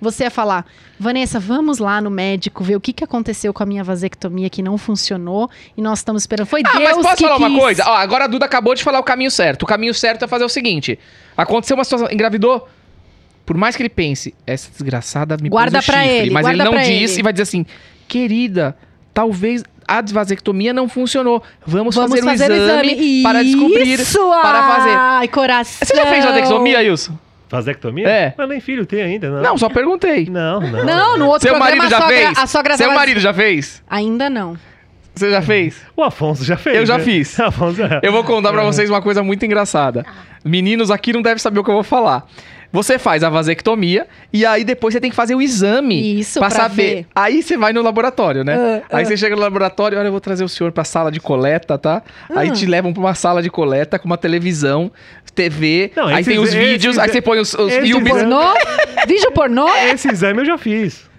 [0.00, 0.64] você ia falar:
[0.98, 4.62] Vanessa, vamos lá no médico ver o que, que aconteceu com a minha vasectomia que
[4.62, 6.46] não funcionou e nós estamos esperando.
[6.46, 7.58] Foi Ah, Deus mas posso que falar uma quis.
[7.58, 7.84] coisa?
[7.88, 9.64] Ó, agora a Duda acabou de falar o caminho certo.
[9.64, 10.96] O caminho certo é fazer o seguinte:
[11.36, 12.68] aconteceu uma situação, engravidou.
[13.52, 16.46] Por mais que ele pense, essa desgraçada me Guarda pôs o pra chifre, ele, mas
[16.46, 17.20] ele não disse ele.
[17.20, 17.66] e vai dizer assim:
[18.08, 18.74] querida,
[19.12, 21.42] talvez a vasectomia não funcionou.
[21.66, 24.94] Vamos, Vamos fazer, fazer o exame, para descobrir, Isso, para fazer.
[24.96, 25.86] Ai, coração.
[25.86, 27.18] Você já fez vasectomia, Wilson?
[27.50, 28.08] Vasectomia?
[28.08, 28.34] É.
[28.38, 29.42] Mas nem filho tem ainda, não.
[29.42, 30.26] Não, só perguntei.
[30.30, 30.82] Não, não.
[30.86, 32.38] Não, no outro Seu programa marido já a sogra, fez?
[32.38, 33.82] a sogra Seu marido já fez?
[33.86, 34.56] Ainda não.
[35.14, 35.76] Você já fez?
[35.94, 36.76] O Afonso já fez.
[36.76, 37.04] Eu já né?
[37.04, 37.36] fiz.
[37.38, 37.82] Afonso.
[38.02, 40.06] Eu vou contar pra vocês uma coisa muito engraçada.
[40.42, 42.26] Meninos aqui não devem saber o que eu vou falar.
[42.72, 46.48] Você faz a vasectomia e aí depois você tem que fazer o exame Isso, pra
[46.48, 46.82] pra saber.
[46.94, 47.06] ver.
[47.14, 48.82] Aí você vai no laboratório, né?
[48.90, 49.06] Ah, aí ah.
[49.06, 52.02] você chega no laboratório, olha, eu vou trazer o senhor pra sala de coleta, tá?
[52.34, 52.52] Aí Ah.
[52.52, 54.90] te levam pra uma sala de coleta com uma televisão,
[55.34, 58.10] TV, Não, aí tem os vídeos, aí você põe os, os filmes.
[58.12, 58.54] Pornô?
[59.06, 59.68] Vídeo pornô?
[59.92, 61.10] Esse exame eu já fiz.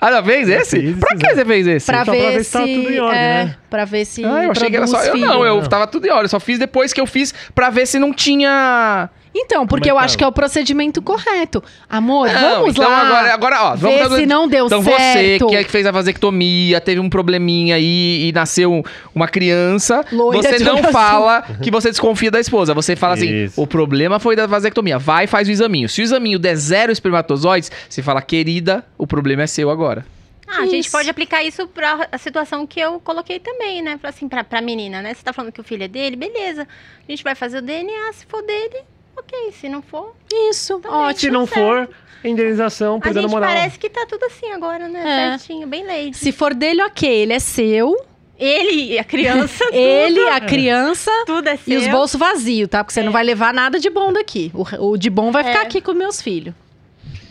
[0.00, 0.80] Ah, já fez esse?
[0.80, 1.86] fiz pra que você fez esse?
[1.86, 2.44] Pra Só pra ver, ver se...
[2.44, 3.56] se tá tudo em ordem, é, né?
[3.68, 5.02] Pra ver se Ah, eu achei que era só.
[5.04, 5.68] Eu não, eu Não.
[5.68, 6.24] tava tudo em ordem.
[6.24, 9.10] Eu só fiz depois que eu fiz pra ver se não tinha.
[9.34, 10.18] Então, porque é eu acho tá?
[10.18, 11.62] que é o procedimento correto.
[11.88, 13.00] Amor, Não, vamos então lá.
[13.00, 14.98] Agora, agora, ó, vamos ver dar- se não deu então certo.
[14.98, 20.04] você que, é que fez a vasectomia, teve um probleminha aí e nasceu uma criança,
[20.10, 22.74] Loira você não fala que você desconfia da esposa.
[22.74, 23.60] Você fala assim: Isso.
[23.60, 24.98] o problema foi da vasectomia.
[24.98, 25.88] Vai e faz o examinho.
[25.88, 30.04] Se o examinho der zero espermatozoides, você fala, querida, o problema é seu agora.
[30.52, 33.98] Ah, a gente pode aplicar isso pra a situação que eu coloquei também, né?
[34.02, 35.14] Assim, pra, pra menina, né?
[35.14, 36.66] Você tá falando que o filho é dele, beleza.
[37.08, 38.78] A gente vai fazer o DNA, se for dele,
[39.20, 39.52] ok.
[39.52, 40.14] Se não for,
[40.50, 40.98] Isso, Também.
[40.98, 41.20] ótimo.
[41.20, 41.88] Se não for,
[42.24, 43.48] indenização por a dano gente moral.
[43.50, 45.00] parece que tá tudo assim agora, né?
[45.34, 45.38] É.
[45.38, 46.12] Certinho, bem lei.
[46.12, 47.08] Se for dele, ok.
[47.08, 47.94] Ele é seu.
[48.38, 51.74] Ele e a criança, ele, a criança tudo é seu.
[51.74, 52.82] e os bolsos vazios, tá?
[52.82, 54.50] Porque você não vai levar nada de bom daqui.
[54.54, 55.62] O, o de bom vai ficar É.
[55.62, 56.54] aqui com meus filhos.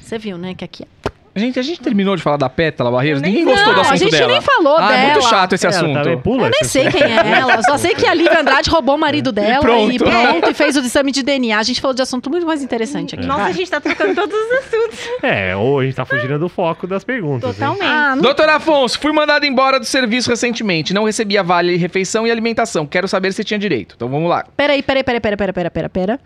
[0.03, 0.53] Você viu, né?
[0.53, 0.85] Que aqui.
[1.35, 3.21] Gente, a gente terminou de falar da Pétala Barreiros?
[3.21, 4.27] Nem- Ninguém gostou do não, assunto a gente dela.
[4.31, 4.93] nem falou ah, dela.
[4.93, 5.93] é muito chato esse Ela assunto.
[5.93, 7.61] também pula Eu nem esse sei quem é ela.
[7.63, 9.91] Só sei que a Lívia Andrade roubou o marido dela pronto.
[9.91, 11.57] e pronto, e fez o exame de DNA.
[11.57, 13.25] A gente falou de assunto muito mais interessante aqui.
[13.25, 14.99] Nossa, a gente tá trocando todos os assuntos.
[15.23, 17.55] É, ou a gente tá fugindo do foco das perguntas.
[17.55, 17.83] Totalmente.
[17.83, 18.23] Ah, não...
[18.23, 20.93] Doutor Afonso, fui mandado embora do serviço recentemente.
[20.93, 22.85] Não recebia vale refeição e alimentação.
[22.87, 23.93] Quero saber se tinha direito.
[23.95, 24.45] Então vamos lá.
[24.57, 26.19] Peraí, peraí, peraí, peraí, peraí, peraí, peraí, pera.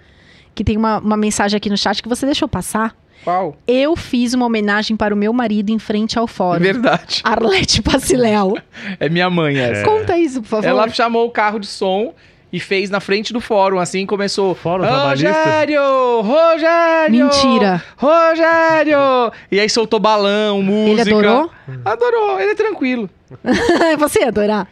[0.55, 2.95] Que tem uma, uma mensagem aqui no chat que você deixou passar.
[3.23, 3.55] Qual?
[3.67, 6.59] Eu fiz uma homenagem para o meu marido em frente ao fórum.
[6.59, 7.21] Verdade.
[7.23, 8.57] Arlete Paciléu.
[8.99, 9.83] É minha mãe essa.
[9.83, 10.67] Conta isso, por favor.
[10.67, 12.13] Ela chamou o carro de som
[12.51, 14.53] e fez na frente do fórum, assim, começou...
[14.53, 15.31] Fórum trabalhista?
[15.31, 16.21] Rogério!
[16.21, 17.25] Rogério!
[17.25, 17.83] Mentira.
[17.97, 19.31] Rogério!
[19.51, 21.01] E aí soltou balão, música.
[21.01, 21.51] Ele adorou?
[21.83, 23.09] Adorou, ele é tranquilo.
[23.97, 24.67] Você ia adorar?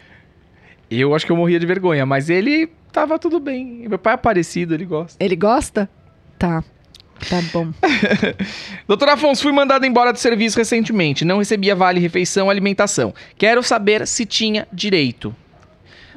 [0.89, 3.85] Eu acho que eu morria de vergonha, mas ele tava tudo bem.
[3.87, 5.23] Meu pai é parecido, ele gosta.
[5.23, 5.89] Ele gosta?
[6.37, 6.63] Tá.
[7.29, 7.71] Tá bom.
[8.87, 11.23] Doutor Afonso, fui mandado embora do serviço recentemente.
[11.23, 13.13] Não recebia vale refeição alimentação.
[13.37, 15.35] Quero saber se tinha direito.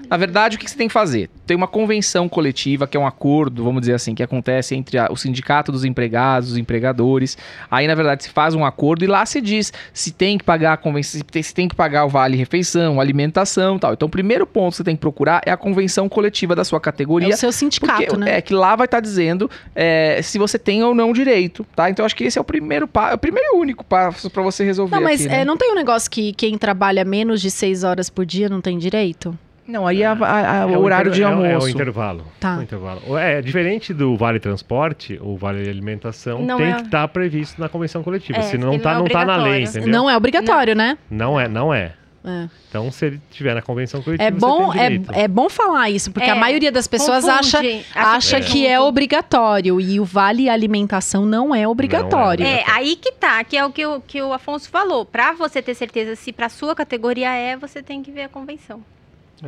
[0.08, 1.30] Na verdade, o que você tem que fazer?
[1.46, 5.08] Tem uma convenção coletiva, que é um acordo, vamos dizer assim, que acontece entre a-
[5.10, 7.36] o sindicato dos empregados, os empregadores.
[7.70, 10.74] Aí, na verdade, se faz um acordo e lá se diz se tem que pagar
[10.74, 13.92] a convenção, se tem, que pagar o vale refeição, alimentação e tal.
[13.94, 16.78] Então, o primeiro ponto que você tem que procurar é a convenção coletiva da sua
[16.78, 17.34] É categoria.
[17.34, 18.38] o seu sindicato, Porque né?
[18.38, 21.88] é que lá vai estar dizendo é, se você tem ou não direito, tá?
[21.90, 24.42] Então acho que esse é o primeiro pa- é o primeiro e único passo pra
[24.42, 24.94] você resolver.
[24.96, 25.40] Não, mas aqui, né?
[25.40, 28.60] é, não tem um negócio que quem trabalha menos de seis horas por dia não
[28.60, 29.36] tem direito?
[29.66, 31.54] Não, aí é, a- a- a- É o horário inter- de é o- É, o
[31.54, 31.70] almoço.
[31.70, 32.24] intervalo.
[32.38, 32.58] Tá.
[32.58, 33.16] O intervalo.
[33.18, 37.68] É, diferente do vale transporte, o vale alimentação Não tem é- que estar previsto na
[37.68, 38.38] convenção coletiva.
[38.38, 39.68] É, senão não ele tá, não é não tá na lei, obrigatório.
[39.80, 39.92] entendeu?
[40.00, 40.98] Não é obrigatório, né?
[41.10, 41.92] Não é, não é.
[42.26, 42.48] É.
[42.70, 45.90] Então, se ele tiver na convenção coletiva, É bom, você tem é, é bom falar
[45.90, 50.04] isso, porque a É, maioria das pessoas acha, Confunde, acha que é obrigatório e o
[50.06, 52.46] vale alimentação não é obrigatório.
[52.46, 55.04] É, aí que tá, que é o que o, que o Afonso falou.
[55.04, 58.82] Pra você ter certeza se pra sua categoria é, você tem que ver a convenção.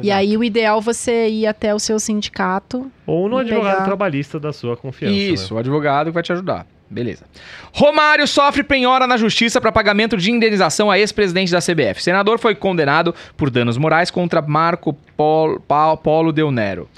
[0.03, 2.91] E aí o ideal é você ir até o seu sindicato.
[3.07, 5.15] Ou no advogado pegar- trabalhista da sua confiança.
[5.15, 5.57] Isso, né?
[5.57, 6.67] o advogado que vai te ajudar.
[6.89, 7.25] Beleza.
[7.73, 12.01] Romário sofre penhora na justiça para pagamento de indenização a ex-presidente da CBF.
[12.03, 15.61] Senador foi condenado por danos morais contra Marco Polo,
[16.03, 16.89] Polo Del Nero.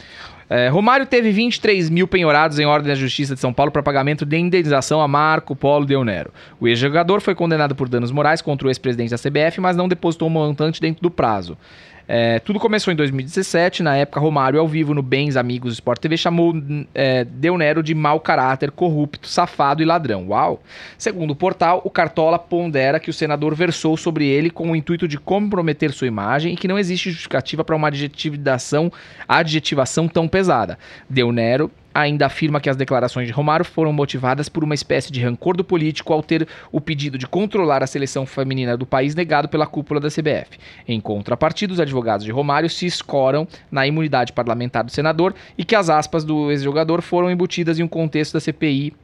[0.51, 4.25] É, Romário teve 23 mil penhorados em ordem da Justiça de São Paulo para pagamento
[4.25, 6.33] de indenização a Marco Polo Del Nero.
[6.59, 10.27] O ex-jogador foi condenado por danos morais contra o ex-presidente da CBF, mas não depositou
[10.29, 11.57] o montante dentro do prazo.
[12.11, 16.17] É, tudo começou em 2017, na época Romário, ao vivo no Bens Amigos Sport TV,
[16.17, 16.55] chamou
[16.95, 17.27] é,
[17.59, 20.29] Nero de mau caráter, corrupto, safado e ladrão.
[20.29, 20.63] Uau!
[20.97, 25.07] Segundo o portal, o Cartola pondera que o senador versou sobre ele com o intuito
[25.07, 28.91] de comprometer sua imagem e que não existe justificativa para uma adjetivação,
[29.29, 30.79] adjetivação tão pesada.
[31.11, 35.23] Del Nero ainda afirma que as declarações de Romário foram motivadas por uma espécie de
[35.23, 39.49] rancor do político ao ter o pedido de controlar a seleção feminina do país negado
[39.49, 40.59] pela cúpula da CBF.
[40.87, 45.75] Em contrapartida, os advogados de Romário se escoram na imunidade parlamentar do senador e que
[45.75, 48.95] as aspas do ex-jogador foram embutidas em um contexto da CPI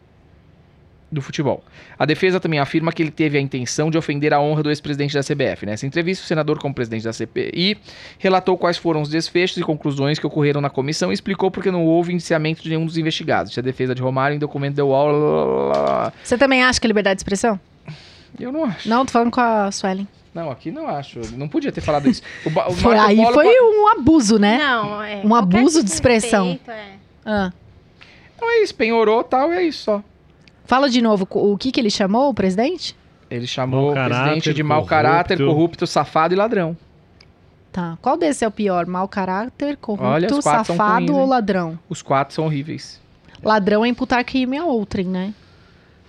[1.14, 1.64] do futebol.
[1.98, 5.14] A defesa também afirma que ele teve a intenção de ofender a honra do ex-presidente
[5.14, 5.64] da CBF.
[5.64, 7.78] Nessa entrevista, o senador, como presidente da CPI,
[8.18, 11.84] relatou quais foram os desfechos e conclusões que ocorreram na comissão e explicou porque não
[11.84, 13.50] houve indiciamento de nenhum dos investigados.
[13.50, 15.72] Isso é a defesa de Romário em documento deu UOL.
[16.22, 17.58] Você também acha que é liberdade de expressão?
[18.38, 18.88] Eu não acho.
[18.88, 20.08] Não, tô falando com a Suelen.
[20.34, 21.20] Não, aqui não acho.
[21.36, 22.20] Não podia ter falado isso.
[22.44, 24.58] O, o Foi, aí Polo foi um abuso, né?
[24.58, 25.22] Não, é.
[25.24, 26.58] Um abuso de desrespeito, expressão.
[26.66, 26.86] é.
[27.24, 27.52] Ah.
[28.34, 30.04] Então é isso, penhorou tal, é isso só.
[30.64, 32.96] Fala de novo, o que que ele chamou, o presidente?
[33.30, 34.90] Ele chamou Mau o presidente caráter, de mau corrupto.
[34.90, 36.76] caráter, corrupto, safado e ladrão.
[37.72, 37.98] Tá.
[38.00, 38.86] Qual desses é o pior?
[38.86, 41.78] Mau caráter, corrupto, Olha, safado ruins, ou ladrão?
[41.88, 43.00] Os quatro são horríveis.
[43.42, 45.34] Ladrão é imputar crime a outrem, né?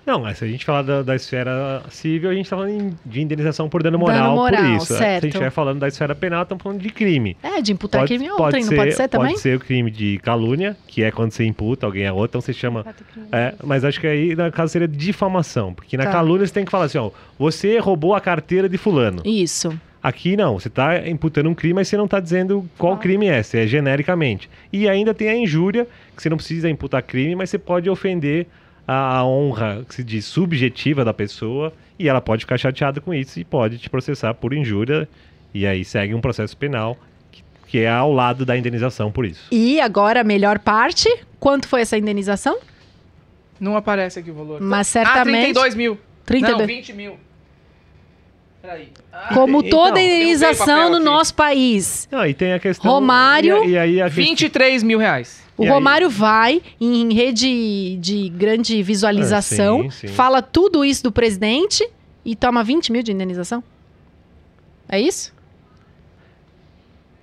[0.06, 3.22] Não, mas se a gente falar da, da esfera civil, a gente tá falando de
[3.22, 4.84] indenização por dano Dano moral, moral, por isso.
[4.84, 5.24] É, Se a certo.
[5.24, 7.36] gente estiver falando da esfera penal, estamos falando de crime.
[7.42, 9.30] É, de imputar crime a outrem, não pode ser também?
[9.30, 12.42] Pode ser o crime de calúnia, que é quando você imputa alguém a outro, então
[12.42, 12.86] você chama...
[13.32, 15.74] É, mas acho que aí, no caso, seria difamação.
[15.74, 16.12] Porque na Tá.
[16.12, 19.22] calúnia você tem que falar assim, ó, você roubou a carteira de fulano.
[19.26, 19.74] Isso.
[20.04, 23.42] Aqui não, você está imputando um crime, mas você não está dizendo qual crime é,
[23.42, 24.48] você é genericamente.
[24.72, 28.46] E ainda tem a injúria, que você não precisa imputar crime, mas você pode ofender
[28.88, 33.14] a, a honra, que se diz, subjetiva da pessoa, e ela pode ficar chateada com
[33.14, 35.08] isso e pode te processar por injúria,
[35.54, 36.98] e aí segue um processo penal,
[37.32, 39.48] que, que é ao lado da indenização por isso.
[39.52, 41.10] E agora a melhor parte,
[41.40, 42.60] quanto foi essa indenização?
[43.60, 44.62] Não aparece aqui o valor.
[44.62, 45.54] Mas Ah, certamente...
[45.54, 45.98] 32 mil.
[46.26, 46.60] 32.
[46.60, 47.20] Não, 20 mil.
[49.12, 52.08] Ah, Como tem- toda então, indenização no nosso país.
[52.12, 52.90] Não, e tem a questão...
[52.92, 55.44] Romário- E, e aí a questão- 23 mil reais.
[55.58, 55.72] O E aí?
[55.72, 60.14] Romário vai em rede de grande visualização, Ah, sim, sim.
[60.14, 61.88] fala tudo isso do presidente
[62.26, 63.64] e toma 20 mil de indenização?
[64.90, 65.34] É isso?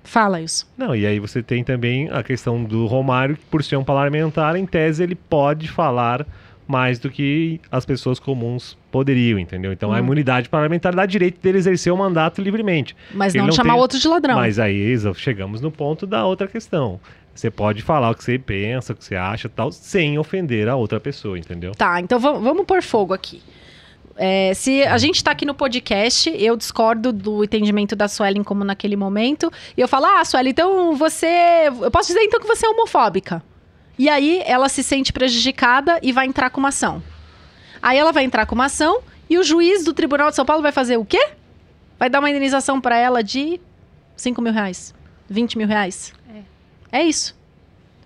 [0.05, 0.67] Fala isso.
[0.77, 4.57] Não, e aí você tem também a questão do Romário, que por ser um parlamentar,
[4.57, 6.27] em tese ele pode falar
[6.67, 9.73] mais do que as pessoas comuns poderiam, entendeu?
[9.73, 10.01] Então a Hum.
[10.01, 12.95] imunidade parlamentar dá direito dele exercer o mandato livremente.
[13.13, 14.37] Mas não, não chamar tem- outro de ladrão.
[14.37, 17.01] Mas aí chegamos no ponto da outra questão.
[17.35, 20.77] Você pode falar o que você pensa, o que você acha tal, sem ofender a
[20.77, 21.73] outra pessoa, entendeu?
[21.73, 23.43] Tá, então vamos, pôr fogo aqui.
[24.15, 28.63] É, se a gente tá aqui no podcast, eu discordo do entendimento da Suelen como
[28.63, 31.71] naquele momento, e eu falo, ah, Suelen, então você.
[31.81, 33.43] Eu posso dizer então que você é homofóbica.
[33.99, 37.03] E aí ela se sente prejudicada e vai entrar com uma ação.
[37.83, 40.63] Aí ela vai entrar com uma ação e o juiz do Tribunal de São Paulo
[40.63, 41.31] vai fazer o quê?
[41.99, 43.61] Vai dar uma indenização para ela de
[44.17, 44.95] 5 mil reais,
[45.29, 46.15] 20 mil reais.
[46.93, 47.01] É.
[47.01, 47.37] é isso.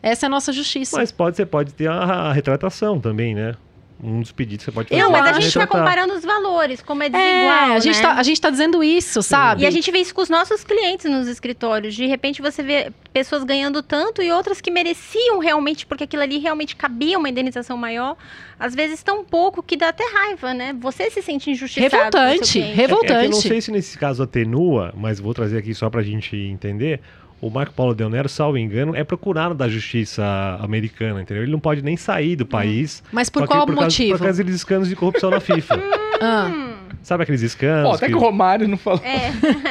[0.02, 0.96] Essa é a nossa justiça.
[0.96, 3.54] Mas pode, você pode ter a, a retratação também, né?
[4.02, 5.00] Um dos pedidos que você pode fazer.
[5.00, 8.02] Eu, mas a gente está comparando os valores, como é desigual, é, a gente né?
[8.02, 9.62] tá, a tá dizendo isso, sabe?
[9.62, 11.94] E a gente vê isso com os nossos clientes nos escritórios.
[11.94, 16.38] De repente você vê pessoas ganhando tanto e outras que mereciam realmente, porque aquilo ali
[16.38, 18.16] realmente cabia uma indenização maior.
[18.58, 20.74] Às vezes tão pouco que dá até raiva, né?
[20.78, 21.94] Você se sente injustiçado.
[21.94, 23.12] Revoltante, revoltante.
[23.12, 26.02] É, é eu não sei se nesse caso atenua, mas vou trazer aqui só pra
[26.02, 27.00] gente entender
[27.40, 30.24] o Marco Paulo Del Nero, salvo engano, é procurado da justiça
[30.60, 31.42] americana, entendeu?
[31.42, 33.02] Ele não pode nem sair do país.
[33.12, 34.10] Mas por qual por motivo?
[34.10, 35.80] Causa, por causa dos escândalos de corrupção na FIFA.
[36.20, 36.76] ah.
[37.06, 37.90] Sabe aqueles escândalos?
[37.90, 38.12] Pô, até que...
[38.12, 39.00] que o Romário não falou.
[39.04, 39.28] É.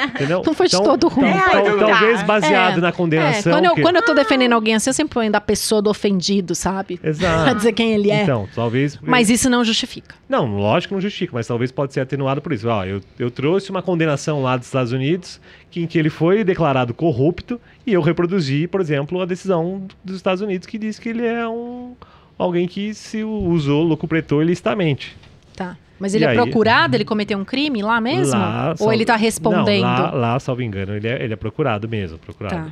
[0.07, 0.41] Entendeu?
[0.48, 1.30] Não foi de então, todo ruim.
[1.30, 2.81] Então, talvez baseado é.
[2.81, 3.52] na condenação.
[3.52, 3.56] É.
[3.56, 3.81] Quando, eu, que...
[3.81, 6.98] quando eu tô defendendo alguém assim, eu sempre ponho da pessoa do ofendido, sabe?
[7.03, 7.44] Exato.
[7.44, 8.23] pra dizer quem ele é.
[8.23, 8.98] Então, talvez.
[9.02, 10.15] Mas isso não justifica.
[10.30, 12.69] Não, lógico que não justifica, mas talvez pode ser atenuado por isso.
[12.69, 15.41] Ó, eu, eu trouxe uma condenação lá dos Estados Unidos
[15.76, 20.15] que, em que ele foi declarado corrupto e eu reproduzi, por exemplo, a decisão dos
[20.15, 21.93] Estados Unidos que diz que ele é um
[22.38, 25.18] alguém que se usou, lucupletou ilicitamente.
[25.53, 25.76] Tá.
[25.99, 26.95] Mas ele e é aí, procurado?
[26.95, 28.39] Ele cometeu um crime lá mesmo?
[28.39, 29.84] Lá, Ou ele está respondendo?
[29.84, 32.18] Não, lá, lá, salvo engano, ele é, ele é procurado mesmo.
[32.19, 32.72] Procurado.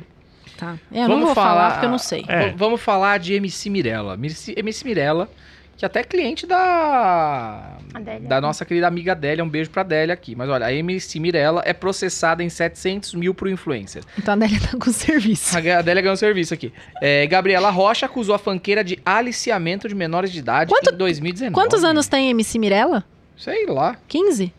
[0.56, 0.78] Tá.
[0.90, 2.24] É, eu vamos não vou falar, falar porque eu não sei.
[2.26, 2.52] É.
[2.52, 4.18] Vamos falar de MC Mirella.
[4.56, 5.28] MC Mirella
[5.76, 7.78] que até é cliente da
[8.22, 9.44] da nossa querida amiga Adélia.
[9.44, 10.34] Um beijo pra Adélia aqui.
[10.34, 14.02] Mas olha, a MC Mirella é processada em 700 mil pro influencer.
[14.18, 15.56] Então a Adélia tá com serviço.
[15.56, 16.72] A Adélia ganhou serviço aqui.
[17.00, 21.54] É, Gabriela Rocha acusou a fanqueira de aliciamento de menores de idade Quanto, em 2019.
[21.54, 23.04] Quantos anos tem MC Mirella?
[23.36, 23.96] Sei lá.
[24.08, 24.52] 15?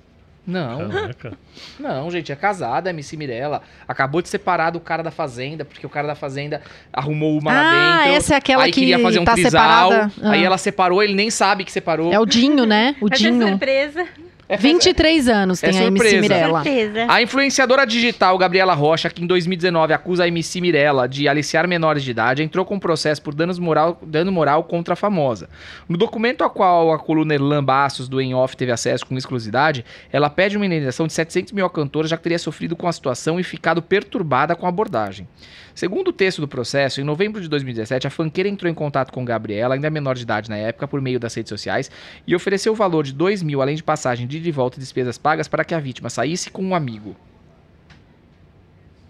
[0.46, 0.90] Não.
[0.90, 1.34] Caraca.
[1.80, 3.62] Não, gente, é casada, a MC Mirella.
[3.88, 6.62] Acabou de separar do cara da Fazenda, porque o cara da Fazenda
[6.94, 8.18] arrumou uma ah, lá dentro.
[8.18, 9.92] essa é aquela aí que queria fazer um tá trisal.
[9.92, 10.12] Separada.
[10.22, 10.46] Aí ah.
[10.46, 12.14] ela separou, ele nem sabe que separou.
[12.14, 12.96] É o Dinho, né?
[13.02, 13.44] O Mas Dinho.
[13.44, 14.08] É surpresa.
[14.48, 16.64] É 23 anos tem é a MC Mirella.
[16.64, 17.06] Surpresa.
[17.10, 22.04] A influenciadora digital Gabriela Rocha, que em 2019 acusa a MC Mirella de aliciar menores
[22.04, 25.50] de idade, entrou com um processo por danos moral, dano moral contra a famosa.
[25.90, 29.84] No documento a qual a coluna Erlan Bastos do Em Off teve acesso com exclusividade,
[30.12, 32.94] ela pede uma indenização de 700 mil à cantora, já que teria sofrido com a
[32.94, 35.28] situação e ficado perturbada com a abordagem.
[35.76, 39.26] Segundo o texto do processo, em novembro de 2017, a fanqueira entrou em contato com
[39.26, 41.92] Gabriela, ainda menor de idade na época, por meio das redes sociais,
[42.26, 45.50] e ofereceu o valor de 2 mil, além de passagem de volta e despesas pagas,
[45.50, 47.14] para que a vítima saísse com um amigo.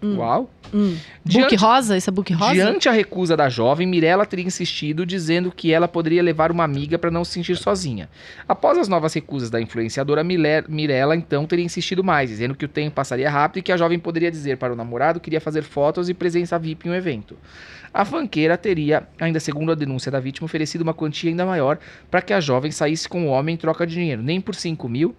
[0.06, 0.18] Hum.
[0.18, 0.50] Uau.
[0.74, 0.96] Hum.
[1.24, 1.96] Diante, book rosa?
[1.96, 2.54] Isso é book rosa?
[2.54, 6.98] Diante a recusa da jovem, Mirella teria insistido, dizendo que ela poderia levar uma amiga
[6.98, 8.08] para não se sentir sozinha.
[8.48, 12.94] Após as novas recusas da influenciadora, Mirella então teria insistido mais, dizendo que o tempo
[12.94, 16.08] passaria rápido e que a jovem poderia dizer para o namorado que iria fazer fotos
[16.08, 17.36] e presença VIP em um evento.
[17.92, 21.78] A fanqueira teria, ainda segundo a denúncia da vítima, oferecido uma quantia ainda maior
[22.10, 24.88] para que a jovem saísse com o homem em troca de dinheiro, nem por 5
[24.88, 25.16] mil,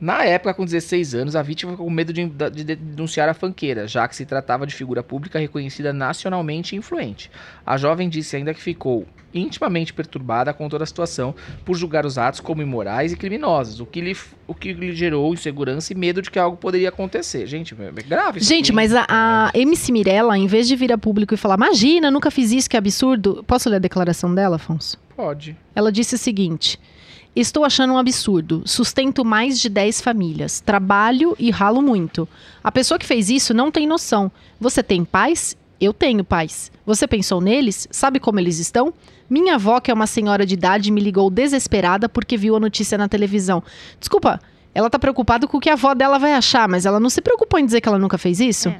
[0.00, 3.34] na época, com 16 anos, a vítima ficou com medo de, de, de, denunciar a
[3.34, 7.30] fanqueira, já que se tratava de figura pública reconhecida nacionalmente e influente.
[7.64, 11.34] A jovem disse ainda que ficou intimamente perturbada com toda a situação
[11.64, 14.16] por julgar os atos como imorais e criminosos, o que lhe,
[14.46, 17.46] o que lhe gerou insegurança e medo de que algo poderia acontecer.
[17.46, 20.98] Gente, é grave isso Gente, mas a, a MC Mirella, em vez de vir a
[20.98, 23.44] público e falar, imagina, nunca fiz isso, que absurdo.
[23.46, 24.98] Posso ler a declaração dela, Afonso?
[25.16, 25.56] Pode.
[25.74, 26.78] Ela disse o seguinte...
[27.34, 28.62] Estou achando um absurdo.
[28.64, 30.60] Sustento mais de 10 famílias.
[30.60, 32.28] Trabalho e ralo muito.
[32.62, 34.30] A pessoa que fez isso não tem noção.
[34.60, 35.56] Você tem pais?
[35.80, 36.70] Eu tenho pais.
[36.86, 37.88] Você pensou neles?
[37.90, 38.94] Sabe como eles estão?
[39.28, 42.96] Minha avó, que é uma senhora de idade, me ligou desesperada porque viu a notícia
[42.96, 43.64] na televisão.
[43.98, 44.40] Desculpa,
[44.72, 47.20] ela tá preocupada com o que a avó dela vai achar, mas ela não se
[47.20, 48.68] preocupou em dizer que ela nunca fez isso?
[48.68, 48.78] É.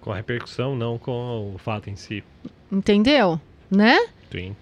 [0.00, 2.22] Com a repercussão, não com o fato em si.
[2.70, 3.40] Entendeu?
[3.70, 3.98] Né?
[4.30, 4.54] Sim.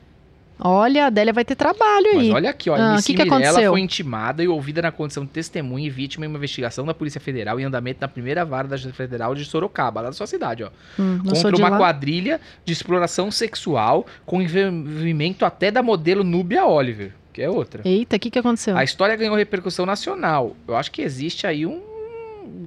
[0.59, 2.28] Olha, a Adélia vai ter trabalho aí.
[2.28, 2.76] Mas olha aqui, ó.
[2.76, 3.72] Ah, que que aconteceu?
[3.72, 7.20] foi intimada e ouvida na condição de testemunha e vítima em uma investigação da Polícia
[7.20, 10.62] Federal em andamento na primeira vara da Justiça Federal de Sorocaba, lá da sua cidade,
[10.62, 10.70] ó.
[10.98, 11.78] Hum, contra uma lá.
[11.78, 17.82] quadrilha de exploração sexual com envolvimento até da modelo Núbia Oliver, que é outra.
[17.85, 18.76] Eita, o que, que aconteceu?
[18.76, 20.56] A história ganhou repercussão nacional.
[20.68, 21.94] Eu acho que existe aí um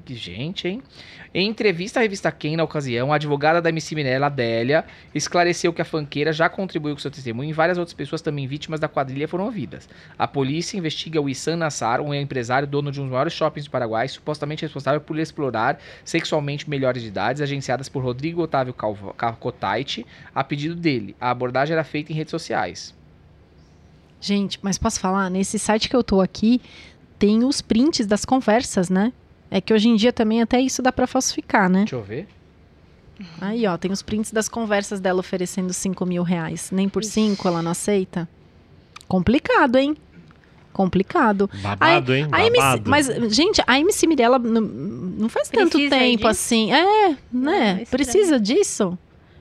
[0.05, 0.81] que gente, hein?
[1.34, 5.82] Em entrevista à revista Quem, na ocasião, a advogada da MC Mirella, Adélia, esclareceu que
[5.82, 9.28] a fanqueira já contribuiu com seu testemunho e várias outras pessoas também vítimas da quadrilha
[9.28, 9.90] foram ouvidas.
[10.18, 13.72] A polícia investiga o Issan Nassar, um empresário dono de um dos maiores shoppings do
[13.72, 18.74] Paraguai, supostamente responsável por explorar sexualmente melhores de idades, agenciadas por Rodrigo Otávio
[19.40, 21.16] Cotaiti, a pedido dele.
[21.20, 22.95] A abordagem era feita em redes sociais.
[24.20, 25.30] Gente, mas posso falar?
[25.30, 26.60] Nesse site que eu tô aqui,
[27.20, 29.14] tem os prints das conversas, né?
[29.49, 31.80] É que hoje em dia também até isso dá para falsificar, né?
[31.80, 32.28] Deixa eu ver.
[33.41, 36.69] Aí, ó, tem os prints das conversas dela oferecendo 5 mil reais.
[36.72, 38.28] Nem por 5 ela não aceita.
[39.07, 39.95] Complicado, hein?
[40.72, 41.49] Complicado.
[41.61, 42.28] Babado, hein?
[42.32, 42.90] A MC, Babado.
[42.90, 46.28] mas, gente, a MC Mirella não, não faz tanto Precisa tempo disso?
[46.28, 46.72] assim.
[46.72, 47.18] É, né?
[47.32, 47.86] Não, é.
[47.86, 48.98] Precisa disso.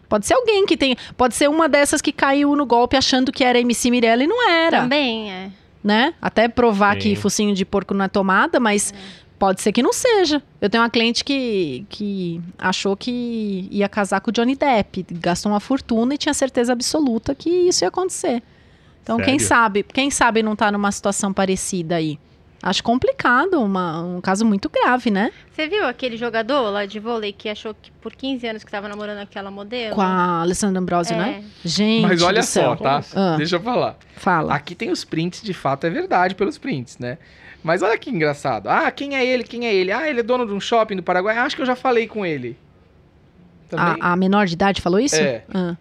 [0.09, 0.97] Pode ser alguém que tem.
[1.17, 4.49] Pode ser uma dessas que caiu no golpe achando que era MC Mirella e não
[4.49, 4.83] era.
[4.83, 5.51] Também, é.
[5.85, 6.15] né?
[6.23, 7.01] Até provar Sim.
[7.01, 8.95] que focinho de porco não é tomada, mas
[9.39, 10.43] pode ser que não seja.
[10.61, 15.53] Eu tenho uma cliente que, que achou que ia casar com o Johnny Depp, gastou
[15.53, 18.43] uma fortuna e tinha certeza absoluta que isso ia acontecer.
[19.03, 19.47] Então, quem Sério?
[19.47, 22.19] sabe, quem sabe não tá numa situação parecida aí.
[22.63, 25.31] Acho complicado, uma- um caso muito grave, né?
[25.53, 28.89] Você viu aquele jogador lá de vôlei que achou que por 15 anos que tava
[28.89, 29.95] namorando aquela modelo?
[29.95, 31.19] Com a Alessandra Ambrosio, É.
[31.19, 31.45] né?
[31.65, 32.71] Gente, Mas olha do céu.
[32.71, 33.05] só, tá?
[33.15, 33.37] Ah.
[33.37, 33.97] Deixa eu falar.
[34.17, 34.53] Fala.
[34.55, 37.19] Aqui tem os prints, de fato, é verdade pelos prints, né?
[37.67, 38.69] Mas olha que engraçado.
[38.69, 39.43] Ah, quem é ele?
[39.43, 39.91] Quem é ele?
[39.91, 41.37] Ah, ele é dono de um shopping do Paraguai.
[41.37, 42.57] Acho que eu já falei com ele.
[43.77, 45.17] A, a menor de idade falou isso?
[45.17, 45.43] É.
[45.53, 45.77] Ah.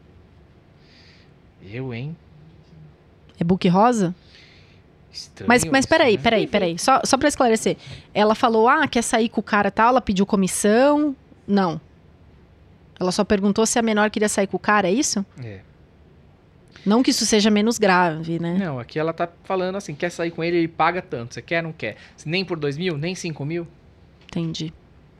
[1.61, 2.17] Eu, hein?
[3.39, 4.15] É book rosa?
[5.13, 6.23] Estranho Mas, mas peraí, né?
[6.23, 6.79] peraí, peraí.
[6.79, 7.77] Só, só pra esclarecer.
[8.15, 11.15] Ela falou, ah, quer sair com o cara tal, ela pediu comissão.
[11.47, 11.79] Não.
[12.99, 15.23] Ela só perguntou se a menor queria sair com o cara, é isso?
[15.43, 15.59] É.
[16.85, 18.57] Não que isso seja menos grave, né?
[18.59, 21.33] Não, aqui ela tá falando assim, quer sair com ele, ele paga tanto.
[21.33, 21.97] Você quer, não quer?
[22.25, 23.67] Nem por dois mil, nem cinco mil?
[24.27, 24.71] Entendi.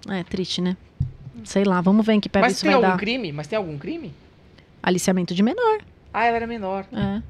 [0.07, 0.77] É triste, né?
[1.43, 2.97] Sei lá, vamos ver em que pé Mas isso tem vai algum dar.
[2.97, 3.31] crime?
[3.31, 4.13] Mas tem algum crime?
[4.83, 5.79] Aliciamento de menor.
[6.13, 6.85] Ah, ela era menor.
[6.93, 7.21] É.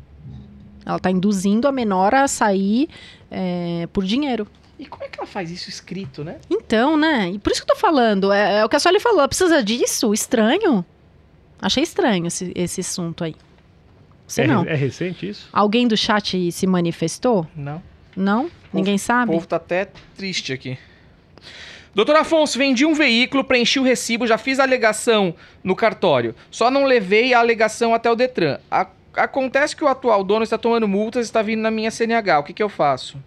[0.85, 2.89] Ela tá induzindo a menor a sair
[3.31, 4.45] é, por dinheiro.
[4.77, 6.37] E como é que ela faz isso escrito, né?
[6.49, 7.31] Então, né?
[7.31, 8.31] E por isso que eu tô falando.
[8.31, 9.19] É, é o que a Sueli falou.
[9.19, 10.13] Ela precisa disso?
[10.13, 10.85] Estranho.
[11.61, 13.35] Achei estranho esse, esse assunto aí.
[14.27, 14.64] Você é, não.
[14.65, 15.47] é recente isso?
[15.53, 17.47] Alguém do chat se manifestou?
[17.56, 17.81] Não.
[18.15, 18.49] Não?
[18.73, 19.31] Ninguém O sabe?
[19.31, 20.77] povo tá até triste aqui.
[21.93, 25.34] Doutor Afonso, vendi um veículo, preenchi o recibo, já fiz a alegação
[25.64, 26.35] no cartório.
[26.52, 28.60] Só não levei a alegação até o Detran.
[28.69, 32.39] A- acontece que o atual dono está tomando multas e está vindo na minha CNH.
[32.39, 33.18] O que, que eu faço?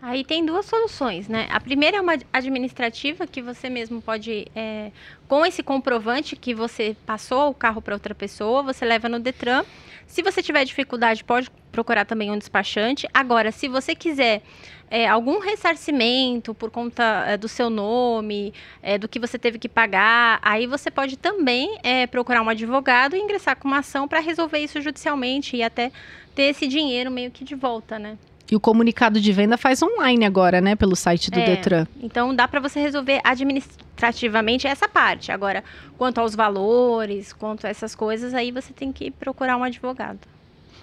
[0.00, 1.48] Aí tem duas soluções, né?
[1.50, 4.92] A primeira é uma administrativa que você mesmo pode, é,
[5.26, 9.64] com esse comprovante que você passou o carro para outra pessoa, você leva no Detran.
[10.06, 13.08] Se você tiver dificuldade, pode procurar também um despachante.
[13.12, 14.42] Agora, se você quiser
[14.88, 19.68] é, algum ressarcimento por conta é, do seu nome, é, do que você teve que
[19.68, 24.20] pagar, aí você pode também é, procurar um advogado e ingressar com uma ação para
[24.20, 25.90] resolver isso judicialmente e até
[26.36, 28.16] ter esse dinheiro meio que de volta, né?
[28.50, 30.74] E o comunicado de venda faz online agora, né?
[30.74, 31.44] Pelo site do É.
[31.44, 31.86] Detran.
[32.02, 35.30] Então dá para você resolver administrativamente essa parte.
[35.30, 35.62] Agora,
[35.98, 40.20] quanto aos valores, quanto a essas coisas, aí você tem que procurar um advogado.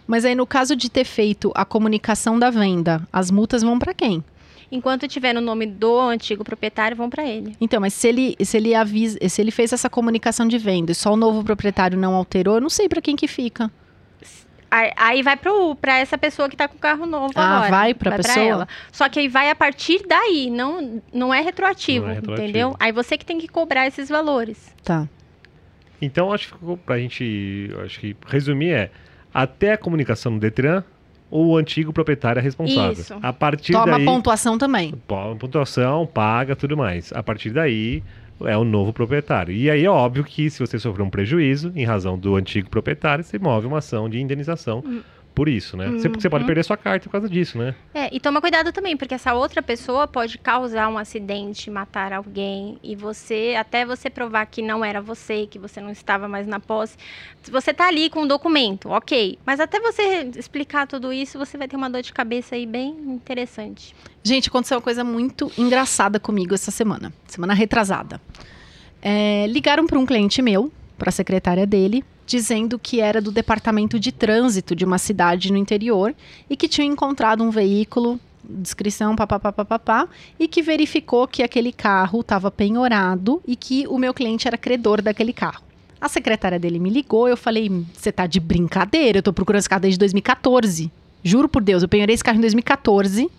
[0.05, 3.93] Mas aí, no caso de ter feito a comunicação da venda, as multas vão pra
[3.93, 4.23] quem?
[4.71, 7.55] Enquanto tiver no nome do antigo proprietário, vão para ele.
[7.61, 10.95] Então, mas se ele, se ele avisa, se ele fez essa comunicação de venda e
[10.95, 13.71] só o novo proprietário não alterou, eu não sei pra quem que fica.
[14.69, 17.69] Aí, vai para essa pessoa que tá com o carro novo Ah, agora.
[17.71, 18.45] vai pra pessoa?
[18.45, 18.67] ela.
[18.91, 22.43] Só que aí vai a partir daí, não, não é retroativo, Não é retroativo.
[22.47, 22.75] entendeu?
[22.79, 24.75] Aí você que tem que cobrar esses valores.
[24.83, 25.07] Tá.
[26.01, 28.91] Então, acho que ficou pra gente, acho que resumir é,
[29.33, 30.83] até a comunicação no Detran,
[31.31, 32.91] o antigo proprietário é responsável.
[32.93, 33.17] Isso.
[33.21, 34.93] A partir Toma daí, pontuação também.
[35.39, 37.11] pontuação, paga, tudo mais.
[37.13, 38.03] A partir daí,
[38.41, 39.53] é o novo proprietário.
[39.53, 43.23] E aí é óbvio que se você sofreu um prejuízo em razão do antigo proprietário,
[43.23, 44.83] você move uma ação de indenização
[45.35, 45.91] por isso, né?
[45.91, 46.47] Você, você pode Uhum.
[46.47, 47.75] perder sua carta por causa disso, né?
[47.93, 52.79] É, e toma cuidado também, porque essa outra pessoa pode causar um acidente, matar alguém,
[52.81, 56.59] e você, até você provar que não era você, que você não estava mais na
[56.59, 56.95] posse,
[57.43, 61.57] se você tá ali com um documento, ok, mas até você explicar tudo isso, você
[61.57, 63.93] vai ter uma dor de cabeça aí bem interessante.
[64.23, 67.13] Gente, aconteceu uma coisa muito engraçada comigo essa semana.
[67.27, 68.21] Semana retrasada.
[69.01, 73.99] É, ligaram para um cliente meu, para a secretária dele, dizendo que era do departamento
[73.99, 76.13] de trânsito de uma cidade no interior
[76.49, 80.07] e que tinha encontrado um veículo, descrição, papapá,
[80.39, 85.01] e que verificou que aquele carro estava penhorado e que o meu cliente era credor
[85.01, 85.63] daquele carro.
[85.99, 89.19] A secretária dele me ligou, eu falei: "Você tá de brincadeira?
[89.19, 90.91] Eu tô procurando esse carro desde 2014.
[91.23, 93.29] Juro por Deus, eu penhorei esse carro em 2014.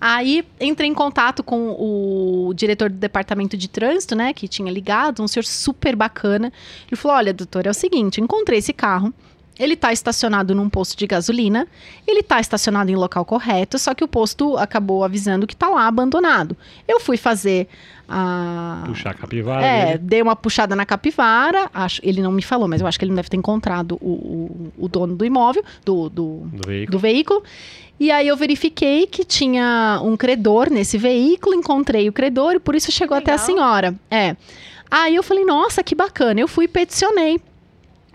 [0.00, 5.22] Aí entrei em contato com o diretor do departamento de trânsito, né, que tinha ligado,
[5.22, 6.50] um senhor super bacana.
[6.88, 9.12] Ele falou: Olha, doutor, é o seguinte, encontrei esse carro.
[9.60, 11.68] Ele está estacionado num posto de gasolina,
[12.06, 15.86] ele está estacionado em local correto, só que o posto acabou avisando que está lá
[15.86, 16.56] abandonado.
[16.88, 17.68] Eu fui fazer
[18.08, 18.84] a.
[18.86, 19.64] Puxar a capivara.
[19.64, 19.98] É, dele.
[19.98, 21.70] dei uma puxada na capivara.
[21.74, 24.10] Acho, ele não me falou, mas eu acho que ele não deve ter encontrado o,
[24.10, 26.90] o, o dono do imóvel, do, do, do veículo.
[26.90, 27.42] do veículo.
[28.00, 32.74] E aí eu verifiquei que tinha um credor nesse veículo, encontrei o credor e por
[32.74, 33.46] isso chegou até a Legal.
[33.46, 33.94] senhora.
[34.10, 34.34] É.
[34.90, 36.40] Aí eu falei, nossa, que bacana.
[36.40, 37.38] Eu fui e peticionei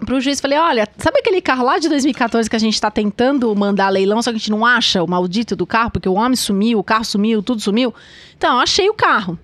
[0.05, 3.53] pro juiz, falei, olha, sabe aquele carro lá de 2014 que a gente tá tentando
[3.55, 6.35] mandar leilão, só que a gente não acha o maldito do carro, porque o homem
[6.35, 7.93] sumiu, o carro sumiu, tudo sumiu?
[8.37, 9.39] Então, eu achei o carro.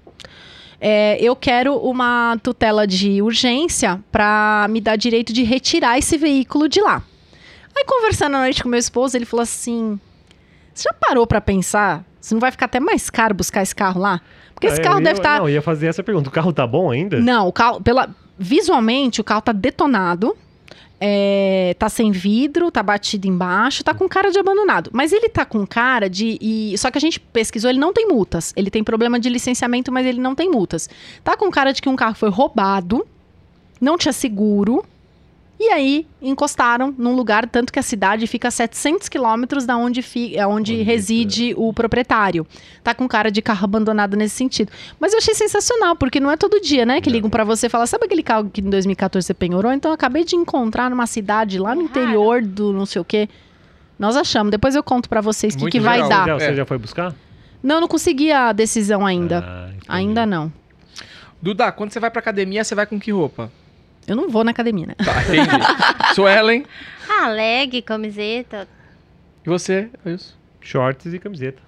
[0.80, 6.68] É, eu quero uma tutela de urgência para me dar direito de retirar esse veículo
[6.68, 7.04] de lá.
[7.78, 10.00] Aí, conversando à noite com meu esposo, ele falou assim:
[10.74, 14.02] Você já parou para pensar se não vai ficar até mais caro buscar esse carro
[14.02, 14.20] lá?
[14.56, 15.38] Porque esse É, carro eu deve estar.
[15.40, 16.30] Não, eu ia fazer essa pergunta.
[16.30, 17.20] O carro tá bom ainda?
[17.20, 18.10] Não, o carro, pela,
[18.42, 20.36] visualmente, o carro tá detonado.
[21.04, 24.92] é, tá sem vidro, tá batido embaixo, tá com cara de abandonado.
[24.94, 26.38] Mas ele tá com cara de.
[26.40, 28.54] e- só que a gente pesquisou, ele não tem multas.
[28.56, 30.88] Ele tem problema de licenciamento, mas ele não tem multas.
[31.24, 33.04] Tá com cara de que um carro foi roubado,
[33.80, 34.86] não tinha seguro.
[35.64, 40.02] E aí encostaram num lugar, tanto que a cidade fica a 700 quilômetros da onde,
[40.02, 40.88] fi, é onde Bonito.
[40.88, 42.48] reside o proprietário.
[42.84, 44.72] Tá com cara de carro abandonado nesse sentido.
[45.00, 47.14] Mas eu achei sensacional, porque não é todo dia, né, que Não.
[47.14, 49.72] ligam pra você e falam, sabe aquele carro que em 2014 você penhorou?
[49.72, 53.06] Então eu acabei de encontrar numa cidade lá no É interior do não sei o
[53.06, 53.30] quê.
[54.00, 54.50] Nós achamos.
[54.50, 56.10] Depois eu conto pra vocês o que, que vai legal.
[56.10, 56.26] dar.
[56.26, 56.56] Já- Você É.
[56.56, 57.14] já foi buscar?
[57.62, 59.46] Não, não consegui a decisão ainda.
[59.48, 60.52] Ah, ainda não.
[61.40, 63.52] Duda, quando você vai pra academia, você vai com que roupa?
[64.12, 64.96] Eu não vou na academia, né?
[64.96, 65.50] Tá, entendi.
[66.14, 66.66] Suelen.
[67.10, 68.68] Ah, leg, camiseta.
[69.46, 69.90] E você?
[70.06, 70.38] Isso.
[70.60, 71.62] Shorts e camiseta.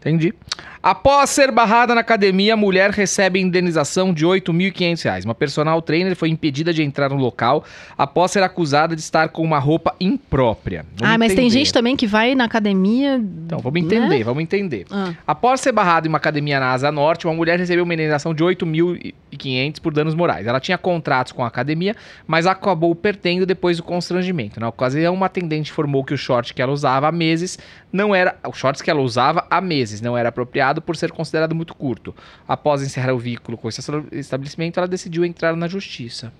[0.00, 0.34] Entendi.
[0.82, 5.24] Após ser barrada na academia, a mulher recebe indenização de 8.500 reais.
[5.26, 7.64] Uma personal trainer foi impedida de entrar no local
[7.98, 10.86] após ser acusada de estar com uma roupa imprópria.
[10.96, 11.50] Vamos ah, mas tem entender.
[11.50, 13.16] gente também que vai na academia.
[13.16, 14.86] Então, vamos entender, vamos entender.
[14.90, 18.32] Ah, Após ser barrada em uma academia na Asa Norte, uma mulher recebeu uma indenização
[18.32, 20.46] de R$ 8.500 por danos morais.
[20.46, 21.94] Ela tinha contratos com a academia,
[22.26, 24.58] mas acabou perdendo depois do constrangimento.
[24.58, 27.58] Na ocasião, uma atendente informou que o short que ela usava há meses
[27.92, 28.36] não era...
[28.48, 32.14] Os shorts que ela usava há meses não era apropriado por ser considerado muito curto.
[32.46, 33.80] Após encerrar o veículo com esse
[34.12, 36.30] estabelecimento, ela decidiu entrar na justiça.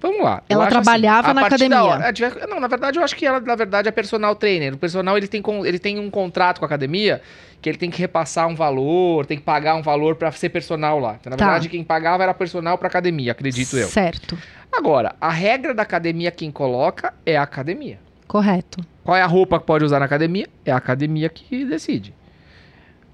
[0.00, 0.42] Vamos lá.
[0.50, 1.82] Ela assim, trabalhava a na academia.
[1.82, 4.74] hora- é, não, na verdade, eu acho que ela, na verdade, é personal trainer.
[4.74, 7.22] O personal, ele tem, ele tem um contrato com a academia
[7.62, 10.98] que ele tem que repassar um valor, tem que pagar um valor pra ser personal
[11.00, 11.16] lá.
[11.18, 11.46] Então, na Tá.
[11.46, 13.88] verdade, quem pagava era personal pra academia, acredito eu.
[13.88, 14.36] Certo.
[14.70, 17.98] Agora, a regra da academia, quem coloca é a academia.
[18.26, 18.84] Correto.
[19.02, 20.48] Qual é a roupa que pode usar na academia?
[20.64, 22.14] É a academia que decide.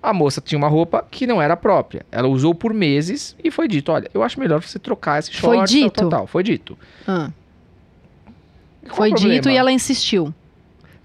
[0.02, 2.06] A moça tinha uma roupa que não era própria.
[2.10, 5.46] Ela usou por meses e foi dito: olha, eu acho melhor você trocar esse short.
[5.46, 6.00] Foi tal, dito?
[6.00, 6.26] Tal, tal.
[6.26, 6.78] Foi dito.
[7.06, 7.30] Ah,
[8.88, 10.32] foi dito e ela insistiu.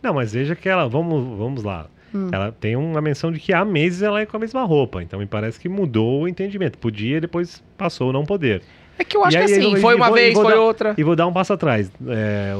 [0.02, 1.88] Não, mas veja que ela, vamos, vamos lá.
[2.14, 2.30] Hum.
[2.32, 5.04] Ela tem uma menção de que há meses ela é com a mesma roupa.
[5.04, 6.78] Então me parece que mudou o entendimento.
[6.78, 8.62] Podia, depois passou não poder.
[8.98, 10.60] É que eu acho E que aí, assim, foi uma vou- vez, vou foi dar-
[10.62, 10.96] outra.
[10.98, 11.92] E vou dar um passo atrás.
[12.08, 12.54] É,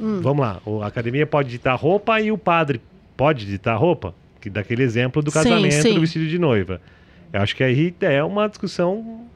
[0.00, 0.20] Hum.
[0.22, 0.60] Vamos lá.
[0.82, 2.80] A academia pode ditar roupa e o padre
[3.16, 4.14] pode ditar roupa?
[4.40, 5.94] Que daquele exemplo do Sim, casamento, sim.
[5.94, 6.80] do vestido de noiva.
[7.32, 9.26] Eu acho que aí é uma discussão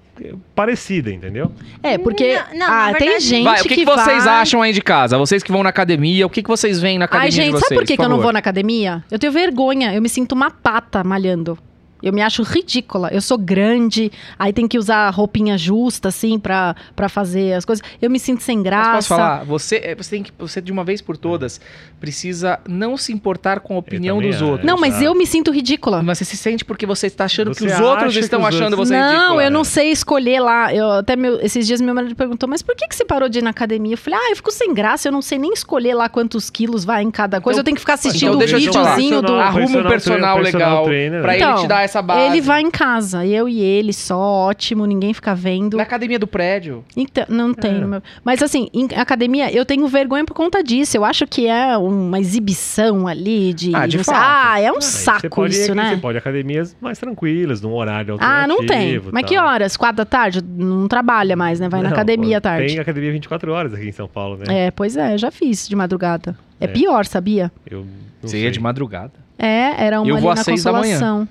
[0.54, 1.50] parecida, entendeu?
[1.82, 4.34] É, porque Não, não, ah, na tem verdade- gente Vai, o que, que vocês vai...
[4.34, 5.18] acham aí de casa?
[5.18, 7.50] Vocês que vão na academia, o que, que vocês veem na academia Ai, gente, de
[7.52, 7.64] vocês?
[7.68, 9.04] sabe por que, que eu não vou na academia?
[9.10, 11.58] Eu tenho vergonha, eu me sinto uma pata malhando.
[12.04, 13.08] Eu me acho ridícula.
[13.10, 17.82] Eu sou grande, aí tem que usar roupinha justa, assim, pra, pra fazer as coisas.
[18.00, 18.92] Eu me sinto sem Mas graça.
[18.92, 19.44] posso falar?
[19.44, 21.60] Você, é, você tem que, você de uma vez por todas,
[22.04, 24.44] precisa não se importar com a opinião dos acho.
[24.46, 24.66] outros.
[24.66, 26.02] Não, mas eu me sinto ridícula.
[26.02, 28.72] Mas você se sente porque você está achando Você que os outros estão os achando
[28.72, 29.42] outros- você não, ridícula.
[29.42, 29.50] eu né?
[29.50, 30.74] não sei escolher lá.
[30.74, 33.38] Eu, até meu- esses dias meu marido perguntou, mas por que, que você parou de
[33.38, 33.94] ir na academia?
[33.94, 36.84] Eu falei, ah, eu fico sem graça, eu não sei nem escolher lá quantos quilos
[36.84, 37.56] vai em cada coisa.
[37.56, 39.34] Então- eu tenho que ficar assistindo então o eu videozinho do.
[39.34, 41.22] Arruma um personal legal personal trainer.
[41.22, 42.20] pra Então, ele te dar essa base.
[42.30, 45.76] Ele vai em casa, eu e ele só, ótimo, ninguém fica vendo.
[45.76, 46.84] Na academia do prédio.
[46.96, 47.72] Então, não tem.
[47.74, 48.02] É.
[48.24, 50.96] Mas assim, em academia, eu tenho vergonha por conta disso.
[50.96, 53.74] Eu acho que é uma exibição ali de.
[53.74, 55.96] Ah, de ah, é um você saco pode, isso, Você né?
[56.00, 59.00] pode academias mais tranquilas, num horário Ah, não tem.
[59.12, 59.76] Mas que horas?
[59.76, 60.40] Quatro da tarde?
[60.42, 61.68] Não trabalha mais, né?
[61.68, 62.66] Vai na Não, academia à pô, tarde.
[62.68, 64.66] Tem academia 24 horas aqui em São Paulo, né?
[64.66, 66.36] É, pois é, já fiz de madrugada.
[66.60, 66.68] É, É.
[66.68, 67.50] pior, sabia?
[67.70, 67.86] Eu não
[68.22, 68.42] Você sei.
[68.44, 69.12] ia de madrugada.
[69.38, 70.92] É, era uma Eu ali vou às na seis da manhã.
[70.94, 71.28] consolação.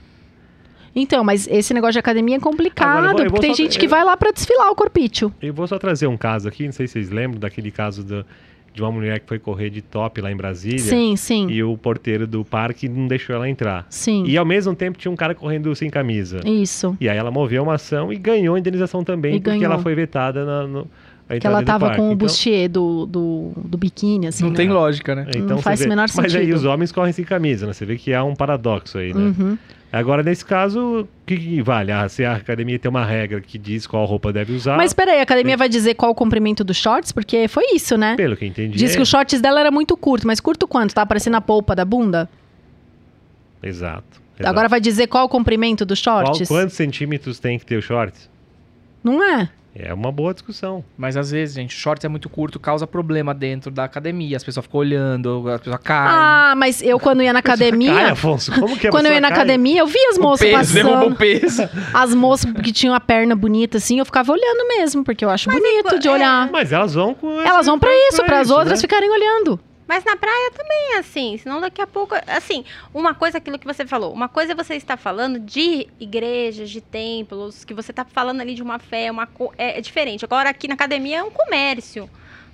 [0.96, 3.56] Então, mas esse negócio de academia é complicado, Agora, eu vou- eu vou porque tem
[3.56, 5.34] só- gente que eu- vai lá pra desfilar o corpício.
[5.42, 8.24] Eu vou só trazer um caso aqui, não sei se vocês lembram daquele caso do,
[8.74, 10.80] de uma mulher que foi correr de top lá em Brasília.
[10.80, 11.48] Sim, sim.
[11.50, 13.86] E o porteiro do parque não deixou ela entrar.
[13.90, 14.24] Sim.
[14.26, 16.40] E ao mesmo tempo tinha um cara correndo sem camisa.
[16.46, 16.98] Isso.
[17.00, 19.66] E aí ela moveu uma ação e ganhou a indenização também, E porque ganhou.
[19.74, 20.88] ela foi vetada na, no,
[21.40, 24.44] Que ela tava com o Então- bustier do, do, do biquíni, assim.
[24.44, 24.58] Não né?
[24.58, 25.26] tem lógica, né?
[25.30, 26.56] Então Não faz o menor Mas aí sentido.
[26.56, 27.74] os homens correm sem camisa, né?
[27.74, 29.34] Você vê que há um paradoxo aí, né?
[29.40, 29.58] Uhum.
[29.94, 31.92] Agora, nesse caso, o que, vale?
[31.92, 35.20] Ah, se a academia tem uma regra que diz qual roupa deve usar, Mas peraí,
[35.20, 37.12] a academia vai dizer qual o comprimento dos shorts?
[37.12, 38.16] Porque foi isso, né?
[38.16, 38.76] pelo que entendi.
[38.76, 40.96] Diz é- que o shorts dela era muito curto, mas curto quanto?
[40.96, 42.28] Tá aparecendo a polpa da bunda?
[43.62, 44.20] Exato.
[44.40, 44.50] exato.
[44.50, 46.48] Agora vai dizer qual o comprimento dos Qual- shorts?
[46.48, 48.18] quantos centímetros tem que ter o short?
[49.04, 49.48] Não é?
[49.76, 50.86] É uma boa discussão.
[50.96, 54.38] Mas às vezes, gente, short é muito curto, causa problema dentro da academia.
[54.38, 56.12] As pessoas ficam olhando, as pessoas caem.
[56.12, 57.92] Ah, mas eu quando ia na academia.
[57.92, 59.38] Cai, Afonso, como que a Quando eu ia na cai?
[59.38, 61.18] academia, eu via as o moças peso, derruba o passando.
[61.18, 61.70] peso.
[61.92, 65.50] As moças que tinham a perna bonita, assim, eu ficava olhando mesmo, porque eu acho
[65.50, 66.50] bonito é- de olhar.
[66.52, 67.42] Mas elas vão com.
[67.42, 68.82] Elas vão pra isso, para as outras né?
[68.82, 69.60] ficarem olhando.
[69.88, 73.66] Mas na praia também é assim, senão daqui a pouco, assim, uma coisa aquilo que
[73.66, 78.06] você falou, uma coisa é você estar falando de igrejas, de templos, que você está
[78.06, 79.28] falando ali de uma fé, uma
[79.58, 80.24] é, é diferente.
[80.24, 82.10] Agora aqui na academia é um comércio,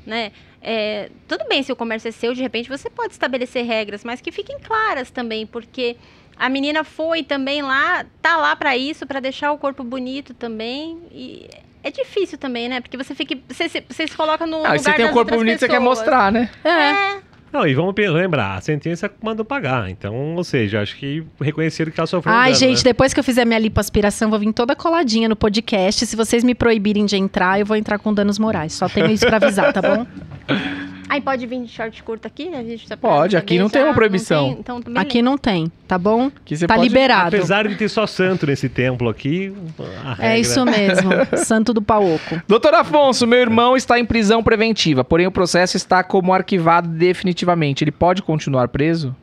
[0.06, 0.32] né?
[0.62, 4.20] É, tudo bem se o comércio é seu, de repente você pode estabelecer regras, mas
[4.20, 5.96] que fiquem claras também, porque
[6.36, 11.00] a menina foi também lá, tá lá para isso, para deixar o corpo bonito também
[11.12, 11.50] e
[11.84, 12.82] é difícil também, né?
[12.82, 15.14] Porque você fica, você, se- você se coloca no Ah, lugar você tem o das
[15.16, 15.98] corpo bonito, você quer pessoas.
[16.00, 16.50] mostrar, né?
[16.64, 16.70] É.
[16.70, 17.18] É.
[17.52, 19.90] Não, e vamos lembrar, a sentença mandou pagar.
[19.90, 22.84] Então, ou seja, acho que reconheceram que ela sofreu um Ai, dano, gente, né?
[22.84, 26.06] depois que eu fizer minha lipoaspiração, vou vir toda coladinha no podcast.
[26.06, 28.74] Se vocês me proibirem de entrar, eu vou entrar com danos morais.
[28.74, 30.06] Só tenho isso pra avisar, tá bom?
[31.10, 32.50] Aí pode vir de short curto aqui?
[32.54, 34.50] A gente tá Pode, aqui não tem uma proibição.
[34.52, 34.60] tem?
[34.60, 36.32] Então, também Aqui não tem, tá bom?
[36.46, 37.36] Que você Tá pode- liberado.
[37.36, 39.52] Apesar de ter só santo nesse templo aqui,
[40.06, 40.26] a regra...
[40.28, 41.10] É isso mesmo.
[41.44, 42.40] Santo do Paoco.
[42.48, 47.84] Doutor Afonso, meu irmão está em prisão preventiva, porém o processo está como arquivado definitivamente.
[47.84, 49.16] Ele pode continuar preso?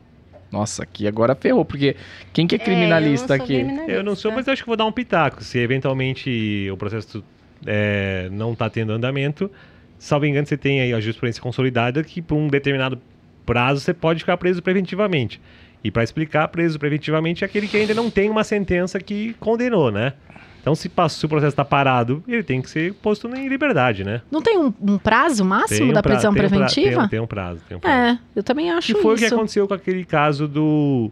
[0.51, 1.95] Nossa, aqui agora ferrou, porque
[2.33, 3.53] quem que é criminalista eu não sou aqui?
[3.55, 3.91] criminalista.
[3.91, 5.43] Eu não sou, mas eu acho que vou dar um pitaco.
[5.43, 7.23] Se eventualmente o processo
[7.65, 9.49] é, não está tendo andamento,
[9.97, 12.99] salvo engano, você tem aí a jurisprudência consolidada que por um determinado
[13.45, 15.39] prazo você pode ficar preso preventivamente.
[15.83, 19.91] E para explicar, preso preventivamente é aquele que ainda não tem uma sentença que condenou,
[19.91, 20.13] né?
[20.59, 24.03] Então, se, passou, se o processo está parado, ele tem que ser posto em liberdade,
[24.03, 24.21] né?
[24.29, 26.89] Não tem um, um prazo máximo Tem um da prisão um preventiva?
[26.89, 27.95] tem, um- tem um prazo, tem um prazo.
[27.95, 29.33] É, eu também acho Que foi o que isso.
[29.33, 31.09] aconteceu com aquele caso do.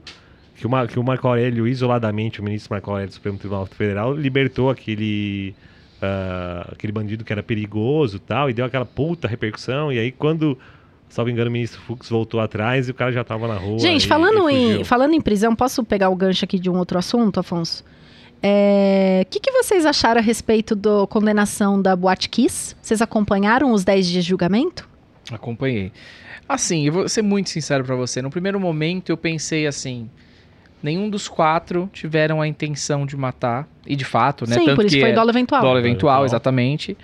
[0.57, 4.69] Que que o Marco Aurélio, isoladamente, o ministro Marco Aurélio do Supremo Tribunal Federal, libertou
[4.69, 5.55] aquele.
[6.01, 9.91] Ah, aquele bandido que era perigoso e tal, e deu aquela puta repercussão.
[9.91, 10.57] E aí, quando,
[11.09, 13.79] salvo engano, o ministro Fux voltou atrás e o cara já tava na rua.
[13.79, 16.77] Gente, e- falando, e em, falando em prisão, posso pegar o gancho aqui de um
[16.77, 17.83] outro assunto, Afonso?
[18.43, 22.75] É, O que, que vocês acharam a respeito da condenação da Boate Kiss?
[22.81, 24.87] Vocês acompanharam os 10 dias de julgamento?
[25.31, 25.91] Acompanhei.
[26.47, 28.21] Assim, eu vou ser muito sincero pra você.
[28.21, 30.07] No primeiro momento eu pensei assim,
[30.85, 33.67] nenhum dos quatro tiveram a intenção de matar.
[33.85, 34.55] E de fato, né?
[34.55, 35.59] Sim, Tanto por isso que foi é dolo eventual.
[35.61, 36.25] eventual, eventual.
[36.25, 36.97] exatamente.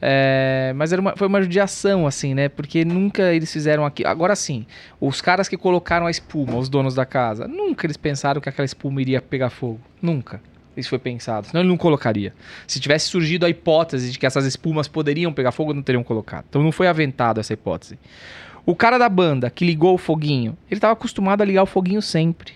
[0.00, 2.48] É, mas era uma- foi uma judiação, assim, né?
[2.48, 4.08] Porque nunca eles fizeram aquilo.
[4.08, 4.66] Agora sim,
[5.00, 8.66] os caras que colocaram a espuma, os donos da casa, nunca eles pensaram que aquela
[8.66, 9.80] espuma iria pegar fogo.
[10.02, 10.40] Nunca.
[10.76, 11.46] Isso foi pensado.
[11.46, 12.34] Senão ele não colocaria.
[12.66, 16.44] Se tivesse surgido a hipótese de que essas espumas poderiam pegar fogo, não teriam colocado.
[16.50, 17.98] Então não foi aventado essa hipótese.
[18.66, 22.02] O cara da banda que ligou o foguinho, ele estava acostumado a ligar o foguinho
[22.02, 22.52] sempre.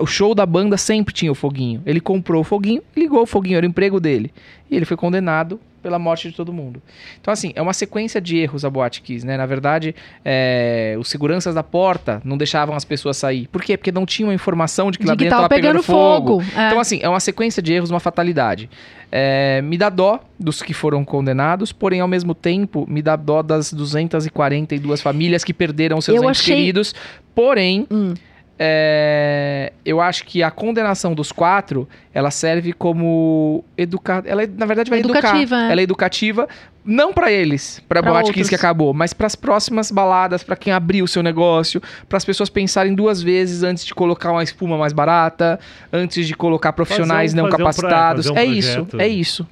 [0.00, 1.82] O show da banda sempre tinha o foguinho.
[1.84, 4.32] Ele comprou o foguinho, ligou o foguinho, era o emprego dele.
[4.70, 6.80] E ele foi condenado pela morte de todo mundo.
[7.20, 9.36] Então, assim, é uma sequência de erros a Boate Kiss, né?
[9.36, 9.94] Na verdade,
[10.24, 13.46] é, os seguranças da porta não deixavam as pessoas sair.
[13.48, 13.76] Por quê?
[13.76, 16.42] Porque não tinham a informação de que De lá que dentro tava tava pegando, fogo.
[16.56, 16.68] É.
[16.68, 18.70] Então, assim, é uma sequência de erros, uma fatalidade.
[19.12, 23.42] É, me dá dó dos que foram condenados, porém, ao mesmo tempo, me dá dó
[23.42, 26.94] das 242 famílias que perderam seus Eu entes achei- queridos.
[27.34, 28.14] Porém, Hum.
[28.58, 34.22] É, eu acho que a condenação dos quatro, ela serve como educar.
[34.26, 35.68] Ela, é- na verdade, vai Educativa, educar.
[35.68, 35.72] é.
[35.72, 36.48] Ela é educativa,
[36.84, 38.48] não pra eles, pra Pra Boate outros.
[38.48, 42.48] Que acabou, mas pras próximas baladas, pra quem abriu o seu negócio, para as pessoas
[42.48, 45.58] pensarem duas vezes antes de colocar uma espuma mais barata,
[45.92, 48.26] antes de colocar profissionais Fazer um- não fazer um pro- capacitados.
[48.26, 49.00] fazer um é isso, projeto.
[49.00, 49.46] é isso.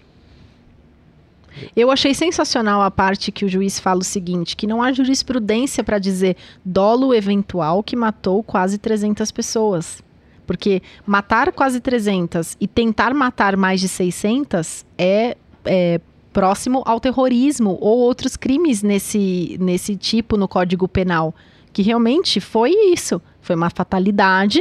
[1.77, 5.85] Eu achei sensacional a parte que o juiz fala o seguinte, que não há jurisprudência
[5.85, 10.03] para dizer dolo eventual que matou quase 300 pessoas.
[10.47, 16.01] Porque matar quase 300 e tentar matar mais de 600 é, é
[16.33, 21.35] próximo ao terrorismo ou outros crimes nesse, nesse tipo no Código Penal.
[21.73, 23.20] Que realmente foi isso.
[23.41, 24.61] Foi uma fatalidade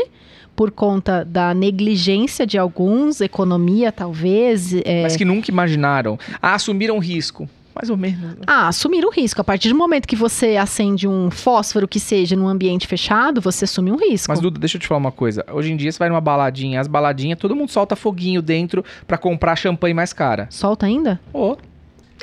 [0.61, 4.71] por conta da negligência de alguns, economia talvez.
[4.85, 6.19] é, Mas que nunca imaginaram.
[6.39, 7.49] Ah, assumiram risco.
[7.73, 8.35] Mais ou menos.
[8.45, 9.41] Ah, assumir o risco.
[9.41, 13.65] A partir do momento que você acende um fósforo que seja num ambiente fechado, você
[13.65, 14.29] assume um risco.
[14.29, 15.43] Mas, Duda, deixa eu te falar uma coisa.
[15.51, 19.17] Hoje em dia, você vai numa baladinha, as baladinhas, todo mundo solta foguinho dentro pra
[19.17, 20.45] comprar champanhe mais cara.
[20.51, 21.19] Solta ainda?
[21.33, 21.57] Ô,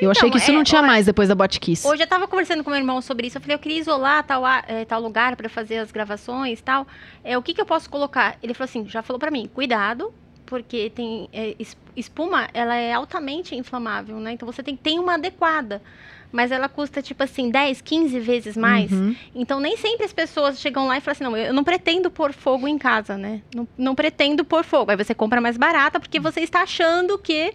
[0.01, 1.85] Eu achei que isso é, não tinha mais depois da Botkiss.
[1.85, 3.37] Hoje eu tava conversando com meu irmão sobre isso.
[3.37, 6.87] Eu falei, eu queria isolar tal, eh, tal lugar pra fazer as gravações e tal.
[7.23, 8.37] É, o que, que eu posso colocar?
[8.41, 10.13] Ele falou assim, já falou pra mim, cuidado,
[10.45, 14.31] porque tem es- espuma, ela é altamente inflamável, né?
[14.31, 15.81] Então você tem, tem uma adequada.
[16.31, 18.91] Mas ela custa, tipo assim, 10, 15 vezes mais.
[18.91, 19.15] Uhum.
[19.33, 22.31] Então, nem sempre as pessoas chegam lá e falam assim: não, eu não pretendo pôr
[22.33, 23.41] fogo em casa, né?
[23.55, 24.91] Não, não pretendo pôr fogo.
[24.91, 27.51] Aí você compra mais barata porque você está achando que.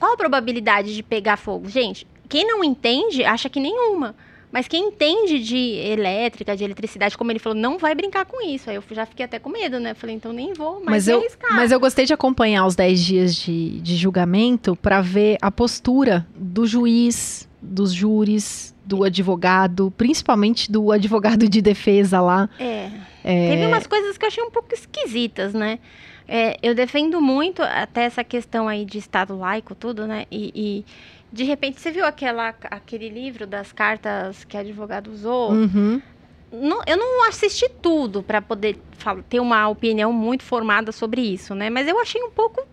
[0.00, 1.68] Qual a probabilidade de pegar fogo?
[1.68, 4.14] Gente, quem não entende, acha que nenhuma.
[4.50, 8.70] Mas quem entende de elétrica, de eletricidade, como ele falou, não vai brincar com isso.
[8.70, 9.92] Aí eu já fiquei até com medo, né?
[9.92, 11.54] Falei, então nem vou, mas, Mas eu, arriscar.
[11.54, 16.26] mas eu gostei de acompanhar os 10 dias de, de julgamento para ver a postura
[16.34, 22.48] do juiz, dos júris, do advogado, principalmente do advogado de defesa lá.
[22.58, 22.88] É.
[23.22, 25.78] Teve umas coisas que eu achei um pouco esquisitas, né?
[26.32, 30.26] É, eu defendo muito até essa questão aí de Estado laico, tudo, né?
[30.30, 30.84] E, e,
[31.32, 35.50] de repente, você viu aquela, aquele livro das cartas que a advogado usou?
[35.50, 36.00] Uhum.
[36.52, 38.78] Não- eu não assisti tudo para poder
[39.28, 41.68] ter uma opinião muito formada sobre isso, né?
[41.68, 42.64] Mas eu achei um pouco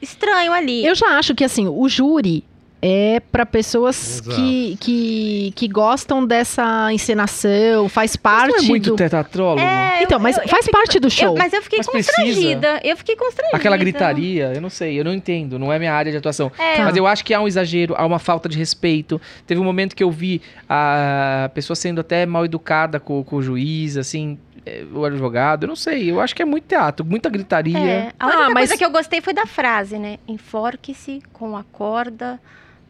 [0.00, 0.86] estranho ali.
[0.86, 2.44] Eu já acho que assim, o júri
[2.82, 4.36] é para pessoas Exato.
[4.36, 8.96] que, que, que gostam dessa encenação, faz parte não é muito do...
[8.96, 9.60] tetatrólogo?
[9.60, 11.28] É, Então, eu- mas eu- eu faz fiquei- parte do show.
[11.28, 12.12] eu- mas eu fiquei Mas precisa?
[12.16, 12.80] constrangida.
[12.82, 13.56] Eu fiquei constrangida.
[13.56, 16.50] Aquela gritaria, eu não sei, eu não entendo, não é minha área de atuação.
[16.58, 16.84] É, Tá.
[16.84, 19.20] Mas eu acho que há um exagero, há uma falta de respeito.
[19.46, 23.42] Teve um momento que eu vi a pessoa sendo até mal educada com, com o
[23.42, 27.28] juiz, assim, eh, o advogado, eu não sei, eu acho que é muito teatro, muita
[27.28, 27.78] gritaria.
[27.78, 30.18] É, a Ah, única mas- coisa que eu gostei foi da frase, né?
[30.26, 32.40] Enforque-se com a corda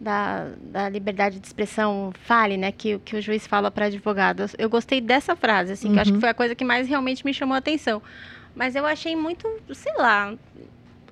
[0.01, 2.73] da, da liberdade de expressão, fale, né?
[2.73, 4.47] Que, que o juiz fala para advogado.
[4.59, 6.17] Eu gostei dessa frase, assim, que eu acho Uhum.
[6.17, 8.01] que foi a coisa que mais realmente me chamou a atenção.
[8.57, 10.33] Mas eu achei muito, sei lá,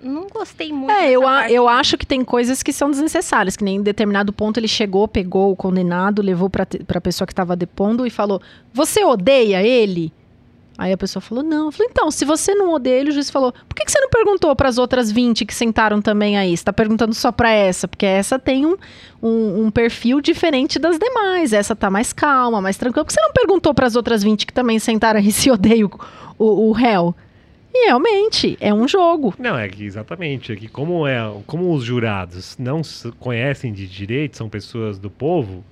[0.00, 0.90] não gostei muito.
[0.90, 4.32] É, eu, a- eu acho que tem coisas que são desnecessárias, que nem em determinado
[4.32, 8.40] ponto ele chegou, pegou o condenado, levou te- pra pessoa que tava depondo e falou:
[8.72, 10.12] Você odeia ele?
[10.78, 11.66] Aí a pessoa falou: Não.
[11.66, 13.98] Eu falei: Então, se você não odeia ele, o juiz falou: Por que, que você
[13.98, 16.56] não perguntou para as outras 20 que sentaram também aí?
[16.56, 17.88] Você tá perguntando só pra essa?
[17.88, 18.76] Porque essa tem um,
[19.20, 21.52] um, um perfil diferente das demais.
[21.52, 23.04] Essa tá mais calma, mais tranquila.
[23.04, 25.90] Por que você não perguntou para as outras 20 que também sentaram aí se odeiam
[26.38, 27.12] o, o, o réu?
[27.74, 29.34] E realmente, é um jogo.
[29.36, 30.52] Não, é que exatamente.
[30.52, 32.82] É que como, é, como os jurados não
[33.18, 35.64] conhecem de direito, são pessoas do povo,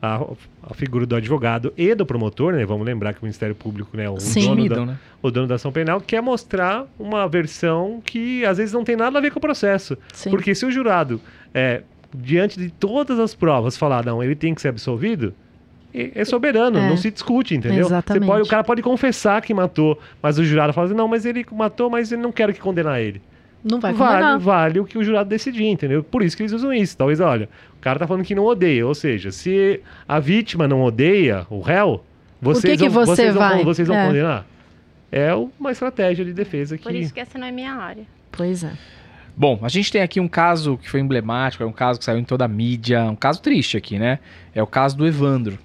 [0.00, 0.22] a,
[0.62, 2.64] a figura do advogado e do promotor, né?
[2.64, 4.08] Vamos lembrar que o Ministério Público, né?
[4.08, 4.40] O Sim.
[4.40, 4.98] dono, da, Intimidam, né?
[5.22, 9.18] o dono da ação penal quer mostrar uma versão que às vezes não tem nada
[9.18, 9.96] a ver com o processo.
[10.12, 10.30] Sim.
[10.30, 11.20] Porque se o jurado,
[11.54, 11.82] é,
[12.14, 15.34] diante de todas as provas, falar, não, ele tem que ser absolvido,
[15.94, 16.88] é é soberano, É.
[16.88, 17.86] não se discute, entendeu?
[17.86, 18.24] Exatamente.
[18.24, 21.24] Você pode, o cara pode confessar que matou, mas o jurado fala assim, não, mas
[21.24, 23.22] ele matou, mas eu não quero que condenar ele.
[23.68, 24.38] Não vai vale, condenar.
[24.38, 26.04] vale o que o jurado decidir, entendeu?
[26.04, 26.96] Por isso que eles usam isso.
[26.96, 30.82] Talvez, olha, o cara tá falando que não odeia, ou seja, se a vítima não
[30.82, 32.04] odeia o réu,
[32.40, 33.56] vocês, que vão, você vocês, vai?
[33.56, 34.06] vão, vocês vão É.
[34.06, 34.46] condenar.
[35.10, 36.84] É uma estratégia de defesa que...
[36.84, 38.04] Por isso que essa não é minha área.
[38.30, 38.72] Pois é.
[39.36, 42.18] Bom, a gente tem aqui um caso que foi emblemático, é um caso que saiu
[42.18, 44.18] em toda a mídia, um caso triste aqui, né?
[44.54, 45.58] É o caso do Evandro.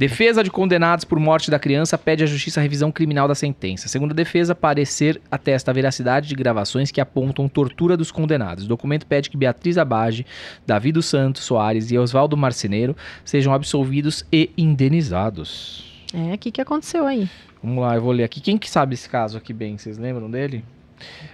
[0.00, 3.86] Defesa de condenados por morte da criança pede à justiça a revisão criminal da sentença.
[3.86, 8.64] Segundo a defesa, parecer atesta a veracidade de gravações que apontam tortura dos condenados.
[8.64, 10.24] O documento pede que Beatriz Abage,
[10.66, 12.96] Davi dos Santos Soares e Oswaldo Marceneiro
[13.26, 15.84] sejam absolvidos e indenizados.
[16.14, 17.28] É, o que, que aconteceu aí?
[17.62, 18.40] Vamos lá, eu vou ler aqui.
[18.40, 19.76] Quem que sabe esse caso aqui bem?
[19.76, 20.64] Vocês lembram dele?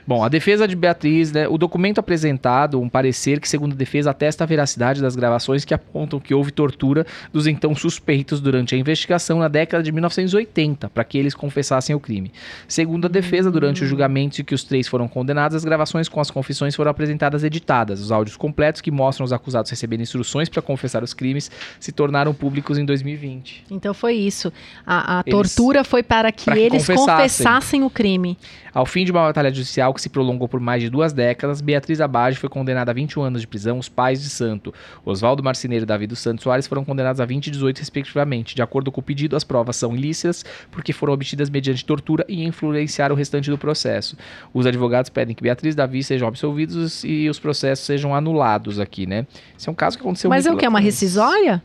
[0.07, 4.11] Bom, a defesa de Beatriz, né, o documento apresentado, um parecer que, segundo a defesa,
[4.11, 8.79] atesta a veracidade das gravações que apontam que houve tortura dos então suspeitos durante a
[8.79, 12.33] investigação na década de 1980, para que eles confessassem o crime.
[12.69, 16.21] Segundo a defesa, durante o julgamento em que os três foram condenados, as gravações com
[16.21, 18.01] as confissões foram apresentadas editadas.
[18.01, 22.33] Os áudios completos que mostram os acusados recebendo instruções para confessar os crimes se tornaram
[22.33, 23.65] públicos em 2020.
[23.71, 24.53] Então foi isso.
[24.87, 27.07] A, a Eles- tortura foi para que para que eles confessassem.
[27.17, 28.39] confessassem o crime.
[28.73, 32.01] Ao fim de uma batalha judicial que se prolongou por mais de duas décadas, Beatriz
[32.01, 33.79] Abage foi condenada a 21 anos de prisão.
[33.79, 34.73] Os pais de Santo,
[35.05, 38.55] Oswaldo Marceneiro e Davi dos Santos Soares, foram condenados a 20 e 18, respectivamente.
[38.55, 42.45] De acordo com o pedido, as provas são ilícitas porque foram obtidas mediante tortura e
[42.45, 44.17] influenciaram o restante do processo.
[44.53, 49.07] Os advogados pedem que Beatriz e Davi sejam absolvidos e os processos sejam anulados aqui,
[49.07, 49.27] né?
[49.59, 50.65] Esse é um caso que aconteceu Mas é o que?
[50.65, 51.63] É uma rescisória?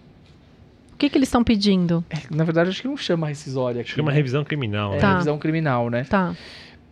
[0.94, 2.04] O que, que eles estão pedindo?
[2.10, 3.90] É, Na verdade, acho que não chama rescisória aqui.
[3.90, 4.18] Acho que é uma né?
[4.18, 4.92] revisão criminal.
[4.92, 5.02] É né?
[5.02, 5.12] Tá.
[5.14, 6.04] revisão criminal, né?
[6.04, 6.36] Tá.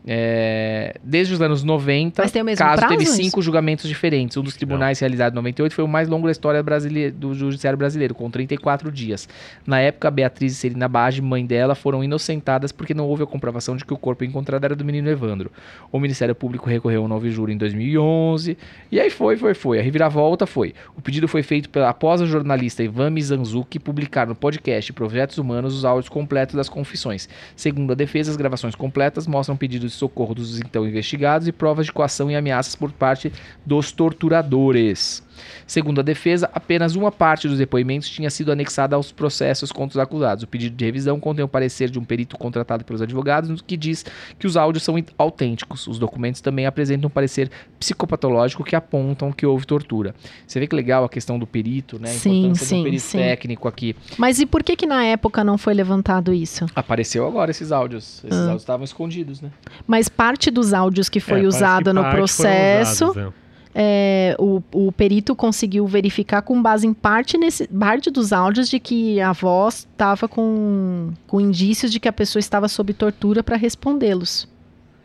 [0.08, 3.16] É, desde os anos 90, Mas tem o mesmo caso prazo, teve isso?
[3.16, 4.38] cinco julgamentos diferentes.
[4.38, 7.78] Um dos tribunais realizado em 98 foi o mais longo da história brasileira, do judiciário
[7.78, 9.28] brasileiro, com 34 dias.
[9.68, 13.76] Na época, Beatriz e Celina Bage, mãe dela, foram inocentadas porque não houve a comprovação
[13.76, 15.52] de que o corpo encontrado era do menino Evandro.
[15.92, 18.58] O Ministério Público recorreu ao novo júri em 2011.
[18.92, 19.80] E aí foi, foi, foi.
[19.80, 20.74] A reviravolta foi.
[20.96, 25.76] O pedido foi feito pela, após a jornalista Ivan Mizanzuki publicar no podcast Projetos Humanos
[25.76, 27.28] os áudios completos das confissões.
[27.56, 31.86] Segundo a defesa, as gravações completas mostram pedidos de socorro dos então investigados e provas
[31.86, 33.32] de coação e ameaças por parte
[33.66, 35.24] dos torturadores.
[35.68, 40.03] Segundo a defesa, apenas uma parte dos depoimentos tinha sido anexada aos processos contra os
[40.03, 40.44] acusados.
[40.44, 44.06] O pedido de revisão contém o parecer de um perito contratado pelos advogados, que diz
[44.38, 45.88] que os áudios são autênticos.
[45.88, 47.49] Os documentos também apresentam um parecer
[47.80, 50.14] psicopatológico que apontam que houve tortura.
[50.45, 52.10] Você vê que legal a questão do perito, né?
[52.10, 53.18] A Sim, importância sim, do perito sim.
[53.18, 53.95] técnico aqui.
[54.18, 56.66] Mas e por que que na época não foi levantado isso?
[56.76, 58.24] Apareceu agora esses áudios.
[58.24, 58.44] Esses Ah.
[58.44, 59.49] áudios estavam escondidos, né?
[59.88, 63.34] Mas parte dos áudios que foi É, usada no processo, usados, né?
[63.74, 68.80] É, o, o perito conseguiu verificar com base em parte, nesse, parte dos áudios de
[68.80, 73.56] que a voz estava com, com indícios de que a pessoa estava sob tortura para
[73.56, 74.48] respondê-los.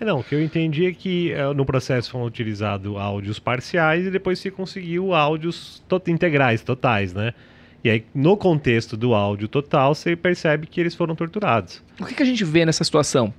[0.00, 4.06] É, Não, o que eu entendi é que eh, no processo foram utilizados áudios parciais
[4.06, 7.32] e depois se conseguiu áudios to- integrais, totais, né?
[7.84, 11.82] E aí, no contexto do áudio total, você percebe que eles foram torturados.
[12.00, 13.32] O que, que a gente vê nessa situação?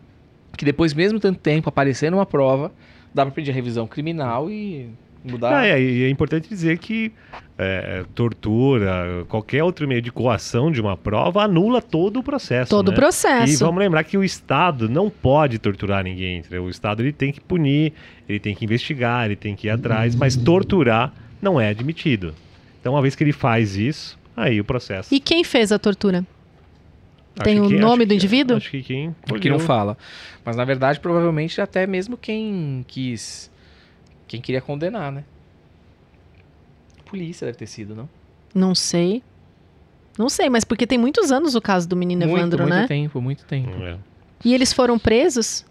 [0.55, 2.71] Que depois, mesmo tanto tempo, aparecendo uma prova,
[3.13, 4.87] dá pra pedir a revisão criminal e
[5.29, 5.57] mudar.
[5.59, 7.11] Ah, é, e é importante dizer que
[7.57, 12.69] eh, tortura, qualquer outro meio de coação de uma prova anula todo o processo.
[12.69, 12.97] Todo o né?
[12.97, 13.65] E processo.
[13.65, 16.39] vamos lembrar que o Estado não pode torturar ninguém.
[16.39, 16.63] entendeu?
[16.65, 17.93] O Estado ele tem que punir,
[18.27, 22.33] ele tem que investigar, ele tem que ir atrás, mas torturar não é admitido.
[22.81, 25.13] Então, uma vez que ele faz isso, aí o processo.
[25.13, 26.25] E quem fez a tortura?
[27.37, 28.57] Acho tem o que- nome acho do que- indivíduo?
[28.57, 29.15] Acho que quem.
[29.27, 29.97] Porque não fala.
[30.45, 33.51] Mas na verdade, provavelmente até mesmo quem quis.
[34.27, 35.23] Quem queria condenar, né?
[37.05, 38.09] Polícia deve ter sido, não?
[38.53, 39.21] Não sei.
[40.17, 42.87] Não sei, mas porque tem muitos anos o caso do menino muito, Evandro, muito né?
[42.87, 43.69] tempo, muito tempo.
[43.83, 43.97] É.
[44.43, 45.65] E eles foram presos?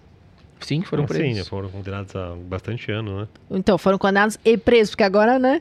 [0.61, 1.49] Sim, foram Ah, Sim, presos.
[1.49, 3.29] foram condenados há bastante ano, né?
[3.51, 5.61] Então, foram condenados e presos, porque agora, né?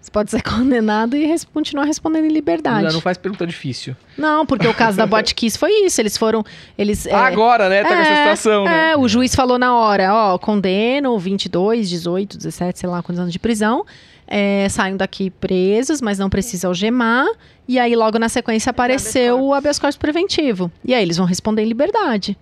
[0.00, 2.84] Você pode ser condenado e res- continuar respondendo em liberdade.
[2.86, 3.96] Já não faz pergunta difícil.
[4.16, 6.00] Não, porque o caso da Botkiss foi isso.
[6.00, 6.44] Eles foram.
[6.78, 7.82] Eles, é, Agora, né?
[7.82, 8.92] Tá com essa é, situação, né?
[8.92, 13.32] É, o juiz falou na hora, ó, condeno 22, 18, 17, sei lá quantos anos
[13.32, 13.84] de prisão.
[14.28, 17.26] É, saem daqui presos, mas não precisa algemar.
[17.68, 20.70] E aí, logo na sequência, apareceu o habeas corpus preventivo.
[20.84, 22.36] E aí, eles vão responder em liberdade.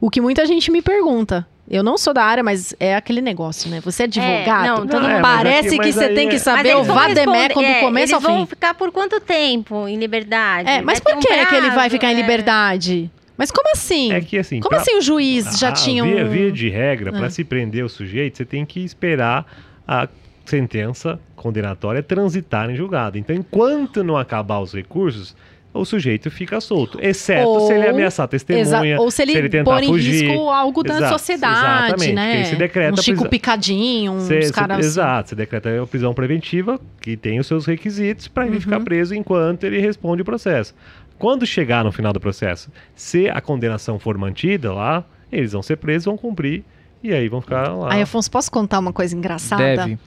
[0.00, 1.46] O que muita gente me pergunta.
[1.70, 3.80] Eu não sou da área, mas é aquele negócio, né?
[3.80, 4.66] Você é advogado?
[4.66, 7.80] não, todo mundo- É, Parece aqui- que você tem que é- saber o do é,
[7.80, 8.46] começo ao Eles vão fim.
[8.46, 10.68] ficar por quanto tempo em liberdade?
[10.68, 12.20] É, mas Vai por que, um que ele vai ficar em é.
[12.20, 13.10] liberdade?
[13.36, 14.12] Mas como assim?
[14.12, 14.60] É que assim.
[14.60, 16.28] como pra- assim o juiz já a tinha via, um...
[16.28, 17.18] via de regra, Ah.
[17.18, 19.46] para se prender o sujeito, você tem que esperar
[19.86, 20.06] a
[20.44, 23.16] sentença condenatória transitar em julgado.
[23.18, 25.34] Então, enquanto não acabar os recursos,
[25.74, 26.98] o sujeito fica solto.
[27.00, 30.26] Exceto Ou- se ele ameaçar a testemunha, ou se ele, tentar pôr em fugir.
[30.28, 32.44] risco algo da Exato, sociedade, exatamente, né?
[32.44, 33.28] se decreta um Chico.
[33.28, 34.84] Picadinho, uns Cê- caras...
[34.84, 38.60] Exato, você decreta a prisão preventiva, que tem os seus requisitos, para ele Uhum.
[38.60, 40.74] ficar preso enquanto ele responde o processo.
[41.18, 45.76] Quando chegar no final do processo, se a condenação for mantida lá, eles vão ser
[45.76, 46.64] presos, vão cumprir,
[47.02, 47.92] e aí vão ficar lá.
[47.94, 49.62] Aí, Afonso, posso contar uma coisa engraçada?
[49.86, 49.98] Deve.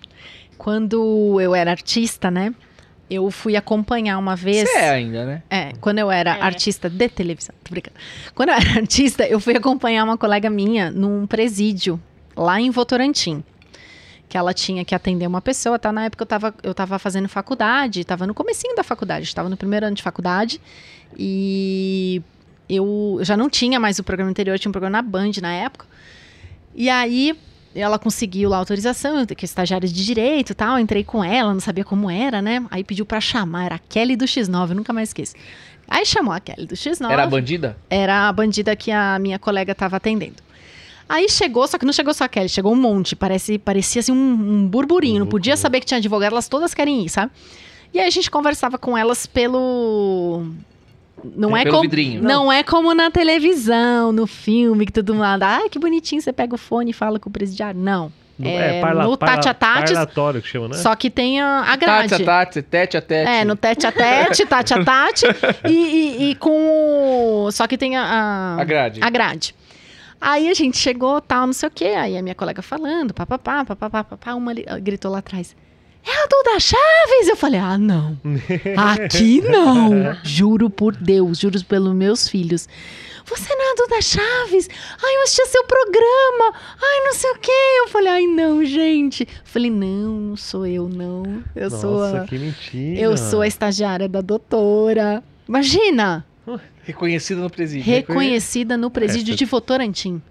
[0.58, 2.54] Quando eu era artista, né?
[3.10, 4.68] Eu fui acompanhar uma vez...
[4.68, 5.44] Você é ainda, né?
[5.50, 6.42] É, quando eu era É.
[6.42, 7.96] artista de televisão, tô brincando.
[8.34, 12.02] Quando eu era artista, eu fui acompanhar uma colega minha num presídio,
[12.36, 13.44] lá em Votorantim.
[14.28, 15.92] Que ela tinha que atender uma pessoa, tá?
[15.92, 19.56] Na época eu tava, eu tava fazendo faculdade, tava no comecinho da faculdade, estava no
[19.56, 20.60] primeiro ano de faculdade.
[21.18, 22.22] E
[22.68, 25.86] eu já não tinha mais o programa anterior, tinha um programa na Band na época.
[26.74, 27.38] E aí
[27.76, 30.80] ela conseguiu lá a autorização, que é estagiária de direito e tal.
[30.80, 32.66] Entrei com ela, não sabia como era, né?
[32.72, 35.36] Aí pediu pra chamar, era a Kelly do X9, eu nunca mais esqueço.
[35.88, 37.12] Aí chamou a Kelly do X9.
[37.12, 37.78] Era a bandida?
[37.90, 40.44] Era a bandida que a minha colega estava atendendo.
[41.08, 43.16] Aí chegou, só que não chegou só a Kelly, chegou um monte.
[43.16, 45.20] Parece, parecia assim um, um burburinho.
[45.20, 47.32] Não podia saber que tinha advogado, elas todas querem ir, sabe?
[47.94, 50.48] E aí a gente conversava com elas pelo.
[51.36, 51.82] Não é, Pelo como.
[51.84, 52.22] vidrinho.
[52.22, 55.24] Não é como na televisão, no filme, que todo mundo.
[55.44, 57.80] Ah, que bonitinho, você pega o fone e fala com o presidiário.
[57.80, 58.12] Não.
[58.38, 60.74] No- é, parla- no parla- tete a tete, Parlatório que chama, né?
[60.76, 62.10] Só que tem a, a grade.
[62.10, 63.30] Tete a tete, tete a tete.
[63.32, 65.26] É, no tete a tete, tate a tate.
[65.66, 67.52] e, e- e com o.
[67.52, 68.04] Só que tem a.
[68.04, 69.00] a- A grade.
[69.02, 69.56] a grade.
[70.20, 71.86] Aí a gente chegou, tal, não sei o quê.
[71.86, 74.34] Aí a minha colega falando, papapá, papapá, papapá.
[74.34, 75.56] Uma ali- gritou lá atrás.
[76.06, 77.28] É a Duda Chaves.
[77.28, 78.18] Eu falei, ah, não.
[78.94, 80.16] Aqui não.
[80.24, 82.68] Juro por Deus, juro pelos meus filhos.
[83.28, 84.70] Você não é a Duda Chaves?
[85.04, 86.54] Ai, eu assisti seu programa.
[86.82, 87.52] Ai, não sei o quê.
[87.80, 89.24] Eu falei, ai, não, gente.
[89.24, 91.44] Eu falei, não, não sou eu, não.
[91.56, 93.02] Eu Nossa, sou a, que mentira.
[93.02, 95.24] eu sou a estagiária da doutora.
[95.50, 96.24] Imagina,
[96.84, 97.92] Reconhecido no presídio.
[97.92, 100.22] reconhecida no presídio Essa- de Votorantim.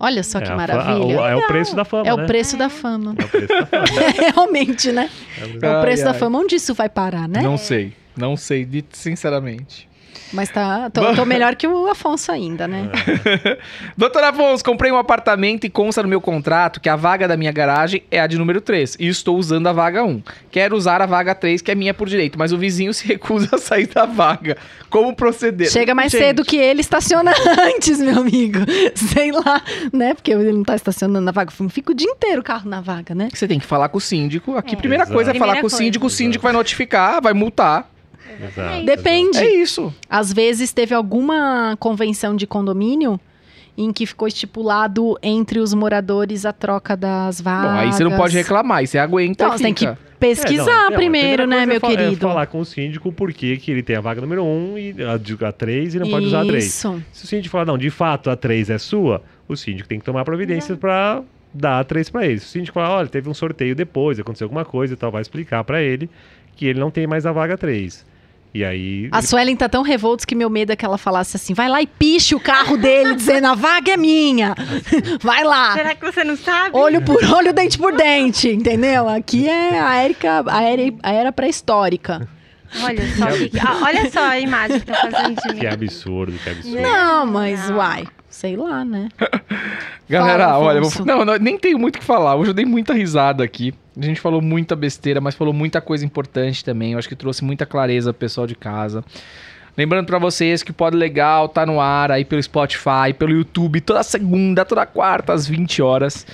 [0.00, 1.14] Olha só É que a maravilha.
[1.20, 2.22] É o preço da fama, É né?
[2.22, 3.14] o preço da fama.
[3.18, 4.00] É o preço da fama.
[4.34, 5.10] Realmente, né?
[5.60, 6.18] É o Ai, preço da ai.
[6.18, 6.38] fama.
[6.38, 7.40] Onde isso vai parar, né?
[7.42, 7.92] Não sei.
[8.16, 9.87] Não sei, dito sinceramente.
[10.32, 12.88] Mas tá, tô, tô melhor que o Afonso ainda, né?
[13.96, 17.52] Doutor Afonso, comprei um apartamento e consta no meu contrato que a vaga da minha
[17.52, 18.96] garagem é a de número 3.
[18.98, 20.22] E estou usando a vaga 1.
[20.50, 23.56] Quero usar a vaga 3, que é minha por direito, mas o vizinho se recusa
[23.56, 24.56] a sair da vaga.
[24.90, 25.70] Como proceder?
[25.70, 27.32] Chega mais Gente, cedo que ele estaciona
[27.74, 28.58] antes, meu amigo.
[28.94, 30.14] Sei lá, né?
[30.14, 31.50] Porque ele não tá estacionando na vaga.
[31.70, 33.28] Fica o dia inteiro o carro na vaga, né?
[33.32, 34.56] Você tem que falar com o síndico.
[34.56, 34.78] Aqui, É.
[34.78, 35.14] primeira Exato.
[35.14, 35.76] coisa é falar Primeira com o coisa.
[35.84, 36.06] síndico.
[36.06, 37.88] O síndico vai notificar, vai multar.
[38.42, 39.38] Exato, Depende.
[39.38, 39.92] É isso.
[40.08, 43.20] Às vezes teve alguma convenção de condomínio
[43.76, 47.70] em que ficou estipulado entre os moradores a troca das vagas.
[47.70, 49.88] Bom, aí você não pode reclamar, aí você aguenta Então, você tem que
[50.18, 52.26] pesquisar É, não, a primeiro, né, coisa meu é querido?
[52.26, 54.94] É falar com o síndico por que que ele tem a vaga número 1 e
[55.04, 56.64] a, de- a 3 e não pode usar a 3.
[56.64, 57.02] Isso.
[57.12, 60.04] Se o síndico falar, não, de fato a 3 é sua, o síndico tem que
[60.04, 61.22] tomar providências pra
[61.54, 62.40] dar a 3 pra ele.
[62.40, 65.22] Se o síndico falar, olha, teve um sorteio depois, aconteceu alguma coisa e tal, vai
[65.22, 66.10] explicar pra ele
[66.56, 68.04] que ele não tem mais a vaga 3.
[68.54, 69.08] E aí.
[69.12, 71.82] A Suelen tá tão revolta que meu medo é que ela falasse assim: vai lá
[71.82, 74.54] e piche o carro dele, dizendo a vaga é minha.
[75.22, 75.74] Vai lá.
[75.74, 76.76] Será que você não sabe?
[76.76, 79.08] Olho por olho, dente por dente, entendeu?
[79.08, 82.26] Aqui é a Érica, a era, a era pré-histórica.
[82.82, 85.60] Olha só, que- ah, olha só a imagem que tá fazendo de mim.
[85.60, 86.80] Que absurdo, que absurdo.
[86.80, 87.76] Não, mas Não.
[87.78, 89.08] uai, sei lá, né?
[90.08, 92.34] Galera, Fala, olha, vou- não, não, nem tenho muito o que falar.
[92.36, 93.74] Hoje eu dei muita risada aqui.
[94.00, 96.92] A gente falou muita besteira, mas falou muita coisa importante também.
[96.92, 99.04] Eu acho que trouxe muita clareza pro pessoal de casa.
[99.76, 103.80] Lembrando pra vocês que o Pod Legal tá no ar aí pelo Spotify, pelo YouTube,
[103.80, 106.26] toda segunda, toda quarta, às 20 horas.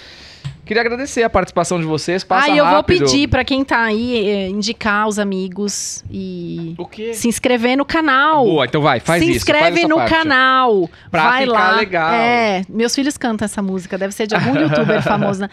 [0.65, 2.25] Queria agradecer a participação de vocês.
[2.25, 3.05] Passa ah, e eu vou rápido.
[3.05, 7.13] pedir pra quem tá aí eh, indicar os amigos e O quê?
[7.13, 8.45] se inscrever no canal.
[8.45, 9.37] Boa, então vai, faz se isso.
[9.39, 10.11] inscreve faz essa no parte.
[10.11, 10.91] canal.
[11.11, 11.77] Pra vai ficar lá.
[11.77, 12.13] legal.
[12.15, 15.51] É, meus filhos cantam essa música, deve ser de algum youtuber famoso, né?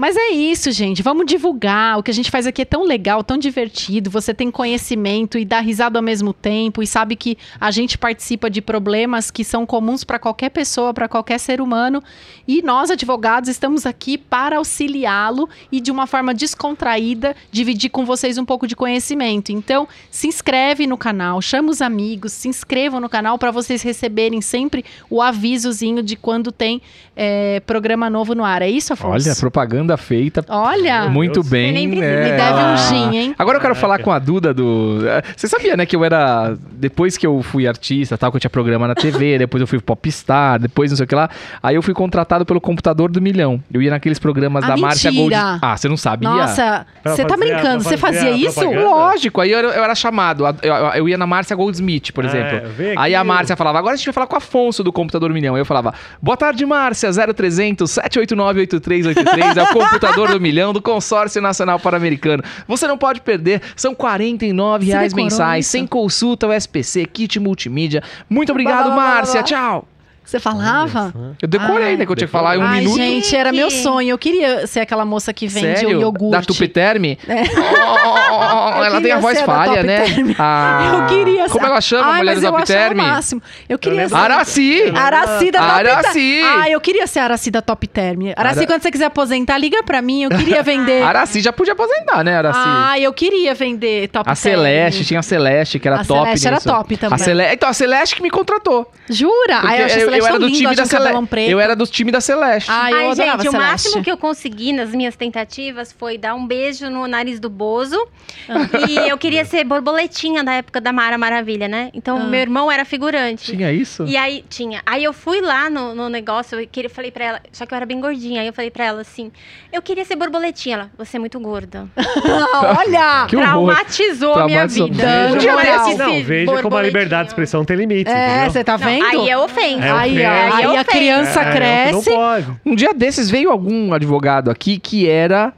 [0.00, 1.02] Mas é isso, gente.
[1.02, 1.98] Vamos divulgar.
[1.98, 4.08] O que a gente faz aqui é tão legal, tão divertido.
[4.08, 8.48] Você tem conhecimento e dá risada ao mesmo tempo e sabe que a gente participa
[8.48, 12.02] de problemas que são comuns para qualquer pessoa, para qualquer ser humano.
[12.48, 18.38] E nós, advogados, estamos aqui para auxiliá-lo e de uma forma descontraída dividir com vocês
[18.38, 19.52] um pouco de conhecimento.
[19.52, 24.40] Então, se inscreve no canal, chama os amigos, se inscrevam no canal para vocês receberem
[24.40, 26.80] sempre o avisozinho de quando tem
[27.14, 28.62] eh, programa novo no ar.
[28.62, 29.28] É isso, Afonso?
[29.28, 30.44] Olha, propaganda feita.
[30.48, 31.48] Olha, Muito Deus.
[31.48, 31.72] bem.
[31.72, 31.88] Nem é.
[32.24, 32.74] me deve Ah.
[32.74, 33.34] um gin, hein?
[33.38, 33.80] Agora eu quero Caraca.
[33.80, 34.98] falar com a Duda do.
[35.06, 36.56] eh, Você sabia, né, que eu era.
[36.72, 39.80] Depois que eu fui artista, tal, que eu tinha programa na TV, depois eu fui
[39.80, 41.28] Popstar, depois não sei o que lá.
[41.62, 43.62] Aí eu fui contratado pelo computador do milhão.
[43.72, 45.34] Eu ia naqueles programas Ah, da Márcia Gold.
[45.34, 45.58] mentira!
[45.62, 46.28] Ah, você não sabia?
[46.28, 47.82] Nossa, você tá a- brincando?
[47.84, 48.60] Você fazia a isso?
[48.60, 48.84] propaganda?
[48.88, 50.46] Lógico, aí eu, eu era chamado.
[50.46, 52.68] a- Eu, eu ia na Márcia Goldsmith, por É, exemplo.
[52.76, 55.32] vem Aí a Márcia falava, agora a gente vai falar com o Afonso do computador
[55.32, 55.54] milhão.
[55.54, 60.80] Aí eu falava, boa tarde, Márcia, 0300 789 8383, é o computador do milhão do
[60.82, 62.42] Consórcio Nacional Pan-Americano.
[62.66, 65.72] Você não pode perder, são R$ 49 Você reais mensais, isso?
[65.72, 68.02] sem consulta, USPC, kit multimídia.
[68.28, 69.86] Muito obrigado, Blá, blá, blá, blá, Márcia, tchau.
[70.30, 71.12] Você falava?
[71.42, 72.96] Eu decorei, né, que eu tinha que falar em um Ai, minuto.
[72.96, 74.10] gente, era meu sonho.
[74.10, 75.98] Eu queria ser aquela moça que vende Sério?
[75.98, 76.30] o iogurte.
[76.30, 77.18] Da Tupiterme?
[77.26, 77.42] É.
[77.42, 80.04] Oh, Eu ela tem a voz da falha, né?
[80.38, 81.52] Ah, Eu queria ser.
[81.52, 83.42] Como ela chama, a Ai, mulher mas do eu máximo.
[83.68, 84.16] Eu queria lembro.
[84.16, 84.22] ser.
[84.22, 84.82] Araci!
[84.94, 86.40] Araci da Top Araci!
[86.40, 86.60] Term.
[86.60, 88.20] Ah, eu queria ser a Araci da Top Term.
[88.36, 90.22] Araci, Ara- quando você quiser aposentar, liga pra mim.
[90.22, 91.02] Eu queria vender.
[91.10, 92.60] Araci já podia aposentar, né, Araci?
[92.62, 94.36] Ah, eu queria vender Top a Term.
[94.54, 96.20] Celeste, tinha a Celeste, que era A top.
[96.20, 96.68] Celeste era nisso.
[96.68, 97.16] top também.
[97.16, 97.52] A Cele...
[97.52, 98.88] Então, a Celeste que me contratou.
[99.08, 99.56] Jura?
[99.60, 101.50] Porque Ai, eu, achei a eu, era do linda, time da Celeste.
[101.50, 102.70] Eu era do time da Celeste.
[102.70, 103.70] Ai, eu Ai, adorava gente, o Celeste.
[103.70, 108.00] máximo que eu consegui nas minhas tentativas foi dar um beijo no nariz do Bozo.
[108.48, 108.88] Ah.
[108.88, 111.90] e eu queria ser borboletinha da época da Mara Maravilha, né?
[111.94, 112.24] Então, Ah.
[112.24, 113.52] meu irmão era figurante.
[113.52, 114.04] Tinha isso?
[114.06, 114.82] E aí, tinha.
[114.86, 117.76] Aí eu fui lá no, no negócio, eu queria, falei pra ela, só que eu
[117.76, 118.40] era bem gordinha.
[118.40, 119.30] Aí eu falei pra ela assim:
[119.72, 120.70] eu queria ser borboletinha.
[120.76, 121.86] Ela, você é muito gorda.
[121.96, 123.26] Ah, olha!
[123.30, 123.36] Que.
[123.36, 124.88] Traumatizou a minha vida.
[125.34, 128.84] Desse- assisti Não, veja como a liberdade de expressão tem limites, É, você tá Não,
[128.86, 129.04] vendo?
[129.04, 129.84] aí é ofensa.
[129.84, 131.92] É Aí, ó, Aí aí a criança É, cresce.
[131.92, 132.46] Não pode.
[132.64, 135.52] Um dia desses veio algum advogado aqui que era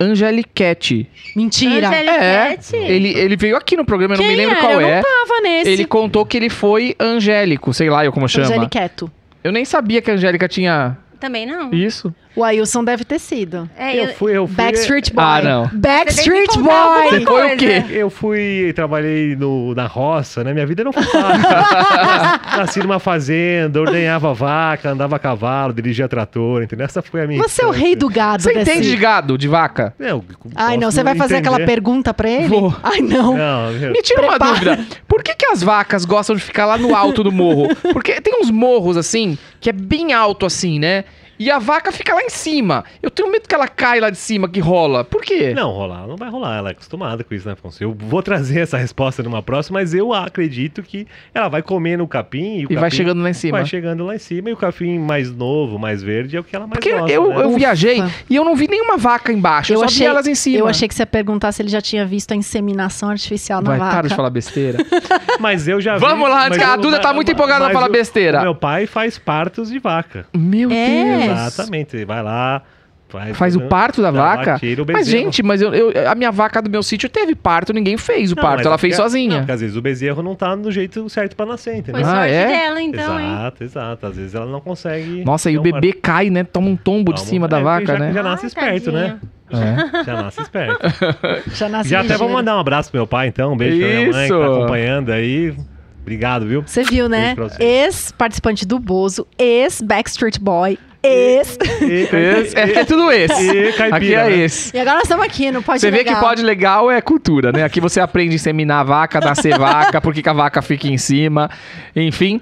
[0.00, 1.08] Angeliquete.
[1.34, 1.88] Mentira.
[1.88, 2.76] Angeliquete?
[2.76, 2.90] É.
[2.92, 4.60] Ele, ele veio aqui no programa, eu não Quem me lembro era?
[4.66, 4.96] qual eu é.
[4.96, 5.70] não tava nesse.
[5.70, 8.46] Ele contou que ele foi angélico, sei lá eu como chama.
[8.46, 9.10] Angeliqueto.
[9.42, 11.72] Eu nem sabia que a Angélica tinha Também não.
[11.72, 12.12] isso.
[12.36, 13.68] O Ailson deve ter sido.
[13.76, 14.56] É, Eu fui, eu fui.
[14.56, 15.24] Backstreet Boy.
[15.24, 15.70] Ah, não.
[15.72, 17.24] Backstreet Boy.
[17.24, 17.82] Foi o quê?
[17.90, 20.52] Eu fui, trabalhei no, na roça, né?
[20.52, 21.42] Minha vida não foi fácil.
[22.58, 26.84] Nasci numa fazenda, ordenhava vaca, andava a cavalo, dirigia trator, entendeu?
[26.84, 28.70] Essa foi a minha Você é o rei do gado Você desse...
[28.70, 29.94] entende de gado, de vaca?
[29.98, 30.22] É, eu
[30.54, 31.48] Ai, não, você vai fazer entender.
[31.54, 32.48] aquela pergunta pra ele?
[32.48, 32.74] Vou.
[32.82, 33.34] Ai, não.
[33.36, 34.52] Não, meu, Me tira uma Prepara.
[34.52, 34.86] dúvida.
[35.08, 37.68] Por que, que as vacas gostam de ficar lá no alto do morro?
[37.92, 41.04] Porque tem uns morros assim, que é bem alto assim, né?
[41.38, 42.84] E a vaca fica lá em cima.
[43.02, 45.04] Eu tenho medo que ela caia lá de cima, que rola.
[45.04, 45.52] Por quê?
[45.54, 46.56] Não, rolar não vai rolar.
[46.58, 47.82] Ela é acostumada com isso, né, Afonso?
[47.82, 52.08] Eu vou trazer essa resposta numa próxima, mas eu acredito que ela vai comendo o
[52.08, 53.58] capim e o E vai capim chegando lá em cima.
[53.58, 56.54] Vai chegando lá em cima e o capim mais novo, mais verde, é o que
[56.56, 57.12] ela mais Porque gosta.
[57.12, 57.36] eu, né?
[57.42, 57.58] eu Ufa.
[57.58, 59.72] viajei e eu não vi nenhuma vaca embaixo.
[59.72, 60.58] Eu, Eu só achei- vi elas em cima.
[60.58, 63.70] Eu achei que você ia perguntar se ele já tinha visto a inseminação artificial na
[63.70, 63.96] Vai, vaca.
[63.96, 64.78] para de falar besteira.
[65.40, 68.38] Mas eu já vi- Vamos lá, a eu- Duda tá muito empolgada pra falar besteira.
[68.40, 70.26] o Meu pai faz partos de vaca.
[70.34, 71.18] Meu É.
[71.18, 71.25] Deus.
[71.32, 72.04] Exatamente.
[72.04, 72.62] Vai lá,
[73.08, 74.58] faz, Faz o parto da vaca?
[74.58, 75.24] tira o Mas, bezerro.
[75.24, 78.36] gente, mas eu, eu- a minha vaca do meu sítio teve parto, ninguém fez o
[78.36, 79.30] Não, parto, ela é fez sozinha.
[79.30, 82.02] Não, porque às vezes o bezerro não tá no jeito certo pra nascer, entendeu?
[82.02, 82.46] Foi Ah, sorte é?
[82.46, 83.26] dela, então, hein?
[83.32, 84.06] exato, exato.
[84.06, 85.24] Às vezes ela não consegue.
[85.24, 86.00] Nossa, e o bebê parto.
[86.02, 86.44] cai, né?
[86.44, 88.12] Toma um tombo de Toma- cima da é, vaca, já, né?
[88.12, 89.18] Já nasce Ai, esperto, né?
[89.48, 90.04] É.
[90.04, 90.78] Já nasce esperto.
[91.54, 92.24] Já nasce já até ligeiro.
[92.24, 93.52] vou mandar um abraço pro meu pai, então.
[93.52, 94.38] Um beijo pra minha mãe que Isso.
[94.40, 95.54] tá acompanhando aí.
[96.02, 96.62] Obrigado, viu?
[96.66, 97.36] Você viu, né?
[97.60, 101.58] Ex-participante do Bozo, ex-Backstreet Boy, ex...
[101.80, 103.48] Esse- é, é tudo esse.
[103.50, 104.44] E caipira, Aqui é né?
[104.44, 104.76] esse.
[104.76, 106.14] E agora nós estamos aqui no Pode Você vê Legal.
[106.14, 107.62] que pode legal é cultura, né?
[107.64, 110.98] Aqui você aprende a inseminar a vaca, nascer vaca, por que a vaca fica em
[110.98, 111.50] cima.
[111.94, 112.40] Enfim.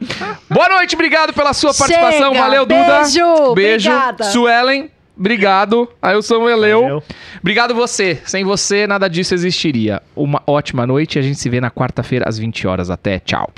[0.51, 2.33] Boa noite, obrigado pela sua participação.
[2.33, 3.01] Chega, Valeu, Duda.
[3.03, 3.91] beijo, Beijo.
[3.91, 4.25] obrigada.
[4.25, 5.89] Suelen, obrigado.
[6.01, 6.81] Aí eu sou o Eleu.
[6.83, 7.03] Valeu.
[7.41, 8.21] Obrigado você.
[8.25, 10.03] Sem você, nada disso existiria.
[10.17, 12.91] Uma ótima noite e a gente se vê na quarta-feira às 20 horas.
[12.91, 13.19] Até.
[13.21, 13.51] Tchau.